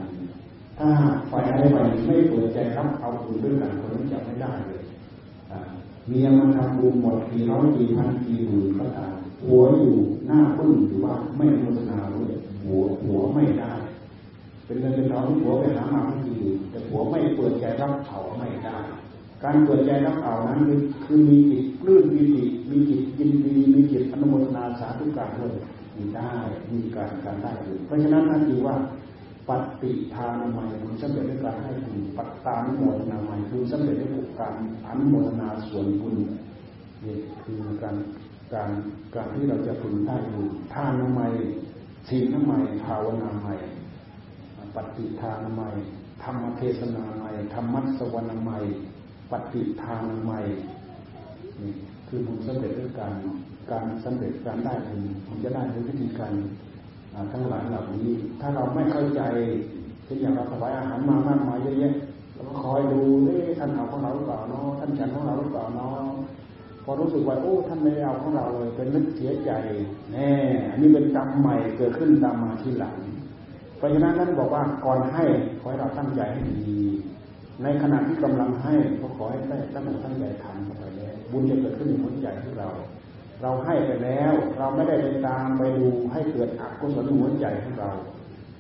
[0.78, 0.88] ถ้า
[1.30, 4.82] ฝ่ายใดฝ่ายหนึ่งไม่เปิดใจรับเอาบุญด้วยกันคนนั้นจะไม่ได้เลย
[6.08, 9.12] เมียมันทำบุญหมดกี่ร้อยกี่พันกี่หมื่นก็ตาม
[9.44, 9.94] หัวอยู่
[10.26, 12.30] หน้าพึ่งหรือว่าไม่โฆษณาด้วย
[12.64, 13.72] หัวหัวไม่ได้
[14.68, 16.38] เป็นเงินเป็นทองผัวไปหามาไม่ดี
[16.70, 18.76] แต่ผัวไม่เปิดใจรับเขาไม่ได้
[19.44, 20.60] การเปิดใจรับเขานั้น
[21.04, 25.54] คือมีจิตปลื้มมีจิตมีจิตยินดีมีจิตอนุโมทนาสาธุการเลย
[25.96, 26.30] มีได้
[26.72, 28.76] มีการการได้อยู่เพราะฉะนั้นนั่นคือว่า
[29.48, 29.50] ป
[29.82, 34.10] ฏิทานใหม่คุณสำเร็จด้วยการให้บุญปัตตานุโมทนาใหม่คุณสำเร็จด้วย
[34.40, 34.54] การ
[34.86, 36.14] อนุโมทนาส่วนบุญ
[37.04, 37.96] นี่คือการ
[38.54, 38.70] การ
[39.14, 41.26] การที่เราจะพึงได้บุญทานใหม่
[42.08, 43.54] ศีลใหม่ภาวนาใหม่
[44.78, 45.70] ปฏิทานใหม่
[46.22, 48.58] ธรรมเทศนาใหม่ธรรมัสวรรค์ใหม่
[49.30, 50.40] ปฏิทานใหม่
[51.60, 51.72] นี่
[52.08, 53.14] คือบุญสำเร็จด้วยการ
[53.70, 56.32] การสำเร็จการได้บุญมันจะได้ด้วยวิธีการ
[57.32, 58.10] ทั้งหลายเหล่านี้
[58.40, 59.22] ถ้าเราไม่เข้าใจ
[60.04, 61.94] เช่นอย่างเราถวายอาหารมามากมายเยอะแยะ
[62.34, 66.14] เราก็คอยดูเอ๊ะท่านเอาของเราหรือเปล่าเนาะท่านฉันของเราหรือเปล่าเนาะ
[66.84, 69.50] พอรู้สึกว่าโอ้ท่านไม่เอาของเราเลยเป็นนึกเสียใจ
[70.12, 70.32] แน่
[70.70, 72.96] อันนี้เป็นกรรมใหม่เกิดขึ้นตามมาทีหลัง
[73.78, 75.24] เพราะฉะนั้นท่านบอกว่าก่อนให้
[75.60, 76.80] ขอให้เราตั้งใจให้ดี
[77.62, 82.68] ในขณะที่กำลังให้ก็ขอให้ได้ตั้งอกตั้งใจทำไปแล้วบุญจะเกิดขึ้นในหัวใจของเรา
[83.42, 87.90] เราให้ไปแล้ว เราไม่ได้ไปตามไปดูให้เกิดอกุศลหัวใจของเรา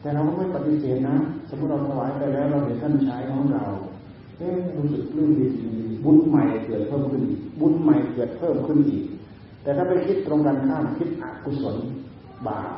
[0.00, 1.16] แต่เราก็ไม่ปฏิเสธนะ
[1.48, 3.64] สมมติเราถวายไปแล้วเราเห็นท่านใช้ของเรา
[4.38, 5.46] เอ๊รู้สึกรื่นดี
[6.04, 9.04] บุญใหม่เกิดเพิ่มขึ้นอีกบุญใหม่เกิดเพิ่มขึ้นอีก
[9.62, 11.76] แต่ถ้าไปคิดตรงกันข้ามคิดอกุศล
[12.46, 12.70] บาป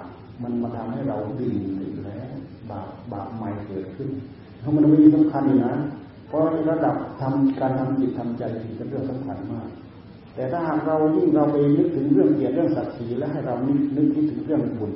[0.43, 2.29] มันมาทำให้เราดิ่งอยู่แล้ว
[2.70, 4.08] บาปบาปใหม่เกิดขึ้น
[4.60, 5.74] เพราะมันไม่มีสำคัญอยู่นะ
[6.28, 6.40] เพราะ
[6.70, 8.42] ระดับทำการทำจิตทำใจ
[8.76, 9.68] เป็นเรื่องสำคัญมาก
[10.34, 14.92] แต่ถ้าหากเรายิ่งเราไปนึกถึงเรื่องเกียรติเรื่องศักดิ์ศรีและให้เรานึกนึกคิดถึงเรื่องบุญ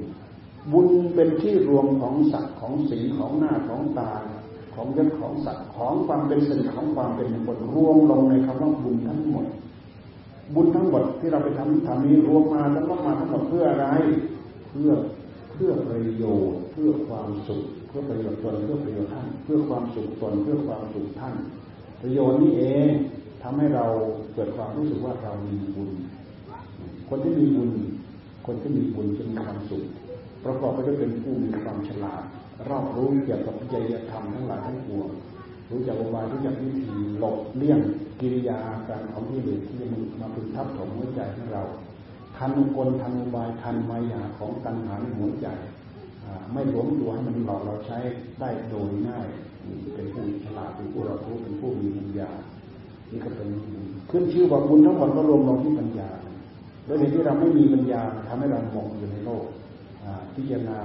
[0.72, 4.11] บุญเป็นที่รวมของศักดิ์ของศีลของหน้าของตา
[4.75, 9.47] ของยศของศักดิ์ของความเป็นสิริของความเป็นมงคลรวมลงในคำว่าบุญทั้งหมด
[10.55, 13.87] บุญทั้งหมดที่เราไปทำทำนี้รวมมาทั้งหมดมาทั้งหมดเพื่ออะไร
[14.70, 14.91] เพื่อ
[15.55, 21.35] เพื่อประโยชน์เพื่อความสุข เพื่อประโยชน์ตนเพื่อประโยชน์ท่าน เพื่อความสุขตนเพื่อความสุขท่าน
[22.03, 22.89] ประโยชน์นี้เอง
[23.43, 23.87] ทำให้เรา
[24.35, 25.91] เกิดความรู้สึกว่าเรามีบุญ
[27.09, 27.71] คนที่มีบุญ
[28.47, 29.85] คนที่มีบุญจะมีความสุข
[30.45, 32.23] ประกอบไปด้วยเป็นผู้มีความฉลาด
[32.69, 35.09] รอบรู้เกี่ยวกับจริยธรรมทั้งหลายทั้งปวง
[35.71, 37.81] รู้จักอุบายรู้จักวิธีหลบเลี่ยง
[38.21, 41.63] กิริยาการของที่เหลือที่มันมาพึงทับถมหัวใจของเรา
[42.37, 45.49] ทันกลทันอุบายทันมายาของตัณหาในหัวใจ
[46.53, 47.99] ไม่หลวมตัวให้มันหลอกเราใช้
[48.41, 49.28] ได้โดยง่าย
[49.95, 52.30] เป็นผู้ฉลาดเป็นผู้รู้เป็นผู้มีปัญญา
[53.11, 53.49] นี่ก็เป็น
[54.11, 56.11] ขึ้นชื่อว่าบุญทั้งหมดก็รวมลงที่ปัญญา
[56.87, 59.45] โดยเหตุที่เราไม่มีปัญญาทำให้เราหมกอยู่ในโลก
[60.35, 60.78] พิจารณา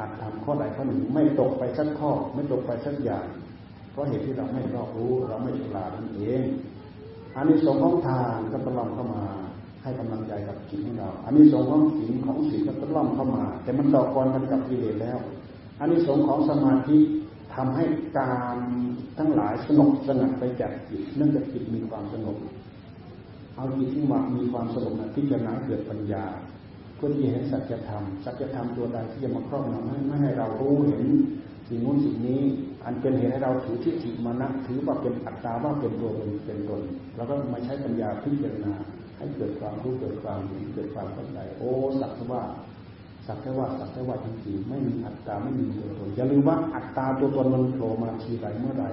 [0.00, 3.24] อัดทำข้อใดข้อหนึ่งไม่ตกไปสักข้อ ไม่ตกไปสักอย่าง
[3.90, 6.42] เพราะเหตุที่เราไม่รอบรู้ เราไม่ฉลาดนั่นเอง
[7.36, 9.24] อันนี้สงของทานก็ตลอดเข้ามา
[9.82, 15.18] ให้กำลังใจกับจิตของเราอันนี้สงของศีลของศีลก็ตล่อมเข้ามา แต่มันต่อกรกันกับกิเลสแล้ว
[15.80, 16.98] อันนี้สงของสมาธิ
[17.54, 17.84] ทำให้
[18.18, 18.56] การ
[19.18, 22.36] ทั้งหลายสงบสงัดไปจากจิตเนื่องจากจิตมีความสงบ
[23.56, 26.24] เอาจิตที่ว่ามีความสงบนั้นพิจารณาเกิดปัญญา
[26.96, 31.04] เพื่อที่เห็นสัจธรรมสัจธรรมตัวใดที่จะมาครอบงำไม่ให้เรารู้เห็น
[31.68, 32.40] สิ่งนู้นสิ่งนี้
[32.84, 36.82] อันเป็นเหตุให้เราถือทิฏฐิมานะถือว่าเป็นอัตตาว่าเป็นตัวเป็นเป็นตน
[37.16, 38.72] แล้วก็มาใช้ปัญญาพิจารณา
[39.20, 42.42] ให้เกิดความรู้เกิดความเห็นเกิดความเข้าใจโอ้สักว่า
[43.26, 48.86] สักแค่ว่าสักแค่ว่าจริงๆไม่มีอัตตาไม่มีตัวตนอย่าลืมว่าอัตตาตัวตนมันโผล่มาทีไรเมื่อไร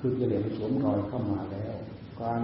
[0.00, 1.74] คือกิเลสสวมรอยเข้ามาแล้ว
[2.22, 2.42] การ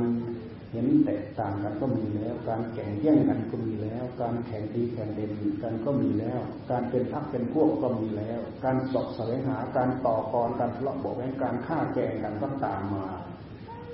[0.72, 5.32] เห็นแตกต่างกันก็มีแล้ว การแข่งแย่งกันก็มีแล้ว การแข่งดีแข่งเด่น
[5.62, 6.40] กันก็มีแล้ว
[6.70, 13.06] การเป็นพักเป็นพวกก็มีแล้ว การสอบแสวงหาการต่อกรการทะเลาะเบาแวงการฆ่าแกงกันก็ตามมา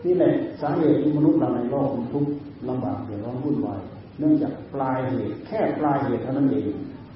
[0.06, 2.32] นี่แหละสาเหตุที่มนุษย์เราในโลกทุกข์
[2.68, 3.80] ลำบากเดือดร้อนวุ่นวาย
[4.18, 6.68] เนื่องจากปลายเหตุแค่ปลายเหตุเท่านั้นเอง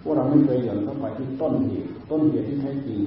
[0.02, 3.00] พวกเราไม่เคยหย่อนเข้าไปที่ต้นเหตุต้นเหตุที่แท้จริง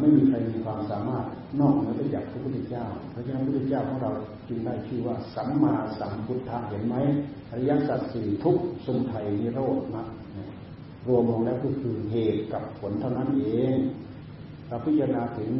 [0.00, 1.24] ไม่มีใครมีความสามารถ
[1.60, 4.10] นอกเหนือไปจากพระพุทธเจ้า เพราะฉะนั้นพระพุทธเจ้าของเรา
[4.48, 6.96] จึงได้ชื่อว่าสัมมาสัมพุทธะเห็นไหม
[7.50, 10.04] อริยสัจสี่ทุกสมุทัยนิโรธนะ
[11.06, 13.74] รวมลงแล้วก็คือเหตุกับผลเท่านั้นเอง
[14.68, 15.52] เราพิจารณาถึง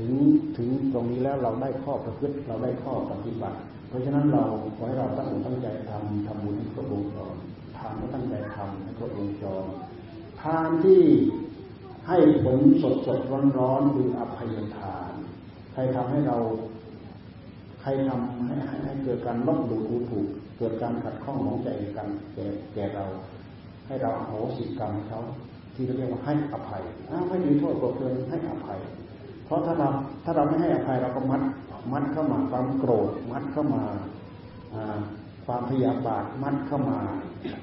[0.00, 0.14] ถึง
[0.56, 4.44] ถึงตรงนี้แล้วเราได้ข้อประพฤติเราได้ข้อปฏิบัติ เพราะฉะนั้นเรา
[4.76, 7.34] ขอให้เราตั้งตั้งใจทำทำบุญให้ครบวงจร
[7.76, 9.64] ทานก็ตั้งใจทำให้ครบวงจร
[10.40, 11.02] ทานที่
[12.08, 15.12] ให้ผลสดสดร้อนร้อนคืออภัยทาน
[15.72, 16.36] ใครทำให้เรา
[17.80, 20.26] ใครทำให้ให้เกิดการลบหลู่ถูก
[20.58, 23.04] เกิดการขัดข้องของใจกันแก่แก่เรา
[23.86, 25.20] ให้เราโหสิกรรมเขา
[25.74, 26.82] ที่เราเรียกว่าให้อภัย
[27.28, 28.78] ไม่ถือโทษโกรธเคืองให้อภัย
[29.50, 29.88] เพราะถ้าเรา
[30.24, 31.42] ถ้าเราไม่ให้อภัยเราก็มัด
[31.92, 33.82] มัดเข้ามาความโกรธ มัดเข้ามา
[35.46, 36.98] ความพยาบาทมัดเข้ามา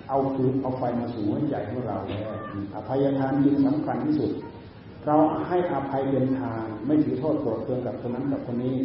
[0.09, 2.29] เอาคืนเอาไฟมาสู่หัวใจของเราแล้ว
[2.75, 4.31] อภัยทานจึงสำคัญที่สุด
[5.05, 5.15] เรา
[5.47, 8.75] ให้อภัยเป็นทานไม่ถือโทษโกรธเคืองกับคนนั้นกับคนนี้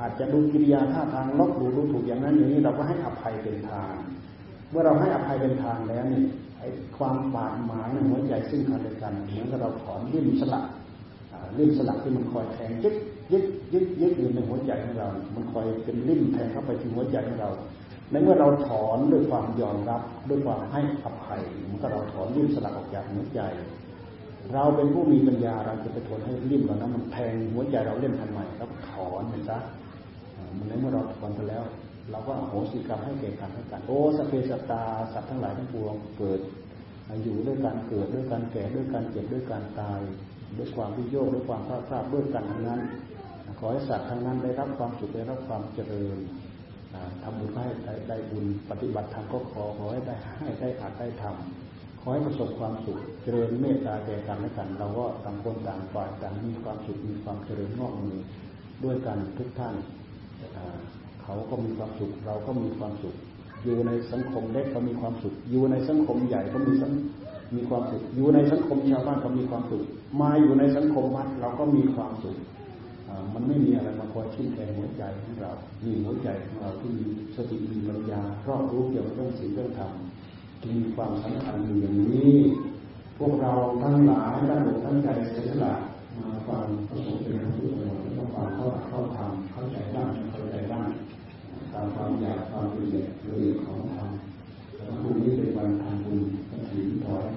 [0.00, 3.94] อาจจะดูกิริยาท่าทางลบดูดูถูกอย่างนั้นอย่างนี้เราก็ให้อภัยเป็นทาน
[4.70, 6.22] เมื่อเราให้อภัยเป็นทานแล้วนี่
[6.58, 10.64] ไอ้ความบาดหมางในหัวใจซึ่งกันและกันเหมือนกับเราถอนริ่มสลัก
[11.58, 12.94] ริ่มสลักที่มันคอยแทงยึด
[13.32, 17.50] ยึดยึดยึดอยู่ในหัวใจของเรา มันคอยเป็นริ่มแทงเข้าไปที่หัวใจของเรา
[18.10, 23.40] ในเมื่อเราถอนด้วยความยอมรับด้วยความให้อภัยมันก็เราถอนริ่มสลักออกจากหัวใจ
[24.52, 29.58] เราเป็นผู้มีปัญญาเราจะไปทนให้ริ่มเหล่านั้นมันแทงหัวใจเราเล่นทันใหม่แล้วถอนมันซะ
[30.58, 31.64] มันในเมื่อเราถอนไปแล้ว
[32.10, 36.40] เราก็โหสิกรรมให้เก่กันให้กันโอ้สเพสตาสัตว์ทั้งหลายทั้งปวงเกิด
[37.24, 40.00] อยู่ด้วยการเกิดด้วยการแก่ด้วยการเจ็บด้วยการตาย
[40.56, 42.80] ด้วยความวิโยคด้วยความพลาดพลาดด้วยกันทั้งนั้น
[43.58, 46.18] ขอให้สัตว์ทั้งนั้นได้รับความสุขได้รับความเจริญ
[47.22, 47.66] ทำบุญให้
[48.08, 58.20] ได้บุญปฏิบัติธรรมก็ขอขอให้ได้ให้ได้อาจได้ทำขอให้ประสบความสุขเจริญเมตตาแก่กันและกัน เราก็ต่างคนต่างฝ่ายต่างมีความสุขมีความเจริญงอกเงย
[58.84, 59.74] ด้วยกันทุกท่าน
[61.22, 63.14] เขาก็มีความสุขเราก็มีความสุข
[63.64, 66.92] อยู่ในสังคมเล็กก็มีความสุข อยู่ในสังคมใหญ่ก็มีสัง
[67.54, 69.82] มีความสุขอยู่ในสังคมชาวบ้านก็มีความสุข
[70.20, 72.36] มาอยู่ในสังคมวัดเราก็มีความสุข
[73.34, 75.52] มันไม่มีอะไรมาคอยชิ้นแทงหัวใจของเรา
[75.84, 77.04] นี่หัวใจของเราที่มี
[77.36, 79.92] สติมีปัญญารอบรู้เกี่ยวกับเรื่องสิ่งเรื่องธรรม
[80.62, 82.34] จึงมีความสำคัญอยู่อย่างนี้
[83.18, 83.52] พวกเรา
[83.82, 85.74] ทั้งหลายตั้งอกตั้งใจเสียสละ
[86.18, 90.86] มาฟังประสบเป็นพระพุทธองค์ต้องฟังเข้าเข้าทำเข้าใจบ้างเข้าใจบ้าง
[91.72, 94.08] ตามความอยากความละเอียดละเอียดของธรรม
[94.74, 96.20] แล้วพรุ่งนี้เป็นวันทำบุญ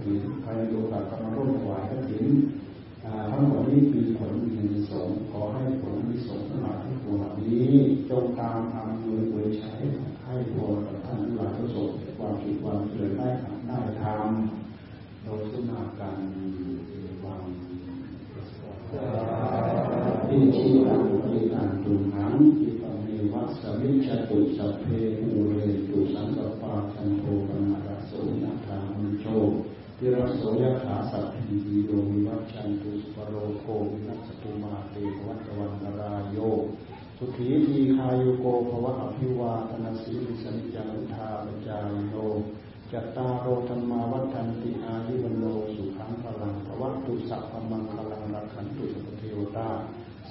[0.06, 2.26] กฐินถวายกฐินใครโอกาสก็มร่วมถวายกฐิน
[3.32, 7.70] ทั้งหมดนี้มีผลมีสงขอให้ผลมีสงทั้งหลายทั้งปวงนี้
[8.10, 9.72] จงตามทำมือโดยใช้
[10.24, 16.18] ให้พรกับท่านทั้งหลายประสบความสุขความเจริญได้ทำได้ทำโดยสุนาการ
[17.26, 17.42] วาง
[20.30, 24.86] อิชิตังปิตงตุหังอิปัมเมวัสมิจตุสัพเพ
[25.20, 25.58] ภูเร
[25.88, 28.12] ตุสังกปาจันโทปนาราโส
[28.44, 29.26] นาทามุโช
[29.98, 34.96] ติรโสยขาสัพพิติโยวิวัชชันตุสปโรโควินัสตุมาเต
[35.28, 36.38] วัตวันนารายโย
[37.20, 42.16] สุขีทีคายุโกภวะอภิวาทนาสีลิสันจังทาปจายโน
[42.92, 49.70] จัตตาโรธรรมาวัฏันติอายุวันโนสุขังพลังภวะตุสัพพมังคลังรักขันตุสัพเทวตา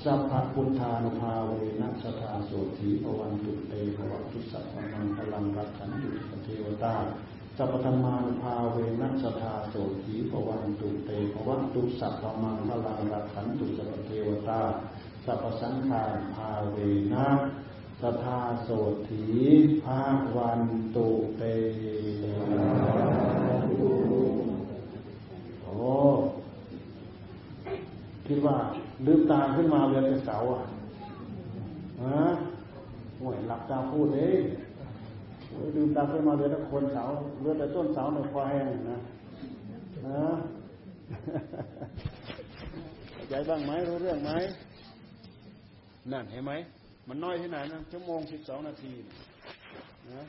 [0.05, 6.95] สัพพพุทธานุภาเวนัสธาโสถีภวันตุเตภวะตุสัพพมังคลังรักขันตุสัพเทวตา
[7.57, 9.75] สัพพธรรมานุภาเวนัสธาโส
[10.05, 14.61] ถีภวันตุเตภวะตุสัพพมังคลังรักขันตุสัพเทวตา
[15.25, 16.77] สัพพสังฆารภาเว
[17.15, 17.29] นะ
[18.01, 18.69] สทาโส
[19.09, 19.25] ถี
[19.83, 20.01] ภา
[20.37, 20.61] วัน
[20.95, 21.43] ตุเต
[25.63, 25.93] โอ้
[28.27, 28.57] คิดว่า
[29.07, 30.63] ลืมตาขึ้นมาเรียนแต่เสาอะ
[32.03, 32.25] ฮะ
[33.21, 34.43] ห่วยหลับตาพูดเอง
[35.77, 37.05] ลืมตาขึ้นมาเรียนแต่คนเสา
[37.41, 38.99] เรือแต่ต้นเสาในคอแห้งนะ
[40.07, 40.25] นะ
[43.29, 44.31] ใจบ้างไหมรู้เรื่องไหม
[46.13, 46.53] นั่นเห็นไหม
[47.09, 48.93] มันน้อยที่ไหนนะชั่วโมงสิบสองนาที
[50.13, 50.25] นะ